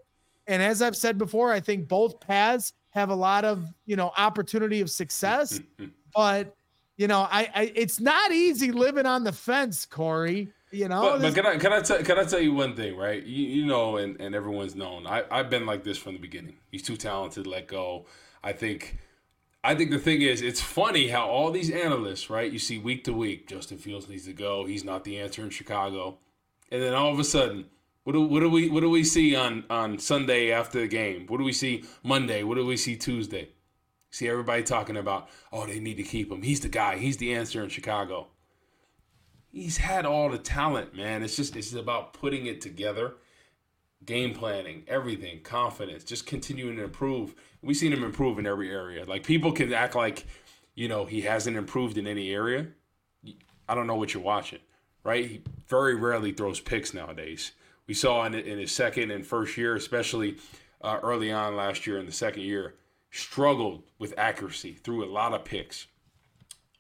And 0.47 0.63
as 0.63 0.83
I've 0.83 0.97
said 0.97 1.19
before, 1.19 1.53
I 1.53 1.61
think 1.61 1.89
both 1.89 2.21
paths 2.21 2.73
have 2.91 3.11
a 3.11 3.15
lot 3.15 3.45
of, 3.45 3.65
you 3.87 3.97
know, 3.97 4.13
opportunity 4.17 4.81
of 4.81 4.91
success. 4.91 5.61
but, 6.15 6.55
you 6.97 7.07
know, 7.07 7.21
I, 7.31 7.49
I 7.55 7.73
it's 7.75 8.01
not 8.01 8.33
easy 8.33 8.73
living 8.73 9.07
on 9.07 9.25
the 9.25 9.33
fence, 9.33 9.87
Corey. 9.87 10.49
You 10.73 10.89
know, 10.89 11.03
but, 11.03 11.23
but, 11.23 11.35
can 11.35 11.47
I 11.47 11.57
can 11.57 11.73
I 11.73 11.81
tell 11.81 12.01
can 12.03 12.19
I 12.19 12.25
tell 12.25 12.41
you 12.41 12.53
one 12.53 12.77
thing, 12.77 12.97
right? 12.97 13.23
You, 13.25 13.45
you 13.45 13.67
know, 13.67 13.97
and, 13.97 14.21
and 14.21 14.37
everyone's 14.37 14.77
known. 14.77 15.05
I 15.05 15.25
I've 15.31 15.51
been 15.51 15.67
like 15.67 15.83
this 15.83 15.99
from 15.99 16.13
the 16.13 16.21
beginning. 16.21 16.59
He's 16.71 16.83
too 16.83 16.97
talented. 16.97 17.47
Let 17.47 17.67
go. 17.67 18.07
I 18.45 18.53
think. 18.53 18.99
I 19.63 19.75
think 19.75 19.91
the 19.91 19.99
thing 19.99 20.23
is, 20.23 20.41
it's 20.41 20.61
funny 20.61 21.09
how 21.09 21.27
all 21.27 21.51
these 21.51 21.71
analysts, 21.71 22.31
right? 22.31 22.51
You 22.51 22.59
see 22.59 22.79
week 22.79 23.05
to 23.05 23.13
week, 23.13 23.49
Justin 23.49 23.79
Fields 23.79 24.09
needs 24.09 24.25
to 24.25 24.33
go. 24.33 24.65
He's 24.65 24.85
not 24.85 25.05
the 25.05 25.19
answer 25.19 25.43
in 25.43 25.51
Chicago, 25.51 26.19
and 26.71 26.83
then 26.83 26.95
all 26.95 27.13
of 27.13 27.19
a 27.19 27.25
sudden, 27.25 27.67
what 28.05 28.15
do, 28.15 28.23
what 28.23 28.41
do 28.41 28.49
we 28.49 28.71
what 28.71 28.81
do 28.81 28.91
we 28.91 29.05
see 29.05 29.37
on 29.37 29.65
on 29.69 29.99
Sunday 29.99 30.51
after 30.51 30.81
the 30.81 30.89
game? 30.89 31.27
What 31.27 31.39
do 31.39 31.45
we 31.45 31.53
see 31.53 31.85
Monday? 32.03 32.43
What 32.43 32.55
do 32.55 32.65
we 32.65 32.77
see 32.77 32.97
Tuesday? 32.97 33.51
See 34.11 34.29
everybody 34.29 34.63
talking 34.63 34.97
about, 34.97 35.29
oh, 35.53 35.67
they 35.67 35.79
need 35.79 35.99
to 35.99 36.03
keep 36.03 36.33
him. 36.33 36.43
He's 36.43 36.61
the 36.61 36.69
guy. 36.69 36.97
He's 36.97 37.19
the 37.19 37.33
answer 37.35 37.63
in 37.63 37.69
Chicago 37.69 38.29
he's 39.53 39.79
had 39.79 40.07
all 40.07 40.31
the 40.31 40.39
talent, 40.39 40.95
man. 40.95 41.23
It's 41.23 41.37
just 41.37 41.57
it's 41.57 41.73
about 41.73 42.13
putting 42.13 42.47
it 42.47 42.61
together, 42.61 43.15
game 44.05 44.35
planning, 44.35 44.85
everything, 44.87 45.41
confidence, 45.43 46.05
just 46.05 46.27
continuing 46.27 46.77
to 46.77 46.85
improve. 46.85 47.35
We've 47.63 47.77
seen 47.77 47.93
him 47.93 48.05
improve 48.05 48.39
in 48.39 48.47
every 48.47 48.71
area. 48.71 49.05
Like 49.05 49.25
people 49.25 49.53
can 49.53 49.73
act 49.73 49.95
like, 49.95 50.27
you 50.75 50.89
know, 50.89 51.05
he 51.05 51.23
hasn't 51.23 51.57
improved 51.57 51.99
in 51.99 52.07
any 52.07 52.33
area. 52.33 52.69
I 53.69 53.75
don't 53.75 53.87
know 53.87 53.97
what 53.97 54.15
you're 54.15 54.23
watching, 54.23 54.61
right? 55.05 55.25
He 55.25 55.43
very 55.69 55.95
rarely 55.95 56.33
throws 56.33 56.61
picks 56.61 56.95
nowadays. 56.95 57.53
We 57.87 57.95
saw 57.95 58.25
in, 58.25 58.35
in 58.35 58.59
his 58.59 58.73
second 58.73 59.11
and 59.11 59.27
first 59.27 59.57
year, 59.57 59.77
especially 59.77 60.37
uh, 60.81 60.99
early 61.03 61.31
on 61.31 61.57
last 61.57 61.87
year 61.87 61.99
in 61.99 62.07
the 62.07 62.13
second 62.13 62.43
year, 62.43 62.75
struggled 63.11 63.83
with 63.99 64.15
accuracy, 64.17 64.73
threw 64.73 65.05
a 65.05 65.11
lot 65.11 65.35
of 65.35 65.45
picks. 65.45 65.87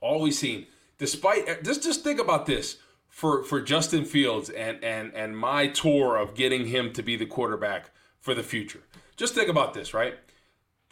All 0.01 0.23
we've 0.23 0.35
seen 0.35 0.67
despite 1.01 1.65
just 1.65 1.83
just 1.83 2.05
think 2.05 2.21
about 2.21 2.47
this 2.47 2.77
for 3.09 3.43
for 3.43 3.61
Justin 3.61 4.05
Fields 4.05 4.51
and 4.51 4.83
and 4.85 5.13
and 5.15 5.37
my 5.37 5.67
tour 5.67 6.17
of 6.17 6.35
getting 6.35 6.67
him 6.67 6.93
to 6.93 7.03
be 7.03 7.17
the 7.17 7.27
quarterback 7.27 7.91
for 8.21 8.35
the 8.35 8.45
future. 8.45 8.83
Just 9.17 9.35
think 9.35 9.49
about 9.49 9.75
this, 9.75 9.93
right? 9.93 10.15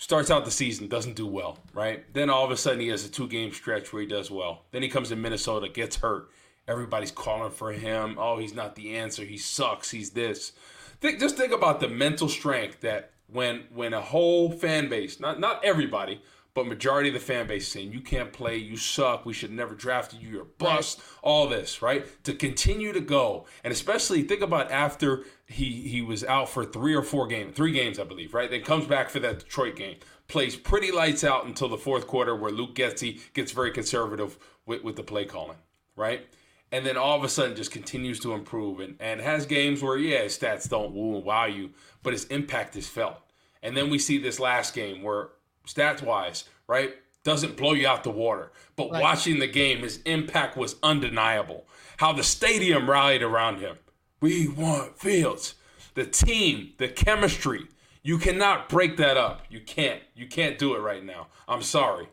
Starts 0.01 0.31
out 0.31 0.45
the 0.45 0.51
season, 0.53 0.87
doesn't 0.87 1.17
do 1.17 1.27
well, 1.27 1.59
right? 1.75 2.05
Then 2.15 2.31
all 2.31 2.45
of 2.45 2.53
a 2.53 2.57
sudden 2.57 2.79
he 2.79 2.87
has 2.89 3.05
a 3.05 3.09
two 3.09 3.27
game 3.27 3.53
stretch 3.53 3.93
where 3.93 4.01
he 4.01 4.07
does 4.09 4.31
well. 4.31 4.63
Then 4.71 4.83
he 4.83 4.89
comes 4.89 5.09
to 5.09 5.17
Minnesota, 5.17 5.69
gets 5.69 5.97
hurt. 5.97 6.31
Everybody's 6.69 7.11
calling 7.11 7.51
for 7.51 7.73
him. 7.73 8.17
Oh, 8.17 8.39
he's 8.39 8.55
not 8.55 8.77
the 8.77 8.97
answer. 8.97 9.25
He 9.25 9.37
sucks. 9.37 9.91
He's 9.91 10.11
this. 10.11 10.53
Think, 11.01 11.19
just 11.19 11.37
think 11.37 11.53
about 11.53 11.81
the 11.81 11.89
mental 11.89 12.29
strength 12.29 12.81
that 12.83 13.11
when 13.27 13.65
when 13.75 13.93
a 13.93 14.01
whole 14.01 14.53
fan 14.53 14.89
base, 14.89 15.19
not 15.19 15.41
not 15.41 15.65
everybody, 15.65 16.23
but 16.59 16.67
majority 16.67 17.09
of 17.09 17.15
the 17.15 17.21
fan 17.21 17.47
base 17.47 17.69
saying 17.69 17.93
you 17.93 18.01
can't 18.01 18.33
play, 18.33 18.57
you 18.57 18.77
suck, 18.77 19.25
we 19.25 19.33
should 19.33 19.53
never 19.53 19.77
draft 19.77 20.13
you, 20.13 20.29
you're 20.29 20.45
bust, 20.45 20.99
right. 20.99 21.07
all 21.23 21.49
this, 21.49 21.81
right? 21.83 22.05
To 22.25 22.35
continue 22.35 22.93
to 22.93 23.01
go, 23.01 23.47
and 23.63 23.73
especially 23.73 24.25
think 24.25 24.43
about 24.43 24.73
after 24.73 25.23
he 25.47 25.89
he 25.89 26.03
was 26.03 26.25
out 26.25 26.49
for 26.49 26.65
three 26.65 26.97
or 26.97 27.05
four 27.05 27.29
games, 27.29 27.55
three 27.55 27.71
games 27.71 28.01
I 28.01 28.03
believe, 28.03 28.35
right? 28.35 28.51
Then 28.51 28.63
comes 28.63 28.87
back 28.87 29.09
for 29.09 29.21
that 29.21 29.39
Detroit 29.39 29.77
game, 29.77 29.99
plays 30.27 30.57
pretty 30.57 30.91
lights 30.91 31.23
out 31.23 31.47
until 31.47 31.69
the 31.69 31.79
fourth 31.79 32.09
quarter 32.09 32.35
where 32.35 32.51
Luke 32.51 32.75
Getsy 32.75 33.21
gets 33.35 33.53
very 33.53 33.71
conservative 33.71 34.37
with, 34.67 34.83
with 34.83 34.97
the 34.97 35.05
play 35.05 35.27
calling, 35.27 35.59
right? 35.95 36.27
And 36.73 36.85
then 36.85 36.97
all 36.97 37.17
of 37.17 37.23
a 37.23 37.29
sudden 37.29 37.55
just 37.55 37.71
continues 37.71 38.19
to 38.21 38.35
improve 38.35 38.81
and, 38.81 38.97
and 38.99 39.21
has 39.21 39.47
games 39.47 39.81
where 39.81 39.97
yeah 39.97 40.23
his 40.25 40.37
stats 40.37 40.69
don't 40.69 40.93
woo 40.93 41.15
and 41.15 41.25
wow 41.25 41.47
you, 41.47 41.71
but 42.03 42.13
his 42.13 42.25
impact 42.25 42.75
is 42.75 42.89
felt. 42.89 43.21
And 43.63 43.77
then 43.77 43.91
we 43.91 44.01
see 44.01 44.19
this 44.19 44.41
last 44.41 44.75
game 44.75 45.05
where 45.05 45.29
stats 45.69 46.03
wise, 46.03 46.45
right? 46.66 46.95
Doesn't 47.25 47.57
blow 47.57 47.75
you 47.75 47.87
out 47.87 48.05
the 48.05 48.11
water. 48.11 48.53
But 48.75 48.91
right. 48.91 49.03
watching 49.03 49.39
the 49.39 49.47
game, 49.47 49.81
his 49.81 49.99
impact 50.03 50.57
was 50.57 50.77
undeniable. 50.83 51.66
How 51.99 52.12
the 52.12 52.23
stadium 52.23 52.89
rallied 52.89 53.23
around 53.23 53.61
him. 53.61 53.77
We 54.21 54.49
want 54.49 54.99
Fields. 54.99 55.55
The 55.95 56.07
team, 56.07 56.73
the 56.79 56.89
chemistry. 56.89 57.66
You 58.03 58.19
cannot 58.19 58.69
break 58.69 58.97
that 58.97 59.16
up. 59.16 59.43
You 59.51 59.61
can't. 59.61 60.03
You 60.14 60.27
can't 60.27 60.59
do 60.59 60.75
it 60.75 60.81
right 60.81 61.05
now. 61.05 61.27
I'm 61.47 61.62
sorry. 61.62 62.09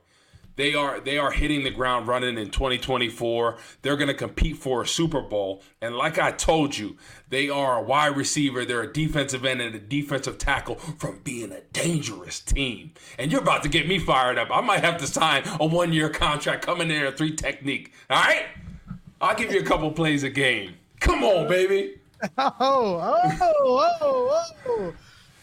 They 0.56 0.74
are 0.74 1.00
they 1.00 1.18
are 1.18 1.32
hitting 1.32 1.64
the 1.64 1.70
ground 1.70 2.08
running 2.08 2.38
in 2.38 2.50
2024. 2.50 3.58
They're 3.82 3.98
going 3.98 4.08
to 4.08 4.14
compete 4.14 4.58
for 4.58 4.82
a 4.82 4.88
Super 4.88 5.22
Bowl, 5.22 5.62
and 5.82 5.96
like 5.96 6.18
I 6.18 6.32
told 6.32 6.78
you, 6.78 6.96
they 7.30 7.50
are 7.50 7.78
a 7.78 7.82
wide 7.82 8.16
receiver. 8.16 8.64
They're 8.66 8.84
a 8.84 8.92
defensive 8.94 9.44
end 9.46 9.62
and 9.62 9.76
a 9.76 9.80
defensive 9.80 10.38
tackle 10.38 10.76
from 10.76 11.20
being 11.24 11.52
a 11.52 11.62
dangerous 11.74 12.40
team. 12.40 12.92
And 13.20 13.32
you're 13.32 13.42
about 13.42 13.64
to 13.64 13.70
get 13.70 13.88
me 13.88 14.00
fired 14.00 14.38
up. 14.38 14.48
I 14.52 14.62
might 14.62 14.84
have 14.84 14.98
to 15.00 15.08
sign 15.08 15.44
a 15.60 15.66
one 15.66 15.92
year 15.92 16.10
contract 16.10 16.66
coming 16.66 16.90
in 16.90 17.06
a 17.06 17.12
three 17.12 17.36
technique. 17.36 17.92
All 18.10 18.22
right, 18.22 18.46
I'll 19.20 19.36
give 19.36 19.52
you 19.52 19.60
a 19.60 19.64
couple 19.66 19.92
plays 19.92 20.24
a 20.24 20.30
game. 20.30 20.76
Come 21.00 21.24
on, 21.24 21.48
baby. 21.48 21.96
Oh, 22.38 22.50
oh, 22.60 23.94
oh, 24.02 24.52
oh. 24.68 24.94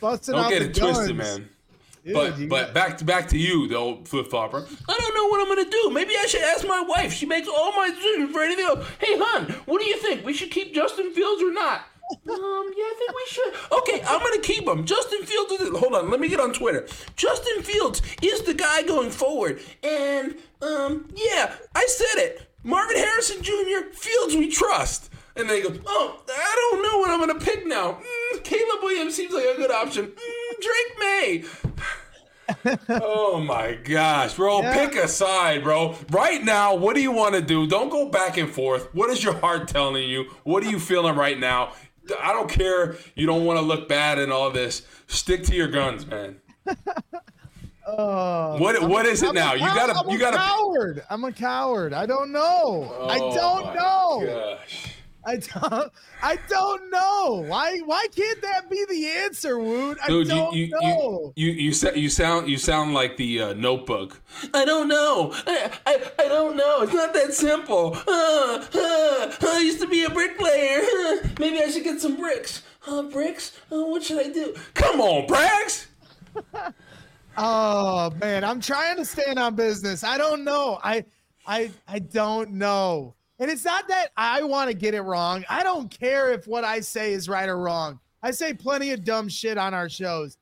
Busting 0.01 0.35
Don't 0.35 0.45
out 0.47 0.51
get 0.51 0.59
the 0.61 0.65
it 0.65 0.75
guns. 0.81 0.97
twisted, 0.97 1.17
man. 1.17 1.49
Dude, 2.05 2.15
But 2.15 2.49
but 2.49 2.65
got- 2.67 2.75
back 2.75 2.99
to 2.99 3.05
back 3.05 3.29
to 3.29 3.39
you, 3.39 3.69
the 3.69 3.77
old 3.77 4.09
flip 4.09 4.29
flopper. 4.29 4.67
I 4.89 4.97
don't 4.99 5.15
know 5.15 5.27
what 5.29 5.41
I'm 5.41 5.49
gonna 5.55 5.71
do. 5.71 5.91
Maybe 5.91 6.15
I 6.19 6.27
should 6.27 6.43
ask 6.43 6.67
my 6.67 6.81
wife. 6.81 7.13
She 7.13 7.27
makes 7.27 7.47
all 7.47 7.73
my 7.77 7.91
decisions 7.91 8.33
for 8.33 8.41
anything 8.43 8.65
else. 8.65 8.85
Hey, 8.99 9.17
hon, 9.17 9.45
what 9.67 9.81
do 9.81 9.87
you 9.89 9.97
think? 9.99 10.25
We 10.25 10.33
should 10.35 10.51
keep 10.51 10.75
Justin 10.75 11.13
Fields 11.13 11.43
or 11.43 11.53
not? 11.53 11.83
Um, 12.29 12.71
yeah, 12.77 12.85
I 12.85 12.95
think 12.99 13.11
we 13.15 13.25
should. 13.29 13.55
Okay, 13.79 14.03
I'm 14.07 14.21
gonna 14.21 14.43
keep 14.43 14.69
him. 14.69 14.85
Justin 14.85 15.23
Fields 15.23 15.53
is. 15.53 15.69
Hold 15.79 15.95
on, 15.95 16.11
let 16.11 16.21
me 16.21 16.29
get 16.29 16.41
on 16.41 16.53
Twitter. 16.53 16.87
Justin 17.17 17.63
Fields 17.63 18.03
is 18.21 18.43
the 18.43 18.53
guy 18.53 18.83
going 18.83 19.11
forward, 19.11 19.61
and 19.83 20.35
um, 20.61 21.09
yeah, 21.15 21.55
I 21.75 21.87
said 21.87 22.21
it. 22.23 22.49
Marvin 22.65 22.97
Harrison 22.99 23.43
Jr. 23.43 23.89
Fields, 23.95 24.37
we 24.37 24.51
trust. 24.51 25.11
And 25.37 25.49
they 25.49 25.63
go, 25.63 25.73
oh, 25.87 26.23
I 26.29 26.71
don't 26.71 26.83
know 26.83 26.99
what 26.99 27.11
I'm 27.11 27.21
gonna 27.21 27.39
pick 27.41 27.67
now. 27.67 27.93
Mm, 28.35 28.45
Caleb 28.45 28.83
Williams 28.83 29.15
seems 29.15 29.33
like 29.33 29.45
a 29.47 29.57
good 29.57 29.71
option. 29.71 30.07
Mm, 30.07 30.61
Drake 30.61 30.99
Maye. 30.99 31.45
oh 33.01 33.41
my 33.41 33.73
gosh, 33.75 34.35
bro. 34.35 34.61
Yeah. 34.61 34.75
Pick 34.75 34.97
a 34.97 35.09
side, 35.09 35.63
bro. 35.63 35.97
Right 36.11 36.43
now, 36.45 36.75
what 36.75 36.95
do 36.95 37.01
you 37.03 37.13
want 37.13 37.35
to 37.35 37.41
do? 37.41 37.67
Don't 37.67 37.89
go 37.89 38.09
back 38.11 38.37
and 38.37 38.51
forth. 38.51 38.95
What 38.95 39.09
is 39.11 39.25
your 39.25 39.35
heart 39.35 39.69
telling 39.69 40.09
you? 40.09 40.25
What 40.45 40.63
are 40.65 40.71
you 40.71 40.79
feeling 40.79 41.15
right 41.17 41.39
now? 41.39 41.73
I 42.21 42.33
don't 42.33 42.51
care. 42.51 42.97
You 43.15 43.27
don't 43.27 43.45
want 43.45 43.59
to 43.59 43.65
look 43.65 43.89
bad 43.89 44.19
and 44.19 44.33
all 44.33 44.51
this. 44.51 44.83
Stick 45.07 45.45
to 45.45 45.55
your 45.55 45.69
guns, 45.69 46.07
man. 46.07 46.41
Oh, 47.85 48.59
What 48.59 48.81
what 48.89 49.07
is 49.07 49.23
it 49.25 49.31
I'm 49.31 49.35
now? 49.35 49.53
a 49.55 49.57
You 49.57 49.67
gotta 49.67 49.99
I'm 49.99 50.09
you 50.09 50.17
gotta 50.19 50.37
coward. 50.37 51.03
I'm 51.11 51.25
a 51.25 51.33
coward. 51.33 51.93
I 51.93 52.07
don't 52.07 52.31
know. 52.31 52.85
I 53.09 53.19
Oh 53.21 53.35
don't 53.35 53.65
my 53.67 53.75
know. 53.75 54.57
Gosh. 54.57 54.95
I 55.25 55.37
don't. 55.37 55.93
I 56.23 56.39
don't 56.49 56.91
know. 56.91 57.45
Why? 57.47 57.79
Why 57.79 58.07
can't 58.15 58.41
that 58.43 58.69
be 58.69 58.85
the 58.89 59.07
answer, 59.07 59.59
Woot? 59.59 59.99
I 60.03 60.09
Dude, 60.09 60.27
you 60.27 60.35
don't 60.35 60.55
you, 60.55 60.69
know. 60.69 61.33
you 61.37 61.51
you 61.53 61.73
you 61.73 61.91
you 61.95 62.09
sound 62.09 62.49
you 62.49 62.59
sound 62.59 62.95
like 62.95 63.17
the 63.17 63.41
uh, 63.41 63.53
Notebook. 63.55 64.21
I 64.53 64.65
don't 64.65 64.89
know. 64.89 65.33
I, 65.47 65.71
I 65.87 66.11
I 66.19 66.29
don't 66.29 66.57
know. 66.57 66.83
It's 66.83 66.93
not 66.93 67.15
that 67.15 67.33
simple. 67.35 67.95
Uh, 67.97 68.67
uh, 68.75 69.33
I 69.43 69.61
used 69.63 69.81
to 69.81 69.87
be 69.87 70.05
a 70.05 70.11
bricklayer. 70.11 70.81
Maybe 71.39 71.63
I 71.63 71.69
should 71.71 71.85
get 71.85 72.01
some 72.01 72.17
bricks. 72.17 72.63
Uh, 72.87 73.03
bricks? 73.03 73.57
Uh, 73.71 73.85
what 73.85 74.03
should 74.03 74.19
I 74.19 74.31
do? 74.33 74.55
Come 74.75 75.01
on, 75.01 75.27
Brax. 75.29 75.87
Oh 77.37 78.11
man, 78.21 78.45
I'm 78.45 78.61
trying 78.61 78.97
to 78.99 79.05
stand 79.05 79.39
on 79.39 79.55
business. 79.55 80.05
I 80.05 80.19
don't 80.19 80.45
know. 80.45 80.79
I 80.85 81.05
I 81.47 81.71
I 81.89 81.99
don't 81.99 82.51
know. 82.53 83.15
And 83.43 83.51
it's 83.51 83.65
not 83.65 83.89
that 83.89 84.11
I 84.17 84.45
want 84.45 84.71
to 84.71 84.77
get 84.77 84.95
it 84.95 85.01
wrong. 85.01 85.45
I 85.51 85.65
don't 85.65 85.91
care 85.91 86.31
if 86.31 86.47
what 86.47 86.63
I 86.63 86.79
say 86.79 87.13
is 87.13 87.29
right 87.29 87.49
or 87.49 87.59
wrong. 87.59 87.99
I 88.23 88.31
say 88.31 88.55
plenty 88.55 88.93
of 88.93 89.05
dumb 89.05 89.29
shit 89.29 89.59
on 89.59 89.75
our 89.75 89.89
shows. 89.89 90.39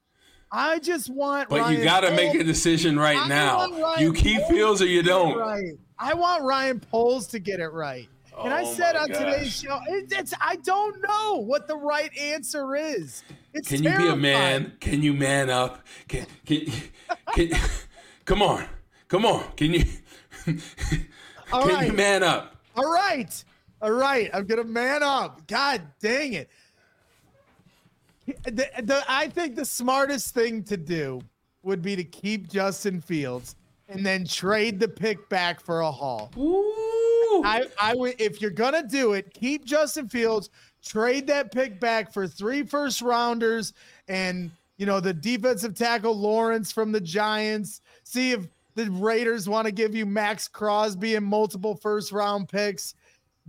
I 0.53 0.81
just 0.81 1.09
want 1.09 1.49
But 1.49 1.61
Ryan 1.61 1.79
you 1.79 1.83
got 1.85 2.01
to 2.01 2.11
make 2.11 2.35
a 2.35 2.45
decision 2.45 2.99
right 2.99 3.17
I 3.17 3.27
now. 3.27 3.97
You 3.97 4.13
keep 4.13 4.43
Poles 4.43 4.51
Fields 4.51 4.83
or 4.83 4.87
you 4.87 5.01
to 5.01 5.09
get 5.09 5.09
it 5.09 5.13
don't. 5.15 5.39
Right. 5.39 5.79
I 5.99 6.13
want 6.13 6.43
Ryan 6.43 6.79
Poles 6.79 7.27
to 7.29 7.39
get 7.39 7.59
it 7.59 7.69
right. 7.69 8.07
And 8.39 8.53
I 8.53 8.65
Oh 8.65 8.75
said 8.75 8.97
on 8.97 9.09
today's 9.09 9.59
show, 9.59 9.81
it, 9.89 10.13
it's 10.13 10.35
I 10.39 10.57
don't 10.57 11.01
know 11.01 11.37
what 11.37 11.69
the 11.69 11.77
right 11.77 12.15
answer 12.19 12.77
is. 12.77 13.25
It's 13.55 13.69
Can 13.69 13.83
you 13.83 13.97
be 13.97 14.09
a 14.09 14.17
man? 14.17 14.75
Can 14.79 15.03
you 15.03 15.15
man 15.15 15.49
up? 15.49 15.87
Can 16.07 16.27
can, 16.45 16.67
can 17.33 17.51
come 18.27 18.43
on, 18.43 18.67
come 19.09 19.25
on? 19.25 19.45
Can 19.57 19.73
you 19.73 19.85
can 20.45 20.61
right. 21.51 21.87
you 21.87 21.95
man 21.95 22.23
up? 22.23 22.57
All 22.81 22.93
right. 22.93 23.45
All 23.83 23.93
right. 23.93 24.31
I'm 24.33 24.47
going 24.47 24.63
to 24.63 24.69
man 24.69 25.03
up. 25.03 25.47
God 25.47 25.83
dang 26.01 26.33
it. 26.35 26.51
The, 28.45 28.69
the, 28.83 29.05
I 29.09 29.29
think 29.29 29.57
the 29.57 29.65
smartest 29.65 30.35
thing 30.35 30.63
to 30.65 30.77
do 30.77 31.21
would 31.63 31.83
be 31.83 31.97
to 31.97 32.05
keep 32.05 32.49
Justin 32.49 33.01
Fields 33.01 33.57
and 33.89 34.07
then 34.07 34.25
trade 34.25 34.79
the 34.79 34.89
pick 34.89 35.29
back 35.29 35.61
for 35.61 35.81
a 35.81 35.91
haul. 35.91 36.31
Ooh. 36.39 37.43
I, 37.45 37.67
I 37.81 37.95
would 37.95 38.21
if 38.21 38.41
you're 38.41 38.51
gonna 38.51 38.87
do 38.87 39.15
it, 39.15 39.33
keep 39.35 39.65
Justin 39.65 40.09
Fields, 40.09 40.51
trade 40.85 41.27
that 41.27 41.53
pick 41.53 41.81
back 41.81 42.13
for 42.13 42.27
three 42.27 42.63
first 42.63 43.03
rounders 43.03 43.73
and 44.09 44.51
you 44.77 44.87
know 44.87 45.01
the 45.01 45.13
defensive 45.13 45.75
tackle 45.75 46.17
Lawrence 46.17 46.73
from 46.73 46.93
the 46.93 47.01
Giants. 47.01 47.81
See 48.05 48.33
if 48.33 48.47
the 48.75 48.91
Raiders 48.91 49.49
want 49.49 49.67
to 49.67 49.73
give 49.73 49.95
you 49.95 50.07
Maxx 50.07 50.49
Crosby 50.49 51.15
and 51.15 51.27
multiple 51.27 51.75
first 51.75 52.13
round 52.13 52.49
picks. 52.49 52.95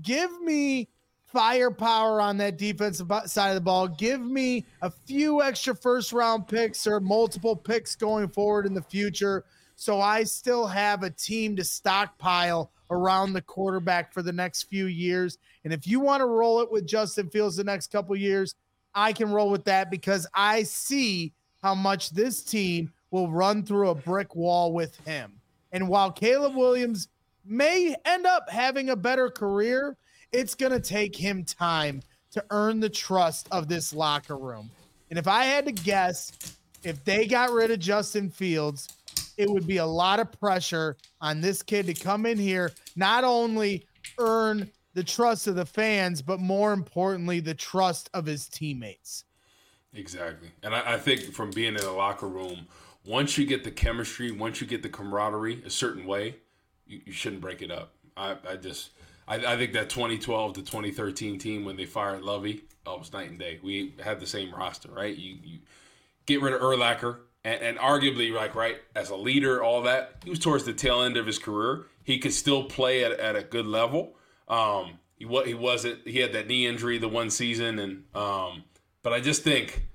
Give 0.02 0.42
me 0.42 0.90
firepower 1.26 2.20
on 2.20 2.38
that 2.38 2.58
defensive 2.58 3.10
side 3.26 3.50
of 3.50 3.56
the 3.56 3.62
ball. 3.62 3.88
Give 3.88 4.22
me 4.22 4.66
a 4.82 4.90
few 4.90 5.42
extra 5.42 5.76
first 5.76 6.12
round 6.12 6.48
picks 6.48 6.86
or 6.86 7.00
multiple 7.00 7.56
picks 7.56 7.96
going 7.96 8.28
forward 8.30 8.66
in 8.66 8.74
the 8.74 8.82
future. 8.82 9.46
So 9.76 10.02
I 10.02 10.24
still 10.24 10.68
have 10.68 11.04
a 11.04 11.10
team 11.10 11.56
to 11.56 11.64
stockpile 11.64 12.72
around 12.92 13.34
the 13.34 13.42
quarterback 13.42 14.14
for 14.14 14.22
the 14.22 14.34
next 14.34 14.64
few 14.64 14.88
years. 14.88 15.38
And 15.64 15.74
if 15.74 15.88
you 15.88 16.00
want 16.00 16.22
to 16.22 16.26
roll 16.26 16.62
it 16.62 16.72
with 16.72 16.86
Justin 16.86 17.30
Fields 17.30 17.56
the 17.56 17.64
next 17.64 17.92
couple 17.92 18.16
years, 18.16 18.56
I 18.94 19.14
can 19.14 19.32
roll 19.32 19.50
with 19.50 19.64
that 19.66 19.90
because 19.90 20.28
I 20.34 20.64
see 20.64 21.34
how 21.64 21.74
much 21.76 22.10
this 22.12 22.44
team 22.44 22.92
will 23.12 23.30
run 23.30 23.64
through 23.64 23.90
a 23.90 23.96
brick 23.96 24.36
wall 24.36 24.74
with 24.74 24.98
him. 25.06 25.34
And 25.72 25.88
while 25.88 26.12
Caleb 26.12 26.56
Williams 26.56 27.10
may 27.46 27.96
end 28.06 28.26
up 28.26 28.50
having 28.50 28.90
a 28.90 28.96
better 28.96 29.30
career, 29.30 29.98
it's 30.32 30.56
going 30.56 30.72
to 30.72 30.80
take 30.80 31.16
him 31.16 31.44
time 31.44 32.02
to 32.32 32.44
earn 32.50 32.80
the 32.80 32.90
trust 32.90 33.48
of 33.52 33.68
this 33.68 33.94
locker 33.94 34.38
room. 34.38 34.70
And 35.10 35.20
if 35.20 35.28
I 35.28 35.44
had 35.44 35.66
to 35.66 35.72
guess, 35.72 36.32
if 36.84 37.04
they 37.04 37.28
got 37.28 37.52
rid 37.52 37.72
of 37.72 37.80
Justin 37.80 38.30
Fields, 38.30 38.88
it 39.38 39.50
would 39.50 39.68
be 39.68 39.78
a 39.78 39.86
lot 39.86 40.20
of 40.20 40.32
pressure 40.32 40.96
on 41.20 41.42
this 41.42 41.62
kid 41.62 41.86
to 41.88 41.94
come 41.94 42.26
in 42.26 42.38
here, 42.38 42.72
not 42.96 43.24
only 43.24 43.86
earn 44.18 44.70
the 44.94 45.04
trust 45.04 45.48
of 45.48 45.56
the 45.56 45.66
fans, 45.66 46.22
but 46.22 46.40
more 46.40 46.74
importantly, 46.74 47.40
the 47.40 47.54
trust 47.54 48.10
of 48.14 48.26
his 48.26 48.48
teammates. 48.48 49.26
Exactly. 49.94 50.50
And 50.64 50.74
I, 50.74 50.94
I 50.94 50.98
think 50.98 51.34
from 51.34 51.52
being 51.52 51.76
in 51.76 51.82
the 51.82 51.92
locker 51.92 52.28
room, 52.28 52.68
once 53.06 53.38
you 53.38 53.46
get 53.46 53.64
the 53.64 53.72
chemistry, 53.72 54.32
once 54.32 54.62
you 54.62 54.68
get 54.68 54.84
the 54.84 54.90
camaraderie 54.90 55.64
a 55.66 55.70
certain 55.70 56.06
way, 56.06 56.36
you, 56.86 57.02
you 57.06 57.12
shouldn't 57.12 57.42
break 57.42 57.62
it 57.62 57.72
up. 57.72 57.94
I, 58.16 58.36
I 58.48 58.56
just, 58.58 58.92
I, 59.28 59.36
I 59.36 59.58
think 59.58 59.74
that 59.74 59.90
2012 59.90 60.54
to 60.54 60.62
2013 60.62 61.40
team 61.40 61.66
when 61.66 61.78
they 61.78 61.86
fired 61.86 62.22
Lovie, 62.22 62.64
oh, 62.86 62.96
it 62.96 63.00
was 63.00 63.14
night 63.14 63.30
and 63.30 63.40
day. 63.40 63.60
We 63.64 63.96
had 64.04 64.20
the 64.20 64.28
same 64.28 64.54
roster, 64.54 64.92
right? 64.92 65.16
You, 65.16 65.38
you 65.44 65.60
get 66.26 66.42
rid 66.42 66.54
of 66.54 66.62
Urlacher, 66.62 67.20
and, 67.44 67.62
and 67.62 67.78
arguably, 67.80 68.32
like, 68.32 68.54
right, 68.54 68.78
as 68.96 69.10
a 69.10 69.16
leader, 69.16 69.64
all 69.64 69.82
that, 69.84 70.18
he 70.24 70.30
was 70.30 70.40
towards 70.40 70.64
the 70.64 70.74
tail 70.74 71.02
end 71.02 71.18
of 71.18 71.26
his 71.26 71.40
career. 71.40 71.86
He 72.04 72.20
could 72.20 72.34
still 72.34 72.66
play 72.66 73.04
at, 73.04 73.14
at 73.14 73.36
a 73.36 73.42
good 73.42 73.66
level. 73.66 74.16
Um, 74.48 75.00
he, 75.16 75.26
wa- 75.26 75.44
he 75.44 75.54
wasn't, 75.56 76.08
he 76.08 76.20
had 76.20 76.34
that 76.34 76.48
knee 76.48 76.68
injury 76.68 77.00
the 77.00 77.08
one 77.08 77.32
season, 77.32 77.80
and, 77.80 78.04
um, 78.14 78.64
but 79.02 79.14
I 79.14 79.22
just 79.22 79.44
think, 79.44 79.88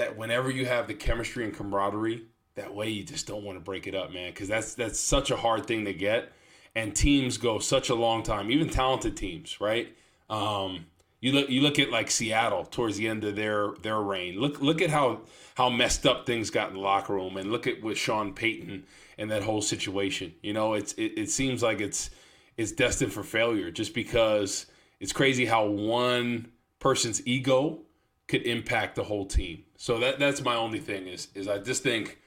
that 0.00 0.16
whenever 0.16 0.50
you 0.50 0.64
have 0.64 0.86
the 0.86 0.94
chemistry 0.94 1.44
and 1.44 1.54
camaraderie, 1.54 2.24
that 2.54 2.74
way 2.74 2.88
you 2.88 3.04
just 3.04 3.26
don't 3.26 3.44
want 3.44 3.58
to 3.58 3.60
break 3.60 3.86
it 3.86 3.94
up, 3.94 4.10
man, 4.10 4.30
because 4.30 4.48
that's 4.48 4.74
that's 4.74 4.98
such 4.98 5.30
a 5.30 5.36
hard 5.36 5.66
thing 5.66 5.84
to 5.84 5.92
get, 5.92 6.32
and 6.74 6.96
teams 6.96 7.36
go 7.36 7.58
such 7.58 7.90
a 7.90 7.94
long 7.94 8.22
time, 8.22 8.50
even 8.50 8.70
talented 8.70 9.14
teams, 9.14 9.60
right? 9.60 9.94
Um, 10.30 10.86
you 11.20 11.32
look 11.32 11.50
you 11.50 11.60
look 11.60 11.78
at 11.78 11.90
like 11.90 12.10
Seattle 12.10 12.64
towards 12.64 12.96
the 12.96 13.08
end 13.08 13.24
of 13.24 13.36
their 13.36 13.72
their 13.82 14.00
reign. 14.00 14.40
Look 14.40 14.62
look 14.62 14.80
at 14.80 14.88
how 14.88 15.20
how 15.54 15.68
messed 15.68 16.06
up 16.06 16.24
things 16.24 16.48
got 16.48 16.70
in 16.70 16.76
the 16.76 16.80
locker 16.80 17.12
room, 17.12 17.36
and 17.36 17.52
look 17.52 17.66
at 17.66 17.82
with 17.82 17.98
Sean 17.98 18.32
Payton 18.32 18.86
and 19.18 19.30
that 19.30 19.42
whole 19.42 19.60
situation. 19.60 20.32
You 20.42 20.54
know, 20.54 20.72
it's 20.72 20.94
it, 20.94 21.12
it 21.18 21.30
seems 21.30 21.62
like 21.62 21.82
it's 21.82 22.08
it's 22.56 22.72
destined 22.72 23.12
for 23.12 23.22
failure 23.22 23.70
just 23.70 23.92
because 23.92 24.64
it's 24.98 25.12
crazy 25.12 25.44
how 25.44 25.66
one 25.66 26.52
person's 26.78 27.26
ego 27.26 27.82
could 28.30 28.42
impact 28.42 28.94
the 28.94 29.02
whole 29.02 29.26
team. 29.26 29.64
So 29.76 29.98
that 29.98 30.20
that's 30.20 30.40
my 30.40 30.54
only 30.54 30.78
thing 30.78 31.08
is 31.08 31.28
is 31.34 31.48
I 31.48 31.58
just 31.58 31.82
think 31.82 32.20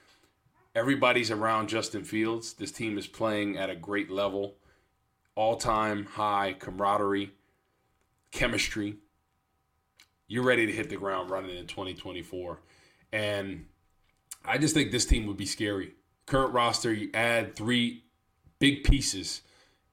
everybody's 0.76 1.32
around 1.32 1.70
Justin 1.70 2.04
Fields. 2.04 2.54
This 2.54 2.74
team 2.74 2.97
is 2.97 3.08
playing 3.08 3.58
at 3.58 3.70
a 3.70 3.76
great 3.76 4.12
level, 4.12 4.56
all 5.34 5.56
time 5.56 6.06
high 6.06 6.58
camaraderie, 6.60 7.32
chemistry. 8.32 8.97
You're 10.28 10.43
ready 10.43 10.66
to 10.66 10.74
hit 10.74 10.89
the 10.89 10.97
ground 10.97 11.30
running 11.30 11.56
in 11.56 11.68
2024, 11.68 12.60
and 13.14 13.66
I 14.43 14.58
just 14.58 14.74
think 14.74 14.91
this 14.91 15.06
team 15.06 15.26
would 15.28 15.38
be 15.38 15.45
scary. 15.45 15.93
Current 16.26 16.54
roster, 16.54 16.91
you 16.91 17.12
add 17.14 17.56
three 17.56 18.04
big 18.60 18.84
pieces, 18.84 19.41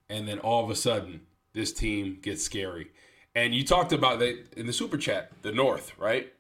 and 0.09 0.27
then 0.27 0.41
all 0.41 0.65
of 0.65 0.71
a 0.71 0.75
sudden 0.75 1.21
this 1.53 1.73
team 1.73 2.19
gets 2.21 2.43
scary. 2.43 2.91
And 3.35 3.55
you 3.55 3.65
talked 3.65 3.93
about 3.93 4.19
that 4.19 4.55
in 4.57 4.67
the 4.67 4.73
super 4.73 4.97
chat, 4.97 5.31
the 5.43 5.53
North, 5.53 5.93
right? 5.99 6.33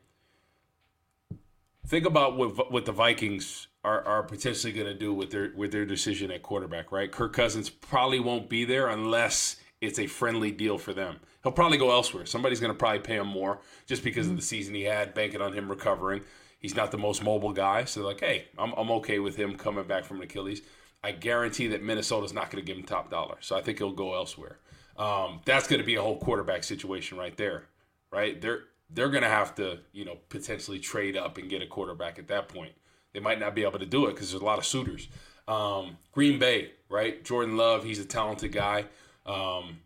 Think 1.86 2.06
about 2.06 2.36
what 2.36 2.70
what 2.72 2.84
the 2.84 2.92
Vikings 2.92 3.68
are, 3.84 4.04
are 4.04 4.22
potentially 4.22 4.72
going 4.72 4.86
to 4.86 4.94
do 4.94 5.12
with 5.12 5.30
their 5.30 5.52
with 5.56 5.72
their 5.72 5.86
decision 5.86 6.30
at 6.30 6.42
quarterback, 6.42 6.92
right? 6.92 7.10
Kirk 7.10 7.32
Cousins 7.32 7.70
probably 7.70 8.20
won't 8.20 8.48
be 8.48 8.64
there 8.64 8.88
unless 8.88 9.56
it's 9.80 9.98
a 9.98 10.06
friendly 10.06 10.50
deal 10.50 10.78
for 10.78 10.92
them. 10.92 11.16
He'll 11.42 11.52
probably 11.52 11.78
go 11.78 11.90
elsewhere. 11.90 12.26
Somebody's 12.26 12.60
going 12.60 12.72
to 12.72 12.78
probably 12.78 13.00
pay 13.00 13.16
him 13.16 13.28
more 13.28 13.60
just 13.86 14.04
because 14.04 14.28
of 14.28 14.36
the 14.36 14.42
season 14.42 14.74
he 14.74 14.82
had, 14.82 15.14
banking 15.14 15.40
on 15.40 15.54
him 15.54 15.70
recovering. 15.70 16.22
He's 16.58 16.76
not 16.76 16.90
the 16.90 16.98
most 16.98 17.24
mobile 17.24 17.52
guy, 17.52 17.84
so 17.84 18.04
like, 18.04 18.20
hey, 18.20 18.48
I'm, 18.58 18.74
I'm 18.74 18.90
okay 18.90 19.18
with 19.18 19.36
him 19.36 19.56
coming 19.56 19.84
back 19.84 20.04
from 20.04 20.18
an 20.18 20.24
Achilles. 20.24 20.60
I 21.02 21.12
guarantee 21.12 21.68
that 21.68 21.82
Minnesota's 21.82 22.34
not 22.34 22.50
going 22.50 22.62
to 22.62 22.66
give 22.66 22.76
him 22.76 22.84
top 22.84 23.10
dollar, 23.10 23.38
so 23.40 23.56
I 23.56 23.62
think 23.62 23.78
he'll 23.78 23.92
go 23.92 24.14
elsewhere. 24.14 24.58
Um, 25.00 25.40
that's 25.46 25.66
going 25.66 25.80
to 25.80 25.86
be 25.86 25.94
a 25.94 26.02
whole 26.02 26.18
quarterback 26.18 26.62
situation 26.62 27.16
right 27.16 27.34
there, 27.36 27.64
right? 28.12 28.40
They're 28.40 28.64
they're 28.92 29.08
going 29.08 29.22
to 29.22 29.28
have 29.30 29.54
to, 29.54 29.78
you 29.92 30.04
know, 30.04 30.18
potentially 30.28 30.78
trade 30.78 31.16
up 31.16 31.38
and 31.38 31.48
get 31.48 31.62
a 31.62 31.66
quarterback 31.66 32.18
at 32.18 32.28
that 32.28 32.48
point. 32.48 32.72
They 33.12 33.20
might 33.20 33.40
not 33.40 33.54
be 33.54 33.62
able 33.62 33.78
to 33.78 33.86
do 33.86 34.06
it 34.06 34.14
because 34.14 34.30
there's 34.30 34.42
a 34.42 34.44
lot 34.44 34.58
of 34.58 34.66
suitors. 34.66 35.08
Um, 35.48 35.96
Green 36.12 36.38
Bay, 36.38 36.72
right? 36.88 37.24
Jordan 37.24 37.56
Love, 37.56 37.84
he's 37.84 37.98
a 37.98 38.04
talented 38.04 38.52
guy. 38.52 38.84
Um, 39.24 39.78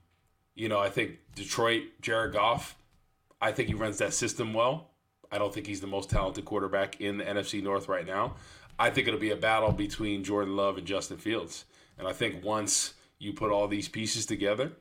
you 0.54 0.68
know, 0.68 0.80
I 0.80 0.88
think 0.88 1.18
Detroit, 1.36 1.82
Jared 2.00 2.32
Goff, 2.32 2.76
I 3.40 3.52
think 3.52 3.68
he 3.68 3.74
runs 3.74 3.98
that 3.98 4.14
system 4.14 4.52
well. 4.52 4.90
I 5.30 5.38
don't 5.38 5.52
think 5.52 5.66
he's 5.66 5.80
the 5.80 5.86
most 5.86 6.10
talented 6.10 6.44
quarterback 6.44 7.00
in 7.00 7.18
the 7.18 7.24
NFC 7.24 7.62
North 7.62 7.88
right 7.88 8.06
now. 8.06 8.36
I 8.78 8.90
think 8.90 9.06
it'll 9.06 9.20
be 9.20 9.30
a 9.30 9.36
battle 9.36 9.70
between 9.70 10.24
Jordan 10.24 10.56
Love 10.56 10.78
and 10.78 10.86
Justin 10.86 11.18
Fields. 11.18 11.66
And 11.98 12.08
I 12.08 12.12
think 12.12 12.44
once 12.44 12.94
you 13.18 13.32
put 13.32 13.50
all 13.50 13.68
these 13.68 13.88
pieces 13.88 14.26
together, 14.26 14.72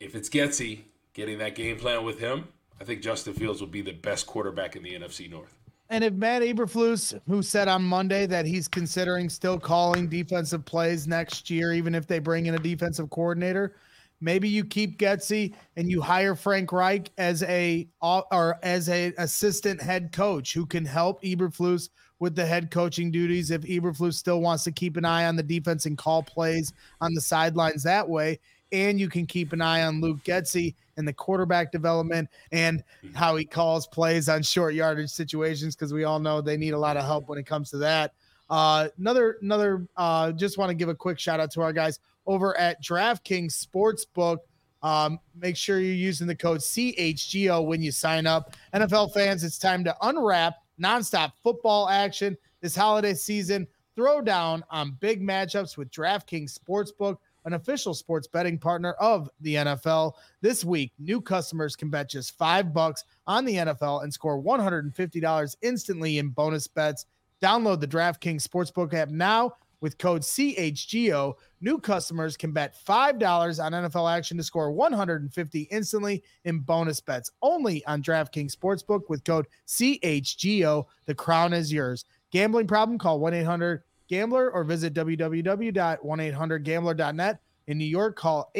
if 0.00 0.14
it's 0.14 0.30
Getsy 0.30 0.80
getting 1.12 1.38
that 1.38 1.54
game 1.54 1.76
plan 1.76 2.04
with 2.04 2.18
him, 2.18 2.48
I 2.80 2.84
think 2.84 3.02
Justin 3.02 3.34
Fields 3.34 3.60
will 3.60 3.68
be 3.68 3.82
the 3.82 3.92
best 3.92 4.26
quarterback 4.26 4.74
in 4.74 4.82
the 4.82 4.94
NFC 4.94 5.30
North. 5.30 5.54
And 5.90 6.02
if 6.02 6.14
Matt 6.14 6.42
Eberflus, 6.42 7.20
who 7.26 7.42
said 7.42 7.68
on 7.68 7.82
Monday 7.82 8.24
that 8.26 8.46
he's 8.46 8.68
considering 8.68 9.28
still 9.28 9.58
calling 9.58 10.08
defensive 10.08 10.64
plays 10.64 11.06
next 11.06 11.50
year, 11.50 11.72
even 11.72 11.94
if 11.94 12.06
they 12.06 12.18
bring 12.20 12.46
in 12.46 12.54
a 12.54 12.58
defensive 12.58 13.10
coordinator, 13.10 13.74
maybe 14.20 14.48
you 14.48 14.64
keep 14.64 14.98
Getsy 14.98 15.54
and 15.76 15.90
you 15.90 16.00
hire 16.00 16.36
Frank 16.36 16.72
Reich 16.72 17.10
as 17.18 17.42
a 17.42 17.88
or 18.00 18.58
as 18.62 18.88
a 18.88 19.12
assistant 19.18 19.82
head 19.82 20.12
coach 20.12 20.54
who 20.54 20.64
can 20.64 20.84
help 20.84 21.22
Eberflus 21.22 21.90
with 22.20 22.36
the 22.36 22.46
head 22.46 22.70
coaching 22.70 23.10
duties 23.10 23.50
if 23.50 23.62
Eberflus 23.62 24.14
still 24.14 24.40
wants 24.40 24.62
to 24.64 24.72
keep 24.72 24.96
an 24.96 25.04
eye 25.04 25.26
on 25.26 25.36
the 25.36 25.42
defense 25.42 25.86
and 25.86 25.98
call 25.98 26.22
plays 26.22 26.72
on 27.00 27.14
the 27.14 27.20
sidelines 27.20 27.82
that 27.82 28.08
way. 28.08 28.38
And 28.72 29.00
you 29.00 29.08
can 29.08 29.26
keep 29.26 29.52
an 29.52 29.60
eye 29.60 29.82
on 29.82 30.00
Luke 30.00 30.22
Getsy 30.24 30.74
and 30.96 31.06
the 31.06 31.12
quarterback 31.12 31.72
development 31.72 32.28
and 32.52 32.84
how 33.14 33.36
he 33.36 33.44
calls 33.44 33.86
plays 33.86 34.28
on 34.28 34.42
short 34.42 34.74
yardage 34.74 35.10
situations 35.10 35.74
because 35.74 35.92
we 35.92 36.04
all 36.04 36.20
know 36.20 36.40
they 36.40 36.56
need 36.56 36.74
a 36.74 36.78
lot 36.78 36.96
of 36.96 37.04
help 37.04 37.28
when 37.28 37.38
it 37.38 37.46
comes 37.46 37.70
to 37.70 37.78
that. 37.78 38.12
Uh, 38.48 38.88
another, 38.98 39.38
another, 39.42 39.86
uh, 39.96 40.32
just 40.32 40.58
want 40.58 40.68
to 40.70 40.74
give 40.74 40.88
a 40.88 40.94
quick 40.94 41.18
shout 41.18 41.40
out 41.40 41.50
to 41.52 41.62
our 41.62 41.72
guys 41.72 42.00
over 42.26 42.56
at 42.58 42.82
DraftKings 42.82 43.66
Sportsbook. 43.66 44.38
Um, 44.82 45.20
make 45.34 45.56
sure 45.56 45.78
you're 45.78 45.94
using 45.94 46.26
the 46.26 46.34
code 46.34 46.60
CHGO 46.60 47.64
when 47.64 47.82
you 47.82 47.92
sign 47.92 48.26
up. 48.26 48.54
NFL 48.74 49.12
fans, 49.12 49.44
it's 49.44 49.58
time 49.58 49.84
to 49.84 49.96
unwrap 50.02 50.54
nonstop 50.80 51.32
football 51.42 51.88
action 51.88 52.36
this 52.60 52.74
holiday 52.74 53.14
season. 53.14 53.66
Throw 53.94 54.20
down 54.20 54.64
on 54.70 54.96
big 55.00 55.22
matchups 55.22 55.76
with 55.76 55.90
DraftKings 55.90 56.58
Sportsbook 56.58 57.18
an 57.44 57.54
official 57.54 57.94
sports 57.94 58.26
betting 58.26 58.58
partner 58.58 58.92
of 58.94 59.28
the 59.40 59.56
NFL. 59.56 60.12
This 60.40 60.64
week, 60.64 60.92
new 60.98 61.20
customers 61.20 61.76
can 61.76 61.90
bet 61.90 62.10
just 62.10 62.36
five 62.36 62.72
bucks 62.72 63.04
on 63.26 63.44
the 63.44 63.54
NFL 63.54 64.04
and 64.04 64.12
score 64.12 64.42
$150 64.42 65.56
instantly 65.62 66.18
in 66.18 66.28
bonus 66.30 66.66
bets. 66.66 67.06
Download 67.42 67.80
the 67.80 67.88
DraftKings 67.88 68.46
Sportsbook 68.46 68.92
app 68.94 69.08
now 69.08 69.54
with 69.80 69.98
code 69.98 70.22
CHGO. 70.22 71.34
New 71.60 71.78
customers 71.78 72.36
can 72.36 72.52
bet 72.52 72.76
$5 72.86 73.64
on 73.64 73.72
NFL 73.72 74.14
action 74.14 74.36
to 74.36 74.42
score 74.42 74.70
150 74.70 75.60
instantly 75.70 76.22
in 76.44 76.60
bonus 76.60 77.00
bets 77.00 77.30
only 77.42 77.84
on 77.86 78.02
DraftKings 78.02 78.54
Sportsbook 78.54 79.08
with 79.08 79.24
code 79.24 79.46
CHGO. 79.66 80.84
The 81.06 81.14
crown 81.14 81.52
is 81.52 81.72
yours. 81.72 82.04
Gambling 82.30 82.66
problem? 82.66 82.98
Call 82.98 83.20
1 83.20 83.34
800 83.34 83.82
Gambler 84.10 84.50
or 84.50 84.64
visit 84.64 84.92
www.1800gambler.net. 84.92 87.40
In 87.68 87.78
New 87.78 87.84
York, 87.84 88.16
call 88.16 88.50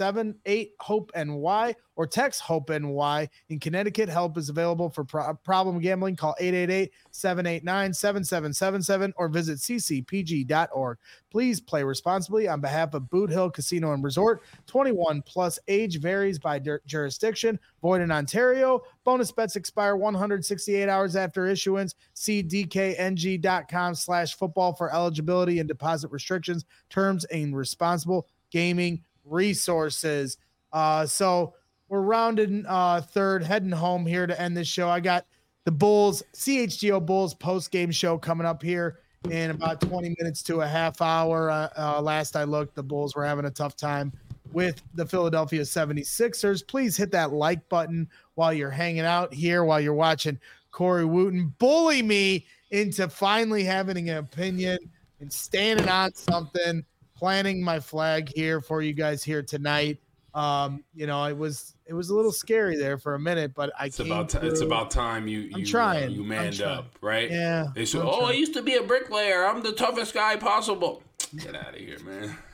877 0.00 0.74
HOPE 0.80 1.10
and 1.14 1.42
NY 1.42 1.74
or 1.96 2.06
text 2.06 2.42
HOPE 2.42 2.70
and 2.70 2.94
NY. 2.94 3.28
In 3.48 3.58
Connecticut, 3.58 4.08
help 4.08 4.36
is 4.36 4.48
available 4.48 4.90
for 4.90 5.04
pro- 5.04 5.34
problem 5.34 5.80
gambling. 5.80 6.16
Call 6.16 6.34
888 6.38 6.92
789 7.10 7.94
7777 7.94 9.14
or 9.16 9.28
visit 9.28 9.58
ccpg.org. 9.58 10.98
Please 11.30 11.60
play 11.60 11.82
responsibly 11.82 12.48
on 12.48 12.60
behalf 12.60 12.94
of 12.94 13.08
Boot 13.10 13.30
Hill 13.30 13.50
Casino 13.50 13.92
and 13.92 14.04
Resort. 14.04 14.42
21 14.66 15.22
plus 15.22 15.58
age 15.68 16.00
varies 16.00 16.38
by 16.38 16.60
jurisdiction. 16.86 17.58
Void 17.80 18.02
in 18.02 18.10
Ontario. 18.10 18.82
Bonus 19.04 19.32
bets 19.32 19.56
expire 19.56 19.96
168 19.96 20.88
hours 20.88 21.16
after 21.16 21.46
issuance. 21.46 21.94
See 22.14 22.42
dkng.com 22.42 23.94
slash 23.94 24.36
football 24.36 24.74
for 24.74 24.92
eligibility 24.92 25.58
and 25.58 25.68
deposit 25.68 26.10
restrictions, 26.10 26.64
terms, 26.90 27.24
and 27.26 27.56
responsible 27.56 28.26
gaming 28.50 29.02
resources. 29.26 30.38
Uh, 30.72 31.06
so 31.06 31.54
we're 31.88 32.00
rounding 32.00 32.64
uh, 32.66 33.00
third, 33.00 33.42
heading 33.42 33.70
home 33.70 34.06
here 34.06 34.26
to 34.26 34.40
end 34.40 34.56
this 34.56 34.68
show. 34.68 34.88
I 34.88 35.00
got 35.00 35.26
the 35.64 35.72
Bulls, 35.72 36.22
CHGO 36.34 37.04
Bulls 37.04 37.34
post 37.34 37.70
game 37.70 37.90
show 37.90 38.18
coming 38.18 38.46
up 38.46 38.62
here 38.62 39.00
in 39.30 39.50
about 39.50 39.80
20 39.80 40.14
minutes 40.18 40.42
to 40.44 40.60
a 40.60 40.66
half 40.66 41.02
hour. 41.02 41.50
Uh, 41.50 41.68
uh, 41.76 42.00
last 42.00 42.36
I 42.36 42.44
looked, 42.44 42.74
the 42.74 42.82
Bulls 42.82 43.14
were 43.14 43.24
having 43.24 43.44
a 43.44 43.50
tough 43.50 43.76
time 43.76 44.12
with 44.52 44.80
the 44.94 45.04
Philadelphia 45.04 45.62
76ers. 45.62 46.66
Please 46.66 46.96
hit 46.96 47.10
that 47.12 47.32
like 47.32 47.68
button 47.68 48.08
while 48.34 48.52
you're 48.52 48.70
hanging 48.70 49.00
out 49.00 49.34
here, 49.34 49.64
while 49.64 49.80
you're 49.80 49.94
watching 49.94 50.38
Corey 50.70 51.04
Wootton 51.04 51.54
bully 51.58 52.02
me 52.02 52.46
into 52.70 53.08
finally 53.08 53.64
having 53.64 54.08
an 54.10 54.18
opinion 54.18 54.78
and 55.20 55.32
standing 55.32 55.88
on 55.88 56.12
something, 56.14 56.84
planting 57.16 57.62
my 57.62 57.80
flag 57.80 58.30
here 58.34 58.60
for 58.60 58.82
you 58.82 58.92
guys 58.92 59.24
here 59.24 59.42
tonight. 59.42 59.98
Um, 60.34 60.84
you 60.94 61.06
know, 61.06 61.24
it 61.24 61.36
was 61.36 61.74
it 61.86 61.94
was 61.94 62.10
a 62.10 62.14
little 62.14 62.32
scary 62.32 62.76
there 62.76 62.98
for 62.98 63.14
a 63.14 63.18
minute, 63.18 63.54
but 63.54 63.72
I 63.78 63.86
it's 63.86 64.00
about 64.00 64.28
t- 64.28 64.38
it's 64.42 64.60
about 64.60 64.90
time 64.90 65.26
you 65.26 65.40
you, 65.40 65.64
trying. 65.64 66.10
you 66.10 66.24
manned 66.24 66.60
up, 66.60 66.94
right? 67.00 67.30
Yeah. 67.30 67.68
They 67.74 67.86
said, 67.86 68.02
"Oh, 68.04 68.26
I 68.26 68.32
used 68.32 68.52
to 68.54 68.62
be 68.62 68.74
a 68.74 68.82
bricklayer. 68.82 69.46
I'm 69.46 69.62
the 69.62 69.72
toughest 69.72 70.12
guy 70.12 70.36
possible." 70.36 71.02
Get 71.38 71.54
out 71.56 71.74
of 71.74 71.80
here, 71.80 71.98
man. 72.00 72.36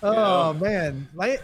Oh 0.00 0.52
man, 0.52 1.08
like 1.12 1.42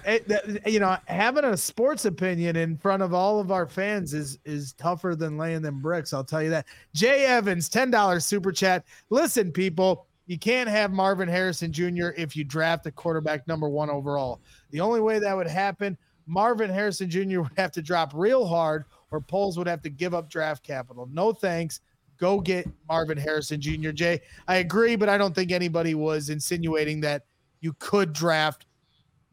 you 0.65 0.79
know, 0.79 0.97
having 1.07 1.45
a 1.45 1.57
sports 1.57 2.05
opinion 2.05 2.55
in 2.55 2.77
front 2.77 3.03
of 3.03 3.13
all 3.13 3.41
of 3.41 3.51
our 3.51 3.67
fans 3.67 4.15
is 4.15 4.39
is 4.45 4.75
tougher 4.75 5.17
than 5.17 5.37
laying 5.37 5.61
them 5.61 5.81
bricks. 5.81 6.13
I'll 6.13 6.23
tell 6.23 6.41
you 6.41 6.51
that. 6.51 6.67
Jay 6.95 7.27
Evans, 7.27 7.69
ten 7.69 7.91
dollars 7.91 8.25
super 8.25 8.53
chat. 8.53 8.85
Listen, 9.11 9.51
people, 9.51 10.07
you 10.27 10.39
can't 10.39 10.69
have 10.69 10.93
Marvin 10.93 11.29
Harrison 11.29 11.73
Jr. 11.73 12.09
if 12.17 12.37
you 12.37 12.45
draft 12.45 12.87
a 12.87 12.91
quarterback 12.91 13.47
number 13.47 13.69
one 13.69 13.91
overall. 13.91 14.41
The 14.71 14.81
only 14.81 15.01
way 15.01 15.19
that 15.19 15.37
would 15.37 15.47
happen, 15.47 15.99
Marvin 16.27 16.71
Harrison 16.71 17.11
Jr. 17.11 17.41
would 17.43 17.53
have 17.57 17.73
to 17.73 17.83
drop 17.83 18.13
real 18.15 18.47
hard, 18.47 18.85
or 19.11 19.21
Poles 19.21 19.59
would 19.59 19.67
have 19.67 19.83
to 19.83 19.91
give 19.91 20.15
up 20.15 20.31
draft 20.31 20.65
capital. 20.65 21.09
No 21.13 21.33
thanks. 21.33 21.81
Go 22.17 22.41
get 22.41 22.67
Marvin 22.89 23.19
Harrison 23.19 23.61
Jr. 23.61 23.91
Jay, 23.91 24.21
I 24.47 24.57
agree, 24.57 24.97
but 24.97 25.09
I 25.09 25.19
don't 25.19 25.35
think 25.35 25.51
anybody 25.51 25.95
was 25.95 26.31
insinuating 26.31 27.01
that 27.01 27.25
you 27.61 27.75
could 27.79 28.13
draft, 28.13 28.67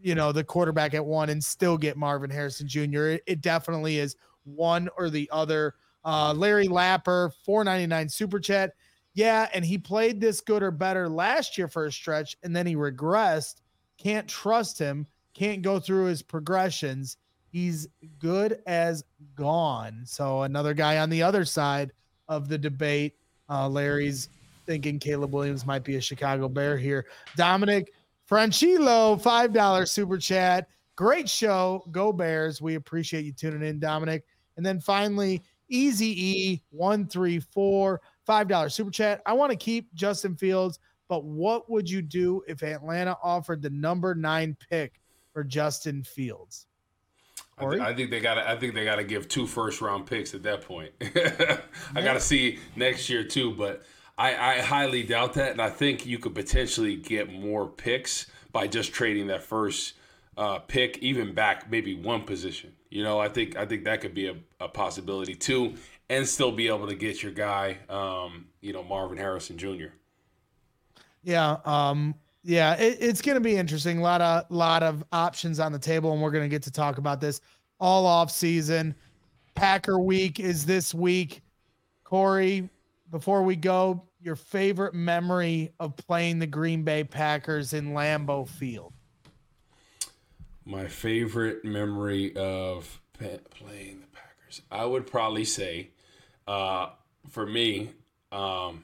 you 0.01 0.15
know, 0.15 0.31
the 0.31 0.43
quarterback 0.43 0.93
at 0.93 1.05
one 1.05 1.29
and 1.29 1.43
still 1.43 1.77
get 1.77 1.95
Marvin 1.95 2.29
Harrison 2.29 2.67
Jr. 2.67 3.03
It, 3.03 3.23
it 3.27 3.41
definitely 3.41 3.99
is 3.99 4.15
one 4.43 4.89
or 4.97 5.09
the 5.09 5.29
other. 5.31 5.75
Uh, 6.03 6.33
Larry 6.33 6.67
Lapper, 6.67 7.31
499 7.45 8.09
super 8.09 8.39
chat. 8.39 8.73
Yeah, 9.13 9.49
and 9.53 9.65
he 9.65 9.77
played 9.77 10.21
this 10.21 10.41
good 10.41 10.63
or 10.63 10.71
better 10.71 11.09
last 11.09 11.57
year 11.57 11.67
for 11.67 11.85
a 11.85 11.91
stretch, 11.91 12.37
and 12.43 12.55
then 12.55 12.65
he 12.65 12.75
regressed. 12.75 13.61
Can't 13.97 14.27
trust 14.27 14.79
him. 14.79 15.05
Can't 15.33 15.61
go 15.61 15.79
through 15.79 16.05
his 16.05 16.21
progressions. 16.21 17.17
He's 17.49 17.87
good 18.19 18.61
as 18.65 19.03
gone. 19.35 20.03
So 20.05 20.43
another 20.43 20.73
guy 20.73 20.99
on 20.99 21.09
the 21.09 21.21
other 21.21 21.43
side 21.43 21.91
of 22.29 22.47
the 22.47 22.57
debate. 22.57 23.15
Uh, 23.49 23.67
Larry's 23.67 24.29
thinking 24.65 24.99
Caleb 24.99 25.33
Williams 25.33 25.65
might 25.65 25.83
be 25.83 25.97
a 25.97 26.01
Chicago 26.01 26.47
Bear 26.47 26.77
here. 26.77 27.05
Dominic 27.35 27.93
Franchilo, 28.29 29.21
five 29.21 29.51
dollar 29.51 29.85
super 29.85 30.17
chat. 30.17 30.69
Great 30.95 31.29
show. 31.29 31.83
Go 31.91 32.13
Bears. 32.13 32.61
We 32.61 32.75
appreciate 32.75 33.25
you 33.25 33.33
tuning 33.33 33.67
in, 33.67 33.79
Dominic. 33.79 34.23
And 34.55 34.65
then 34.65 34.79
finally, 34.79 35.43
Easy 35.67 36.51
E 36.51 36.61
one 36.69 37.07
three 37.07 37.39
four 37.39 38.01
five 38.25 38.47
dollar 38.47 38.69
super 38.69 38.91
chat. 38.91 39.21
I 39.25 39.33
want 39.33 39.51
to 39.51 39.57
keep 39.57 39.93
Justin 39.93 40.35
Fields, 40.35 40.79
but 41.07 41.23
what 41.23 41.69
would 41.69 41.89
you 41.89 42.01
do 42.01 42.41
if 42.47 42.63
Atlanta 42.63 43.17
offered 43.23 43.61
the 43.61 43.69
number 43.69 44.15
nine 44.15 44.55
pick 44.69 45.01
for 45.33 45.43
Justin 45.43 46.03
Fields? 46.03 46.67
I, 47.57 47.69
th- 47.69 47.81
I, 47.81 47.93
think 47.93 48.11
they 48.11 48.19
got. 48.19 48.37
I 48.37 48.55
think 48.55 48.73
they 48.73 48.85
got 48.85 48.95
to 48.95 49.03
give 49.03 49.27
two 49.27 49.45
first 49.45 49.81
round 49.81 50.05
picks 50.05 50.33
at 50.33 50.43
that 50.43 50.61
point. 50.61 50.91
I 51.95 52.01
got 52.01 52.13
to 52.13 52.19
see 52.19 52.59
next 52.75 53.09
year 53.09 53.23
too, 53.23 53.53
but 53.53 53.83
I, 54.17 54.35
I 54.35 54.61
highly 54.61 55.03
doubt 55.03 55.33
that, 55.33 55.51
and 55.51 55.61
I 55.61 55.69
think 55.69 56.05
you 56.05 56.17
could 56.17 56.35
potentially 56.35 56.95
get 56.95 57.31
more 57.31 57.67
picks 57.67 58.27
by 58.51 58.67
just 58.67 58.93
trading 58.93 59.27
that 59.27 59.43
first 59.43 59.93
uh, 60.37 60.59
pick 60.59 60.97
even 60.99 61.33
back 61.33 61.69
maybe 61.69 61.95
one 61.95 62.23
position. 62.23 62.73
You 62.89 63.03
know, 63.03 63.19
I 63.19 63.29
think 63.29 63.55
I 63.57 63.65
think 63.65 63.85
that 63.85 64.01
could 64.01 64.13
be 64.13 64.27
a, 64.27 64.35
a 64.59 64.67
possibility 64.67 65.35
too, 65.35 65.75
and 66.11 66.27
still 66.27 66.51
be 66.51 66.67
able 66.67 66.87
to 66.87 66.95
get 66.95 67.23
your 67.23 67.31
guy, 67.31 67.77
um, 67.87 68.47
you 68.59 68.73
know, 68.73 68.83
Marvin 68.83 69.17
Harrison 69.17 69.57
Jr. 69.57 69.93
Yeah, 71.23 71.57
um, 71.63 72.15
yeah, 72.43 72.75
it, 72.75 72.97
it's 72.99 73.21
going 73.21 73.35
to 73.35 73.41
be 73.41 73.55
interesting. 73.55 73.99
A 73.99 74.01
lot 74.01 74.21
of 74.21 74.51
lot 74.51 74.83
of 74.83 75.05
options 75.13 75.59
on 75.61 75.71
the 75.71 75.79
table, 75.79 76.11
and 76.11 76.21
we're 76.21 76.31
going 76.31 76.43
to 76.43 76.49
get 76.49 76.63
to 76.63 76.71
talk 76.71 76.97
about 76.97 77.21
this 77.21 77.39
all 77.79 78.05
off 78.05 78.29
season. 78.29 78.93
Packer 79.55 79.99
week 79.99 80.39
is 80.39 80.65
this 80.65 80.93
week. 80.93 81.41
Corey, 82.03 82.69
before 83.09 83.43
we 83.43 83.55
go, 83.55 84.03
your 84.19 84.35
favorite 84.35 84.93
memory 84.93 85.71
of 85.79 85.95
playing 85.95 86.39
the 86.39 86.47
Green 86.47 86.83
Bay 86.83 87.05
Packers 87.05 87.71
in 87.71 87.93
Lambeau 87.93 88.45
Field? 88.49 88.91
My 90.65 90.87
favorite 90.87 91.63
memory 91.63 92.35
of 92.35 92.99
playing 93.13 94.01
the 94.01 94.07
Packers, 94.13 94.61
I 94.69 94.83
would 94.83 95.07
probably 95.07 95.45
say, 95.45 95.91
uh, 96.47 96.89
for 97.29 97.45
me, 97.45 97.91
um, 98.31 98.83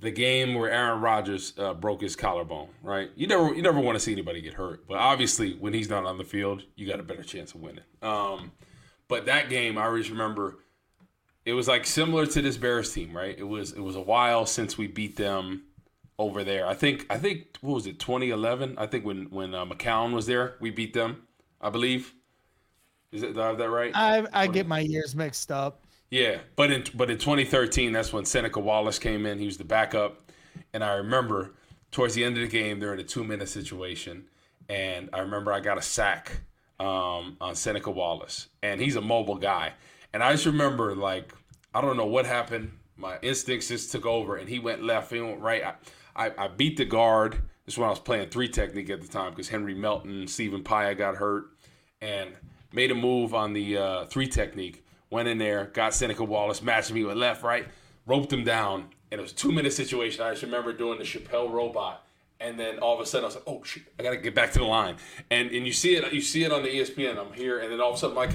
the 0.00 0.10
game 0.10 0.54
where 0.54 0.70
Aaron 0.70 1.00
Rodgers 1.00 1.54
uh, 1.58 1.74
broke 1.74 2.02
his 2.02 2.16
collarbone. 2.16 2.68
Right? 2.82 3.10
You 3.16 3.26
never, 3.26 3.54
you 3.54 3.62
never 3.62 3.80
want 3.80 3.96
to 3.96 4.00
see 4.00 4.12
anybody 4.12 4.40
get 4.40 4.54
hurt, 4.54 4.86
but 4.86 4.98
obviously, 4.98 5.54
when 5.54 5.72
he's 5.72 5.88
not 5.88 6.04
on 6.04 6.18
the 6.18 6.24
field, 6.24 6.62
you 6.74 6.86
got 6.86 7.00
a 7.00 7.04
better 7.04 7.22
chance 7.22 7.54
of 7.54 7.60
winning. 7.60 7.84
Um, 8.02 8.52
but 9.08 9.26
that 9.26 9.48
game, 9.48 9.78
I 9.78 9.86
always 9.86 10.10
remember 10.10 10.58
it 11.46 11.52
was 11.52 11.68
like 11.68 11.86
similar 11.86 12.26
to 12.26 12.42
this 12.42 12.56
Bears 12.56 12.92
team, 12.92 13.16
right? 13.16 13.36
It 13.38 13.44
was 13.44 13.72
it 13.72 13.80
was 13.80 13.96
a 13.96 14.00
while 14.00 14.44
since 14.44 14.76
we 14.76 14.88
beat 14.88 15.16
them 15.16 15.62
over 16.18 16.42
there. 16.44 16.66
I 16.66 16.74
think 16.74 17.06
I 17.08 17.18
think 17.18 17.56
what 17.60 17.74
was 17.74 17.86
it 17.86 18.00
2011? 18.00 18.74
I 18.76 18.86
think 18.86 19.04
when 19.06 19.30
when 19.30 19.54
uh, 19.54 19.64
McCown 19.64 20.12
was 20.12 20.26
there, 20.26 20.56
we 20.60 20.70
beat 20.70 20.92
them. 20.92 21.22
I 21.60 21.70
believe. 21.70 22.12
Is 23.12 23.22
it? 23.22 23.34
Do 23.34 23.40
I 23.40 23.46
have 23.46 23.58
that 23.58 23.70
right? 23.70 23.92
I 23.94 24.26
I 24.32 24.46
get 24.48 24.66
my 24.66 24.80
years 24.80 25.14
mixed 25.14 25.52
up. 25.52 25.85
Yeah, 26.10 26.38
but 26.54 26.70
in 26.70 26.84
but 26.94 27.10
in 27.10 27.18
2013, 27.18 27.92
that's 27.92 28.12
when 28.12 28.24
Seneca 28.24 28.60
Wallace 28.60 28.98
came 28.98 29.26
in. 29.26 29.38
He 29.38 29.46
was 29.46 29.58
the 29.58 29.64
backup, 29.64 30.30
and 30.72 30.84
I 30.84 30.94
remember 30.94 31.54
towards 31.90 32.14
the 32.14 32.24
end 32.24 32.36
of 32.36 32.42
the 32.42 32.48
game, 32.48 32.78
they're 32.78 32.94
in 32.94 33.00
a 33.00 33.04
two 33.04 33.24
minute 33.24 33.48
situation, 33.48 34.28
and 34.68 35.10
I 35.12 35.20
remember 35.20 35.52
I 35.52 35.60
got 35.60 35.78
a 35.78 35.82
sack 35.82 36.40
um, 36.78 37.36
on 37.40 37.54
Seneca 37.54 37.90
Wallace, 37.90 38.48
and 38.62 38.80
he's 38.80 38.96
a 38.96 39.00
mobile 39.00 39.36
guy. 39.36 39.72
And 40.12 40.22
I 40.22 40.32
just 40.32 40.46
remember, 40.46 40.94
like, 40.94 41.34
I 41.74 41.80
don't 41.80 41.96
know 41.96 42.06
what 42.06 42.26
happened. 42.26 42.70
My 42.96 43.18
instincts 43.22 43.68
just 43.68 43.92
took 43.92 44.06
over, 44.06 44.36
and 44.36 44.48
he 44.48 44.58
went 44.58 44.82
left. 44.82 45.12
He 45.12 45.20
went 45.20 45.40
right. 45.40 45.62
I, 45.64 45.74
I, 46.26 46.32
I 46.38 46.48
beat 46.48 46.76
the 46.76 46.84
guard. 46.84 47.32
This 47.64 47.74
is 47.74 47.78
when 47.78 47.88
I 47.88 47.90
was 47.90 47.98
playing 47.98 48.28
three 48.28 48.48
technique 48.48 48.90
at 48.90 49.02
the 49.02 49.08
time 49.08 49.30
because 49.30 49.48
Henry 49.48 49.74
Melton, 49.74 50.28
Stephen 50.28 50.62
Paea 50.62 50.96
got 50.96 51.16
hurt, 51.16 51.46
and 52.00 52.30
made 52.72 52.90
a 52.90 52.94
move 52.94 53.34
on 53.34 53.52
the 53.52 53.76
uh, 53.76 54.04
three 54.06 54.28
technique. 54.28 54.85
Went 55.10 55.28
in 55.28 55.38
there, 55.38 55.66
got 55.66 55.94
Seneca 55.94 56.24
Wallace, 56.24 56.62
matched 56.62 56.92
me 56.92 57.04
with 57.04 57.16
left, 57.16 57.42
right, 57.42 57.66
roped 58.06 58.32
him 58.32 58.44
down, 58.44 58.88
and 59.10 59.20
it 59.20 59.22
was 59.22 59.32
a 59.32 59.36
two 59.36 59.52
minute 59.52 59.72
situation. 59.72 60.22
I 60.22 60.30
just 60.30 60.42
remember 60.42 60.72
doing 60.72 60.98
the 60.98 61.04
Chappelle 61.04 61.50
robot, 61.50 62.04
and 62.40 62.58
then 62.58 62.78
all 62.78 62.94
of 62.94 63.00
a 63.00 63.06
sudden 63.06 63.24
I 63.24 63.28
was 63.28 63.34
like, 63.36 63.44
"Oh 63.46 63.62
shit, 63.62 63.84
I 63.98 64.02
gotta 64.02 64.16
get 64.16 64.34
back 64.34 64.52
to 64.52 64.58
the 64.58 64.64
line." 64.64 64.96
And 65.30 65.50
and 65.50 65.66
you 65.66 65.72
see 65.72 65.94
it, 65.94 66.12
you 66.12 66.20
see 66.20 66.44
it 66.44 66.52
on 66.52 66.62
the 66.62 66.68
ESPN. 66.68 67.18
I'm 67.18 67.32
here, 67.32 67.60
and 67.60 67.70
then 67.72 67.80
all 67.80 67.90
of 67.90 67.96
a 67.96 67.98
sudden, 67.98 68.16
like 68.16 68.30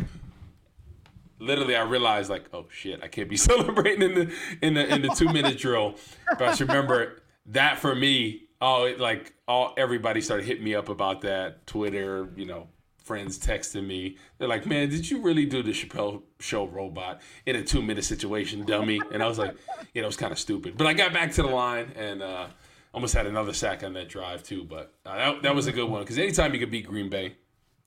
literally 1.41 1.75
I 1.75 1.83
realized 1.83 2.29
like, 2.29 2.45
oh 2.53 2.67
shit, 2.69 3.03
I 3.03 3.07
can't 3.07 3.27
be 3.27 3.37
celebrating 3.49 4.03
in 4.03 4.13
the 4.13 4.33
in 4.61 4.73
the 4.75 4.93
in 4.93 5.01
the 5.01 5.09
two 5.09 5.25
minute 5.25 5.57
drill. 5.57 5.95
But 6.37 6.61
I 6.61 6.63
remember 6.63 7.23
that 7.47 7.79
for 7.79 7.93
me, 7.93 8.43
oh, 8.61 8.85
it, 8.85 8.99
like 8.99 9.33
all 9.47 9.73
everybody 9.75 10.21
started 10.21 10.45
hitting 10.45 10.63
me 10.63 10.75
up 10.75 10.87
about 10.87 11.21
that. 11.21 11.67
Twitter, 11.67 12.29
you 12.35 12.45
know, 12.45 12.67
friends 13.11 13.37
texting 13.37 13.85
me. 13.85 14.17
They're 14.37 14.47
like, 14.47 14.65
man, 14.65 14.89
did 14.89 15.09
you 15.09 15.21
really 15.21 15.45
do 15.45 15.61
the 15.61 15.71
Chappelle 15.71 16.21
Show 16.39 16.67
robot 16.67 17.21
in 17.45 17.55
a 17.55 17.63
two 17.63 17.81
minute 17.81 18.05
situation, 18.05 18.65
dummy? 18.65 19.01
And 19.13 19.21
I 19.21 19.27
was 19.27 19.37
like, 19.37 19.55
you 19.93 20.01
know, 20.01 20.05
it 20.05 20.13
was 20.13 20.17
kind 20.17 20.31
of 20.31 20.39
stupid. 20.39 20.77
But 20.77 20.87
I 20.87 20.93
got 20.93 21.11
back 21.13 21.31
to 21.33 21.41
the 21.41 21.49
line 21.49 21.91
and. 21.95 22.21
uh 22.23 22.47
Almost 22.93 23.13
had 23.13 23.25
another 23.25 23.53
sack 23.53 23.85
on 23.85 23.93
that 23.93 24.09
drive 24.09 24.43
too, 24.43 24.65
but 24.65 24.93
uh, 25.05 25.15
that, 25.15 25.43
that 25.43 25.55
was 25.55 25.65
a 25.65 25.71
good 25.71 25.89
one 25.89 26.01
because 26.01 26.17
anytime 26.17 26.53
you 26.53 26.59
could 26.59 26.71
beat 26.71 26.85
Green 26.85 27.09
Bay, 27.09 27.37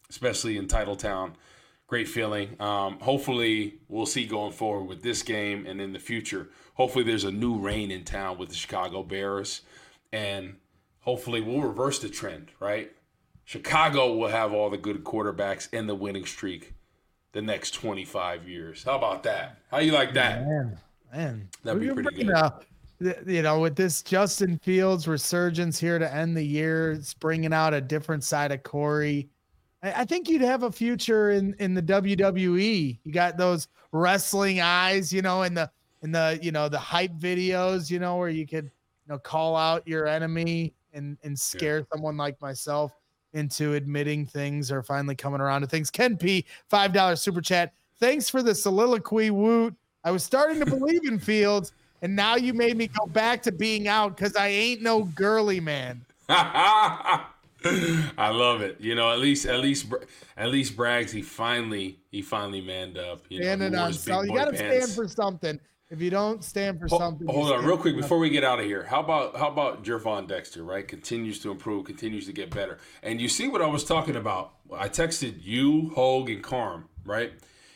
especially 0.08 0.56
in 0.56 0.66
Titletown, 0.66 1.34
great 1.86 2.08
feeling. 2.08 2.56
Um, 2.58 2.98
hopefully, 3.00 3.74
we'll 3.88 4.06
see 4.06 4.24
going 4.24 4.52
forward 4.52 4.84
with 4.84 5.02
this 5.02 5.22
game 5.22 5.66
and 5.66 5.78
in 5.78 5.92
the 5.92 5.98
future. 5.98 6.48
Hopefully, 6.72 7.04
there's 7.04 7.24
a 7.24 7.30
new 7.30 7.58
reign 7.58 7.90
in 7.90 8.02
town 8.04 8.38
with 8.38 8.48
the 8.48 8.54
Chicago 8.54 9.02
Bears, 9.02 9.60
and 10.10 10.56
hopefully, 11.00 11.42
we'll 11.42 11.60
reverse 11.60 11.98
the 11.98 12.08
trend. 12.08 12.50
Right? 12.58 12.90
Chicago 13.44 14.14
will 14.14 14.28
have 14.28 14.52
all 14.52 14.70
the 14.70 14.78
good 14.78 15.04
quarterbacks 15.04 15.68
and 15.72 15.88
the 15.88 15.94
winning 15.94 16.24
streak 16.24 16.74
the 17.32 17.42
next 17.42 17.72
25 17.72 18.48
years. 18.48 18.84
How 18.84 18.96
about 18.96 19.22
that? 19.24 19.58
How 19.70 19.78
you 19.78 19.92
like 19.92 20.14
that? 20.14 20.46
Man, 20.46 20.78
man, 21.12 21.48
that'd 21.62 21.80
be 21.80 21.90
pretty 21.90 22.24
good. 22.24 23.22
you 23.26 23.42
know, 23.42 23.60
with 23.60 23.76
this 23.76 24.02
Justin 24.02 24.58
Fields 24.58 25.06
resurgence 25.06 25.78
here 25.78 25.98
to 25.98 26.14
end 26.14 26.36
the 26.36 26.44
year, 26.44 26.92
it's 26.92 27.12
bringing 27.12 27.52
out 27.52 27.74
a 27.74 27.80
different 27.80 28.24
side 28.24 28.52
of 28.52 28.62
Corey. 28.62 29.28
I 29.82 30.06
think 30.06 30.30
you'd 30.30 30.40
have 30.40 30.62
a 30.62 30.72
future 30.72 31.32
in 31.32 31.54
in 31.58 31.74
the 31.74 31.82
WWE. 31.82 32.98
You 33.02 33.12
got 33.12 33.36
those 33.36 33.68
wrestling 33.92 34.62
eyes, 34.62 35.12
you 35.12 35.20
know, 35.20 35.42
in 35.42 35.52
the 35.52 35.70
in 36.02 36.12
the 36.12 36.38
you 36.40 36.52
know 36.52 36.70
the 36.70 36.78
hype 36.78 37.12
videos, 37.18 37.90
you 37.90 37.98
know, 37.98 38.16
where 38.16 38.30
you 38.30 38.46
could 38.46 38.64
you 38.64 39.12
know 39.12 39.18
call 39.18 39.56
out 39.56 39.86
your 39.86 40.06
enemy 40.06 40.72
and 40.94 41.18
and 41.22 41.38
scare 41.38 41.80
yeah. 41.80 41.84
someone 41.92 42.16
like 42.16 42.40
myself 42.40 42.92
into 43.34 43.74
admitting 43.74 44.24
things 44.24 44.72
or 44.72 44.82
finally 44.82 45.14
coming 45.14 45.40
around 45.40 45.60
to 45.60 45.66
things. 45.66 45.90
Ken 45.90 46.16
P, 46.16 46.46
five 46.68 46.92
dollar 46.92 47.16
super 47.16 47.40
chat. 47.40 47.72
Thanks 48.00 48.28
for 48.28 48.42
the 48.42 48.54
soliloquy, 48.54 49.30
Woot. 49.30 49.74
I 50.04 50.10
was 50.10 50.24
starting 50.24 50.58
to 50.60 50.66
believe 50.66 51.04
in 51.04 51.18
Fields, 51.18 51.72
and 52.02 52.14
now 52.14 52.36
you 52.36 52.54
made 52.54 52.76
me 52.76 52.86
go 52.86 53.06
back 53.06 53.42
to 53.42 53.52
being 53.52 53.88
out 53.88 54.16
because 54.16 54.36
I 54.36 54.48
ain't 54.48 54.82
no 54.82 55.04
girly 55.04 55.60
man. 55.60 56.04
I 56.28 57.26
love 58.18 58.60
it. 58.60 58.80
You 58.80 58.94
know, 58.94 59.10
at 59.10 59.18
least, 59.18 59.46
at 59.46 59.60
least, 59.60 59.86
at 60.36 60.50
least 60.50 60.76
Braggs. 60.76 61.10
He 61.10 61.22
finally, 61.22 61.98
he 62.10 62.22
finally 62.22 62.60
manned 62.60 62.98
up. 62.98 63.22
You 63.28 63.42
Standing 63.42 63.72
know, 63.72 63.84
on, 63.84 63.92
so 63.92 64.22
you 64.22 64.34
got 64.34 64.50
to 64.50 64.56
stand 64.56 64.90
for 64.90 65.08
something. 65.08 65.58
If 65.94 66.02
you 66.02 66.10
don't 66.10 66.42
stand 66.42 66.80
for 66.80 66.88
something, 66.88 67.28
hold 67.28 67.52
on, 67.52 67.64
real 67.64 67.78
quick 67.78 67.94
before 67.94 68.18
we 68.18 68.28
get 68.28 68.42
out 68.42 68.58
of 68.58 68.64
here. 68.64 68.82
How 68.82 68.98
about 68.98 69.36
how 69.36 69.46
about 69.46 69.84
Gervon 69.84 70.26
Dexter? 70.26 70.64
Right, 70.64 70.86
continues 70.86 71.38
to 71.40 71.52
improve, 71.52 71.84
continues 71.84 72.26
to 72.26 72.32
get 72.32 72.50
better. 72.50 72.78
And 73.04 73.20
you 73.20 73.28
see 73.28 73.46
what 73.46 73.62
I 73.62 73.66
was 73.66 73.84
talking 73.84 74.16
about. 74.16 74.54
I 74.76 74.88
texted 74.88 75.44
you, 75.44 75.92
Hogue, 75.94 76.30
and 76.30 76.42
Carm, 76.42 76.88
right? 77.04 77.32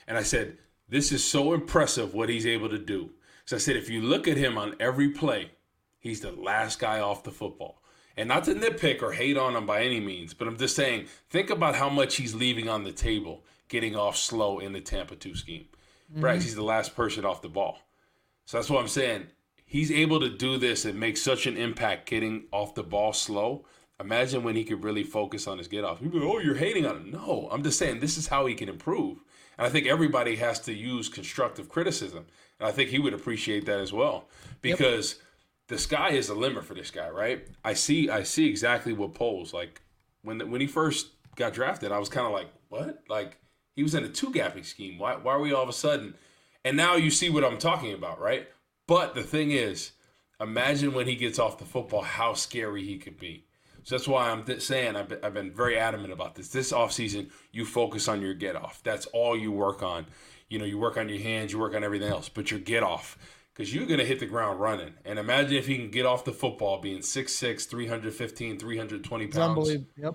And 0.09 0.19
I 0.19 0.25
said, 0.25 0.59
this 0.89 1.13
is 1.13 1.23
so 1.23 1.53
impressive 1.53 2.13
what 2.13 2.29
he's 2.29 2.45
able 2.45 2.69
to 2.71 2.79
do. 2.79 3.11
So 3.45 3.55
I 3.55 3.61
said, 3.61 3.77
if 3.77 3.89
you 3.89 4.03
look 4.03 4.27
at 4.27 4.37
him 4.37 4.59
on 4.59 4.75
every 4.81 5.11
play, 5.11 5.53
he's 6.01 6.21
the 6.21 6.33
last 6.33 6.81
guy 6.81 6.99
off 6.99 7.23
the 7.23 7.31
football. 7.31 7.83
And 8.17 8.29
not 8.29 8.43
to 8.45 8.55
nitpick 8.55 9.01
or 9.01 9.13
hate 9.13 9.39
on 9.39 9.55
him 9.55 9.65
by 9.65 9.83
any 9.83 10.01
means, 10.01 10.35
but 10.35 10.49
I'm 10.49 10.59
just 10.59 10.75
saying, 10.75 11.07
think 11.31 11.51
about 11.51 11.77
how 11.77 11.89
much 11.89 12.17
he's 12.17 12.35
leaving 12.35 12.69
on 12.69 12.83
the 12.83 12.91
table 12.91 13.45
getting 13.69 13.95
off 13.95 14.17
slow 14.17 14.59
in 14.59 14.73
the 14.73 14.81
Tampa 14.81 15.15
2 15.15 15.37
scheme. 15.37 15.67
mm 16.13 16.21
hmm 16.21 16.41
he's 16.41 16.57
the 16.57 16.65
last 16.65 16.97
person 16.97 17.25
off 17.25 17.43
the 17.43 17.49
ball. 17.49 17.79
So 18.49 18.57
that's 18.57 18.71
what 18.71 18.81
I'm 18.81 18.89
saying. 18.89 19.27
He's 19.67 19.93
able 19.93 20.21
to 20.21 20.31
do 20.31 20.57
this 20.57 20.87
and 20.87 20.99
make 20.99 21.19
such 21.19 21.47
an 21.47 21.59
impact 21.59 22.09
getting 22.09 22.45
off 22.51 22.75
the 22.75 22.83
ball 22.83 23.13
slow. 23.13 23.67
Imagine 24.01 24.43
when 24.43 24.57
he 24.57 24.65
could 24.65 24.83
really 24.83 25.03
focus 25.05 25.47
on 25.47 25.59
his 25.59 25.69
get 25.69 25.85
off. 25.85 26.01
People 26.01 26.21
go, 26.21 26.33
oh, 26.33 26.39
you're 26.39 26.55
hating 26.55 26.87
on 26.87 26.97
him. 26.97 27.11
No, 27.11 27.51
I'm 27.53 27.63
just 27.63 27.79
saying 27.79 28.01
this 28.01 28.17
is 28.17 28.29
how 28.29 28.47
he 28.47 28.55
can 28.55 28.71
improve. 28.71 29.19
And 29.59 29.67
I 29.67 29.71
think 29.71 29.87
everybody 29.87 30.37
has 30.37 30.61
to 30.61 30.73
use 30.73 31.11
constructive 31.11 31.69
criticism. 31.69 32.25
And 32.59 32.67
I 32.67 32.73
think 32.73 32.89
he 32.89 32.99
would 32.99 33.13
appreciate 33.13 33.67
that 33.67 33.81
as 33.81 33.93
well. 33.93 34.29
Because 34.63 35.17
yep 35.17 35.23
the 35.69 35.79
sky 35.79 36.13
is 36.13 36.29
the 36.29 36.35
limit 36.35 36.65
for 36.65 36.73
this 36.73 36.91
guy, 36.91 37.11
right? 37.11 37.47
I 37.63 37.75
see 37.75 38.09
I 38.09 38.23
see 38.23 38.49
exactly 38.49 38.95
what 38.95 39.13
Poles 39.15 39.53
like 39.53 39.83
when 40.23 40.39
the, 40.39 40.47
when 40.47 40.63
he 40.63 40.67
first 40.67 41.09
got 41.37 41.53
drafted. 41.53 41.93
I 41.93 41.99
was 41.99 42.09
kind 42.09 42.27
of 42.27 42.33
like, 42.33 42.49
what? 42.71 43.05
Like 43.09 43.37
he 43.77 43.83
was 43.83 43.95
in 43.95 44.05
a 44.05 44.09
two 44.09 44.33
gapping 44.33 44.65
scheme. 44.65 44.99
Why 44.99 45.17
why 45.17 45.35
are 45.35 45.41
we 45.41 45.53
all 45.53 45.63
of 45.63 45.69
a 45.69 45.75
sudden? 45.75 46.15
And 46.65 46.77
now 46.77 46.97
you 46.97 47.11
see 47.11 47.31
what 47.31 47.45
I'm 47.45 47.59
talking 47.59 47.93
about, 47.93 48.21
right? 48.21 48.49
But 48.87 49.15
the 49.15 49.23
thing 49.23 49.53
is, 49.53 49.93
imagine 50.41 50.93
when 50.93 51.07
he 51.07 51.15
gets 51.15 51.39
off 51.39 51.59
the 51.59 51.65
football, 51.65 52.03
how 52.03 52.35
scary 52.35 52.85
he 52.85 52.99
could 52.99 53.19
be. 53.19 53.45
So 53.85 53.97
that's 53.97 54.09
why 54.09 54.31
I'm 54.31 54.45
th- 54.45 54.61
saying 54.61 54.97
I've 54.97 55.09
been, 55.09 55.19
I've 55.23 55.35
been 55.35 55.51
very 55.51 55.79
adamant 55.79 56.13
about 56.13 56.35
this. 56.35 56.49
This 56.49 56.73
offseason, 56.73 57.31
you 57.53 57.65
focus 57.65 58.07
on 58.09 58.21
your 58.21 58.35
get 58.35 58.57
off. 58.57 58.83
That's 58.83 59.07
all 59.07 59.37
you 59.37 59.51
work 59.51 59.83
on. 59.83 60.07
You 60.49 60.59
know, 60.59 60.65
you 60.65 60.79
work 60.79 60.97
on 60.97 61.09
your 61.09 61.21
hands, 61.21 61.53
you 61.53 61.59
work 61.59 61.75
on 61.75 61.85
everything 61.85 62.09
else, 62.09 62.29
but 62.29 62.51
your 62.51 62.61
get 62.61 62.83
off 62.83 63.17
because 63.59 63.75
you're 63.75 63.87
going 63.87 63.99
to 63.99 64.07
hit 64.07 64.21
the 64.21 64.27
ground 64.27 64.61
running. 64.61 64.95
And 65.05 65.19
imagine 65.19 65.57
if 65.57 65.67
he 65.67 65.77
can 65.77 65.91
get 65.91 66.07
off 66.07 66.25
the 66.25 66.33
football 66.33 66.79
being 66.81 67.01
6'6, 67.01 67.69
315, 67.69 68.59
320 68.59 69.27
pounds. 69.27 69.37
unbelievable. 69.37 69.89
Yep. 69.97 70.15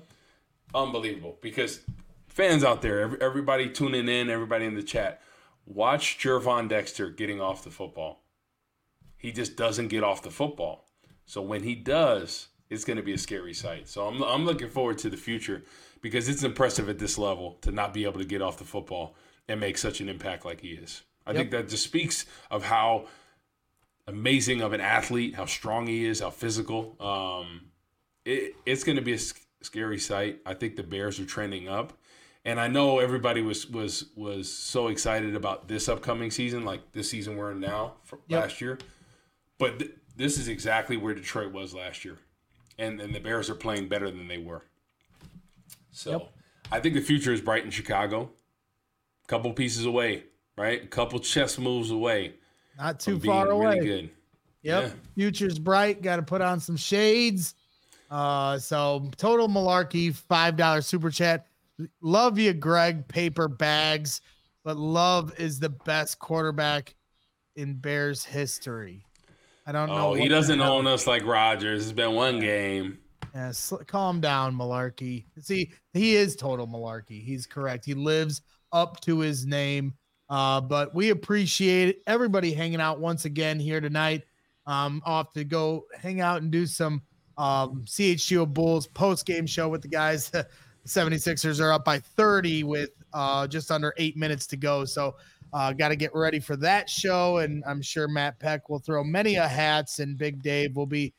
Unbelievable. 0.74 1.38
Because 1.42 1.82
fans 2.30 2.64
out 2.64 2.82
there, 2.82 3.22
everybody 3.22 3.70
tuning 3.70 4.08
in, 4.08 4.30
everybody 4.30 4.66
in 4.66 4.76
the 4.76 4.82
chat, 4.82 5.22
watch 5.66 6.18
Gervon 6.20 6.68
Dexter 6.68 7.10
getting 7.10 7.42
off 7.42 7.64
the 7.64 7.72
football. 7.72 8.24
He 9.18 9.32
just 9.32 9.56
doesn't 9.56 9.88
get 9.88 10.04
off 10.04 10.22
the 10.22 10.32
football. 10.32 10.86
So 11.26 11.42
when 11.42 11.64
he 11.64 11.76
does, 11.76 12.50
it's 12.70 12.84
going 12.84 12.98
to 12.98 13.04
be 13.04 13.14
a 13.14 13.18
scary 13.18 13.54
sight. 13.54 13.88
So 13.88 14.08
I'm 14.08 14.22
I'm 14.24 14.46
looking 14.46 14.70
forward 14.70 14.98
to 15.00 15.10
the 15.10 15.18
future 15.18 15.64
because 16.02 16.28
it's 16.28 16.44
impressive 16.44 16.90
at 16.90 17.00
this 17.00 17.18
level 17.18 17.58
to 17.62 17.72
not 17.72 17.94
be 17.94 18.04
able 18.04 18.20
to 18.20 18.26
get 18.26 18.42
off 18.42 18.58
the 18.58 18.66
football 18.66 19.16
and 19.48 19.60
make 19.60 19.78
such 19.78 20.02
an 20.02 20.10
impact 20.10 20.46
like 20.46 20.62
he 20.62 20.70
is. 20.70 21.04
I 21.26 21.32
yep. 21.32 21.38
think 21.38 21.52
that 21.52 21.70
just 21.70 21.84
speaks 21.84 22.26
of 22.52 22.66
how 22.66 23.08
amazing 24.08 24.62
of 24.62 24.74
an 24.74 24.82
athlete, 24.82 25.36
how 25.36 25.46
strong 25.46 25.88
he 25.88 26.06
is, 26.06 26.20
how 26.20 26.30
physical. 26.30 26.96
Um, 27.00 27.72
it, 28.26 28.56
it's 28.66 28.84
going 28.84 28.98
to 28.98 29.02
be 29.02 29.14
a 29.14 29.20
scary 29.62 30.00
sight. 30.00 30.42
I 30.46 30.54
think 30.54 30.76
the 30.76 30.84
Bears 30.84 31.20
are 31.20 31.26
trending 31.26 31.68
up, 31.70 31.94
and 32.46 32.60
I 32.60 32.68
know 32.68 33.00
everybody 33.00 33.42
was 33.42 33.68
was 33.70 34.06
was 34.16 34.52
so 34.52 34.88
excited 34.88 35.36
about 35.36 35.68
this 35.68 35.88
upcoming 35.88 36.32
season, 36.32 36.66
like 36.66 36.92
this 36.92 37.10
season 37.10 37.38
we're 37.38 37.52
in 37.52 37.60
now 37.60 37.94
yep. 38.28 38.44
last 38.44 38.62
year. 38.62 38.78
But 39.58 39.80
th- 39.80 39.92
this 40.16 40.38
is 40.38 40.48
exactly 40.48 40.98
where 40.98 41.14
Detroit 41.14 41.54
was 41.54 41.74
last 41.74 42.04
year, 42.04 42.20
and 42.78 43.00
and 43.00 43.16
the 43.16 43.20
Bears 43.20 43.50
are 43.50 43.56
playing 43.56 43.88
better 43.88 44.12
than 44.12 44.28
they 44.28 44.38
were. 44.38 44.64
So 45.92 46.12
yep. 46.12 46.34
I 46.72 46.80
think 46.80 46.96
the 46.96 47.02
future 47.02 47.32
is 47.32 47.42
bright 47.42 47.64
in 47.64 47.72
Chicago. 47.72 48.32
A 49.24 49.28
couple 49.28 49.54
pieces 49.54 49.86
away, 49.86 50.24
right? 50.58 50.84
A 50.84 50.88
couple 50.88 51.20
chess 51.20 51.58
moves 51.58 51.92
away. 51.92 52.34
Not 52.78 53.00
too 53.00 53.20
far 53.20 53.50
away. 53.50 53.76
Really 53.76 53.86
good. 53.86 54.10
Yep. 54.64 54.84
Yeah. 54.84 54.90
Future's 55.16 55.60
bright. 55.60 56.02
Got 56.02 56.18
to 56.18 56.24
put 56.24 56.42
on 56.42 56.60
some 56.60 56.76
shades. 56.76 57.56
Uh, 58.10 58.60
so 58.60 59.10
total 59.18 59.48
malarkey, 59.48 60.14
five 60.14 60.58
dollar 60.58 60.82
super 60.82 61.10
chat. 61.10 61.48
Love 62.02 62.40
you, 62.40 62.54
Greg. 62.54 63.08
Paper 63.08 63.48
bags, 63.48 64.22
but 64.64 64.78
Love 64.78 65.38
is 65.40 65.60
the 65.60 65.70
best 65.70 66.20
quarterback 66.20 66.96
in 67.56 67.76
Bears 67.76 68.24
history. 68.24 69.06
I 69.66 69.72
don't 69.72 69.90
know. 69.90 70.10
Oh, 70.10 70.14
he 70.14 70.28
doesn't 70.28 70.60
own 70.62 70.88
us 70.88 71.08
like 71.08 71.26
Rodgers. 71.26 71.84
It's 71.84 71.92
been 71.92 72.14
one 72.14 72.40
game. 72.40 73.00
Yeah, 73.34 73.52
sl- 73.52 73.78
calm 73.88 74.20
down, 74.22 74.56
Malarkey. 74.56 75.26
See, 75.40 75.72
he 75.94 76.16
is 76.16 76.36
total 76.36 76.68
Malarkey. 76.68 77.24
He's 77.24 77.46
correct. 77.46 77.86
He 77.86 77.94
lives 77.94 78.42
up 78.72 79.00
to 79.02 79.20
his 79.20 79.46
name. 79.46 79.94
Uh, 80.30 80.62
but 80.62 80.94
we 80.94 81.10
appreciate 81.10 82.02
everybody 82.08 82.54
hanging 82.54 82.82
out 82.82 83.00
once 83.00 83.26
again 83.26 83.60
here 83.60 83.82
tonight. 83.82 84.24
Um, 84.66 85.02
off 85.06 85.34
to 85.34 85.44
go 85.44 85.86
hang 85.98 86.22
out 86.22 86.42
and 86.42 86.52
do 86.52 86.66
some 86.66 87.02
um, 87.38 87.84
CHGO 87.86 88.52
Bulls 88.52 88.88
post 88.88 89.26
game 89.26 89.46
show 89.46 89.70
with 89.70 89.82
the 89.82 89.88
guys. 89.88 90.32
The 90.84 90.90
76ers 90.90 91.60
are 91.62 91.72
up 91.72 91.86
by 91.86 92.00
30 92.00 92.64
with 92.64 92.92
uh, 93.14 93.48
just 93.48 93.72
under 93.72 93.94
eight 93.98 94.18
minutes 94.18 94.48
to 94.48 94.58
go. 94.58 94.86
So, 94.86 95.16
uh, 95.54 95.72
got 95.72 95.90
to 95.90 95.96
get 95.96 96.14
ready 96.16 96.40
for 96.40 96.56
that 96.58 96.90
show. 96.90 97.38
And 97.38 97.64
I'm 97.66 97.82
sure 97.82 98.08
Matt 98.08 98.40
Peck 98.40 98.70
will 98.70 98.80
throw 98.80 99.04
many 99.04 99.36
a 99.36 99.48
hats, 99.48 100.00
and 100.00 100.18
Big 100.18 100.42
Dave 100.42 100.76
will 100.76 100.88
be 100.88 101.14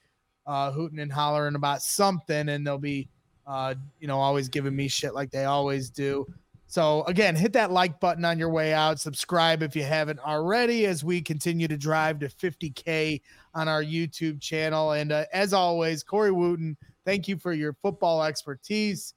uh, 0.47 0.73
hooting 0.73 0.99
and 0.99 1.13
hollering 1.13 1.55
about 1.55 1.83
something, 1.83 2.49
and 2.49 2.67
they'll 2.67 2.79
be, 2.79 3.09
uh, 3.47 3.75
you 4.01 4.09
know, 4.09 4.19
always 4.19 4.49
giving 4.49 4.75
me 4.75 4.89
shit 4.89 5.15
like 5.15 5.31
they 5.31 5.45
always 5.45 5.89
do. 5.89 6.27
So 6.67 7.05
again, 7.05 7.37
hit 7.37 7.53
that 7.53 7.71
like 7.71 8.01
button 8.01 8.25
on 8.25 8.39
your 8.39 8.49
way 8.49 8.75
out. 8.75 8.99
Subscribe 8.99 9.63
if 9.63 9.77
you 9.77 9.85
haven't 9.85 10.19
already, 10.19 10.87
as 10.87 11.05
we 11.05 11.23
continue 11.23 11.69
to 11.69 11.77
drive 11.77 12.19
to 12.19 12.29
50k 12.29 13.21
on 13.55 13.69
our 13.69 13.83
YouTube 13.83 14.41
channel. 14.41 14.93
And 14.93 15.13
uh, 15.13 15.27
as 15.33 15.53
always, 15.53 16.03
Corey 16.03 16.33
Wootton, 16.33 16.77
thank 17.05 17.29
you 17.29 17.37
for 17.37 17.53
your 17.53 17.75
football 17.75 18.25
expertise. 18.25 19.15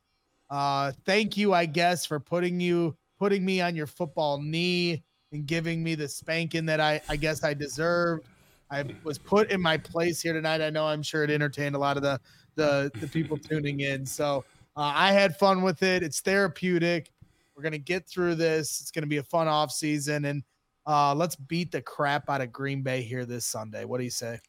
Uh, 0.49 0.91
thank 1.05 1.37
you, 1.37 1.53
I 1.53 1.65
guess, 1.65 2.05
for 2.05 2.19
putting 2.19 2.59
you 2.59 2.95
putting 3.19 3.43
me 3.43 3.61
on 3.61 3.75
your 3.75 3.87
football 3.87 4.41
knee 4.41 5.03
and 5.31 5.45
giving 5.45 5.83
me 5.83 5.95
the 5.95 6.07
spanking 6.07 6.65
that 6.67 6.79
I, 6.79 7.01
I 7.09 7.15
guess 7.15 7.43
I 7.43 7.53
deserved. 7.53 8.27
I 8.69 8.83
was 9.03 9.17
put 9.17 9.49
in 9.51 9.61
my 9.61 9.77
place 9.77 10.21
here 10.21 10.33
tonight. 10.33 10.61
I 10.61 10.69
know 10.69 10.85
I'm 10.85 11.01
sure 11.01 11.23
it 11.23 11.29
entertained 11.29 11.75
a 11.75 11.79
lot 11.79 11.97
of 11.97 12.03
the 12.03 12.19
the, 12.55 12.91
the 12.99 13.07
people 13.07 13.37
tuning 13.37 13.81
in. 13.81 14.05
So 14.05 14.43
uh, 14.75 14.91
I 14.95 15.11
had 15.11 15.37
fun 15.37 15.61
with 15.61 15.83
it. 15.83 16.03
It's 16.03 16.21
therapeutic. 16.21 17.11
We're 17.55 17.63
gonna 17.63 17.77
get 17.77 18.07
through 18.07 18.35
this. 18.35 18.81
It's 18.81 18.91
gonna 18.91 19.07
be 19.07 19.17
a 19.17 19.23
fun 19.23 19.47
off 19.47 19.71
season, 19.71 20.25
and 20.25 20.43
uh, 20.85 21.13
let's 21.15 21.35
beat 21.35 21.71
the 21.71 21.81
crap 21.81 22.29
out 22.29 22.41
of 22.41 22.51
Green 22.51 22.81
Bay 22.81 23.01
here 23.01 23.25
this 23.25 23.45
Sunday. 23.45 23.85
What 23.85 23.97
do 23.99 24.03
you 24.03 24.09
say? 24.09 24.39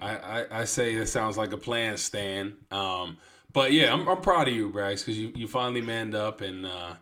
I, 0.00 0.16
I, 0.16 0.60
I 0.60 0.64
say 0.64 0.94
it 0.94 1.06
sounds 1.06 1.36
like 1.36 1.52
a 1.52 1.56
plan, 1.56 1.96
Stan. 1.96 2.54
Um, 2.70 3.16
but 3.52 3.72
yeah, 3.72 3.92
I'm, 3.92 4.08
I'm 4.08 4.20
proud 4.20 4.48
of 4.48 4.54
you, 4.54 4.68
Bryce, 4.70 5.02
because 5.02 5.18
you, 5.18 5.32
you 5.34 5.48
finally 5.48 5.80
manned 5.80 6.14
up 6.14 6.40
and 6.40 6.66
uh, 6.66 6.94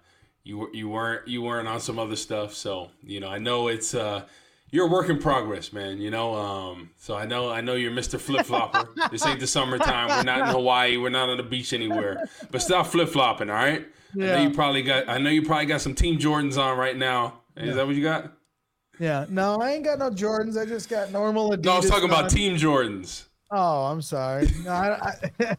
you 0.44 0.70
you 0.72 0.88
weren't 0.88 1.26
you 1.26 1.42
weren't 1.42 1.68
on 1.68 1.80
some 1.80 1.98
other 1.98 2.16
stuff. 2.16 2.54
So 2.54 2.90
you 3.02 3.20
know, 3.20 3.28
I 3.28 3.38
know 3.38 3.68
it's 3.68 3.94
uh, 3.94 4.22
you're 4.70 4.86
a 4.86 4.90
work 4.90 5.08
in 5.08 5.18
progress, 5.18 5.72
man. 5.72 5.98
You 5.98 6.10
know, 6.10 6.34
um, 6.34 6.90
so 6.96 7.16
I 7.16 7.26
know 7.26 7.50
I 7.50 7.60
know 7.60 7.74
you're 7.74 7.92
Mr. 7.92 8.18
Flip 8.18 8.46
Flopper. 8.46 8.88
this 9.10 9.26
ain't 9.26 9.40
the 9.40 9.46
summertime. 9.46 10.08
We're 10.08 10.22
not 10.22 10.48
in 10.48 10.54
Hawaii. 10.54 10.96
We're 10.96 11.10
not 11.10 11.28
on 11.28 11.36
the 11.36 11.42
beach 11.42 11.72
anywhere. 11.72 12.28
But 12.50 12.62
stop 12.62 12.86
flip 12.86 13.08
flopping, 13.08 13.50
all 13.50 13.56
right? 13.56 13.86
Yeah. 14.14 14.32
I 14.32 14.36
know 14.36 14.42
you 14.48 14.50
probably 14.54 14.82
got. 14.82 15.08
I 15.08 15.18
know 15.18 15.30
you 15.30 15.42
probably 15.42 15.66
got 15.66 15.80
some 15.80 15.94
Team 15.94 16.18
Jordans 16.18 16.58
on 16.58 16.78
right 16.78 16.96
now. 16.96 17.40
Is 17.56 17.68
yeah. 17.68 17.74
that 17.74 17.86
what 17.86 17.96
you 17.96 18.02
got? 18.02 18.32
Yeah. 18.98 19.26
No, 19.28 19.56
I 19.56 19.72
ain't 19.72 19.84
got 19.84 19.98
no 19.98 20.10
Jordans. 20.10 20.60
I 20.60 20.64
just 20.64 20.88
got 20.88 21.10
normal 21.10 21.50
Adidas. 21.50 21.64
No, 21.64 21.72
I 21.72 21.76
was 21.78 21.90
talking 21.90 22.10
on. 22.10 22.18
about 22.18 22.30
Team 22.30 22.56
Jordans. 22.56 23.24
Oh, 23.50 23.84
I'm 23.84 24.02
sorry. 24.02 24.48
No, 24.64 24.70
I, 24.70 25.12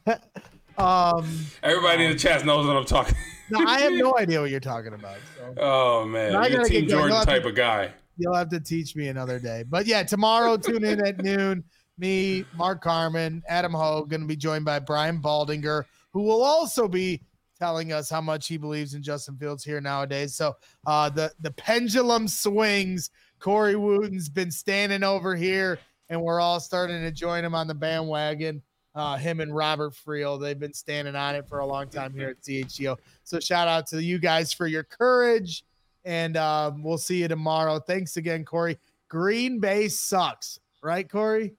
I, 0.08 0.18
um, 0.78 1.46
Everybody 1.64 2.06
in 2.06 2.12
the 2.12 2.18
chat 2.18 2.46
knows 2.46 2.68
what 2.68 2.76
I'm 2.76 2.86
talking. 2.86 3.16
no, 3.50 3.66
I 3.66 3.80
have 3.82 3.94
no 3.94 4.16
idea 4.20 4.42
what 4.42 4.50
you're 4.50 4.60
talking 4.60 4.94
about. 4.94 5.18
So. 5.38 5.54
Oh 5.58 6.06
man, 6.06 6.36
I 6.36 6.48
you're 6.48 6.64
Team 6.66 6.88
Jordan 6.88 7.24
type 7.26 7.44
to, 7.44 7.50
of 7.50 7.56
guy. 7.56 7.92
You'll 8.18 8.36
have 8.36 8.50
to 8.50 8.60
teach 8.60 8.96
me 8.96 9.08
another 9.08 9.40
day. 9.40 9.64
But 9.68 9.86
yeah, 9.86 10.04
tomorrow 10.04 10.58
tune 10.58 10.84
in 10.84 11.06
at 11.06 11.24
noon. 11.24 11.64
Me, 12.00 12.46
Mark 12.56 12.84
Carman, 12.84 13.42
Adam 13.50 13.74
Hogue, 13.74 14.12
going 14.12 14.22
to 14.22 14.28
be 14.28 14.36
joined 14.36 14.64
by 14.64 14.78
Brian 14.78 15.20
Baldinger, 15.20 15.84
who 16.14 16.22
will 16.22 16.44
also 16.44 16.88
be 16.88 17.24
telling 17.58 17.92
us 17.92 18.08
how 18.08 18.22
much 18.22 18.48
he 18.48 18.56
believes 18.56 18.94
in 18.94 19.02
Justin 19.02 19.36
Fields 19.36 19.64
here 19.64 19.82
nowadays. 19.82 20.36
So 20.36 20.54
uh, 20.86 21.10
the 21.10 21.32
the 21.42 21.52
pendulum 21.52 22.28
swings. 22.28 23.10
Corey 23.40 23.76
Wootton's 23.76 24.30
been 24.30 24.52
standing 24.52 25.04
over 25.04 25.36
here, 25.36 25.80
and 26.10 26.22
we're 26.22 26.40
all 26.40 26.60
starting 26.60 27.02
to 27.02 27.12
join 27.12 27.46
him 27.46 27.54
on 27.54 27.68
the 27.68 27.76
bandwagon. 27.76 28.62
Uh, 28.98 29.16
him 29.16 29.40
and 29.40 29.56
Robert 29.56 29.94
Friel, 29.94 30.42
they've 30.42 30.60
been 30.60 30.74
standing 30.74 31.16
on 31.16 31.36
it 31.36 31.48
for 31.48 31.60
a 31.60 31.66
long 31.66 31.88
time 31.88 32.14
here 32.14 32.30
at 32.30 32.42
CHGO. 32.42 32.98
So 33.24 33.40
shout 33.40 33.68
out 33.68 33.86
to 33.88 34.04
you 34.04 34.18
guys 34.18 34.52
for 34.52 34.66
your 34.66 34.84
courage, 34.84 35.64
and 36.04 36.36
um, 36.36 36.84
we'll 36.84 36.98
see 36.98 37.22
you 37.22 37.28
tomorrow. 37.28 37.80
Thanks 37.80 38.18
again, 38.18 38.44
Corey. 38.44 38.80
Green 39.08 39.60
Bay 39.60 39.88
sucks, 39.88 40.60
right, 40.82 41.08
Corey? 41.08 41.54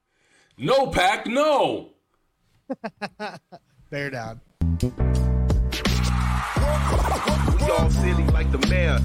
No, 0.59 0.89
Pack, 0.89 1.27
no. 1.27 1.91
Bear 3.91 4.11
down 4.11 4.41
all 7.79 7.91
silly 7.91 8.25
like 8.29 8.51
the 8.51 8.67
mayor. 8.69 8.99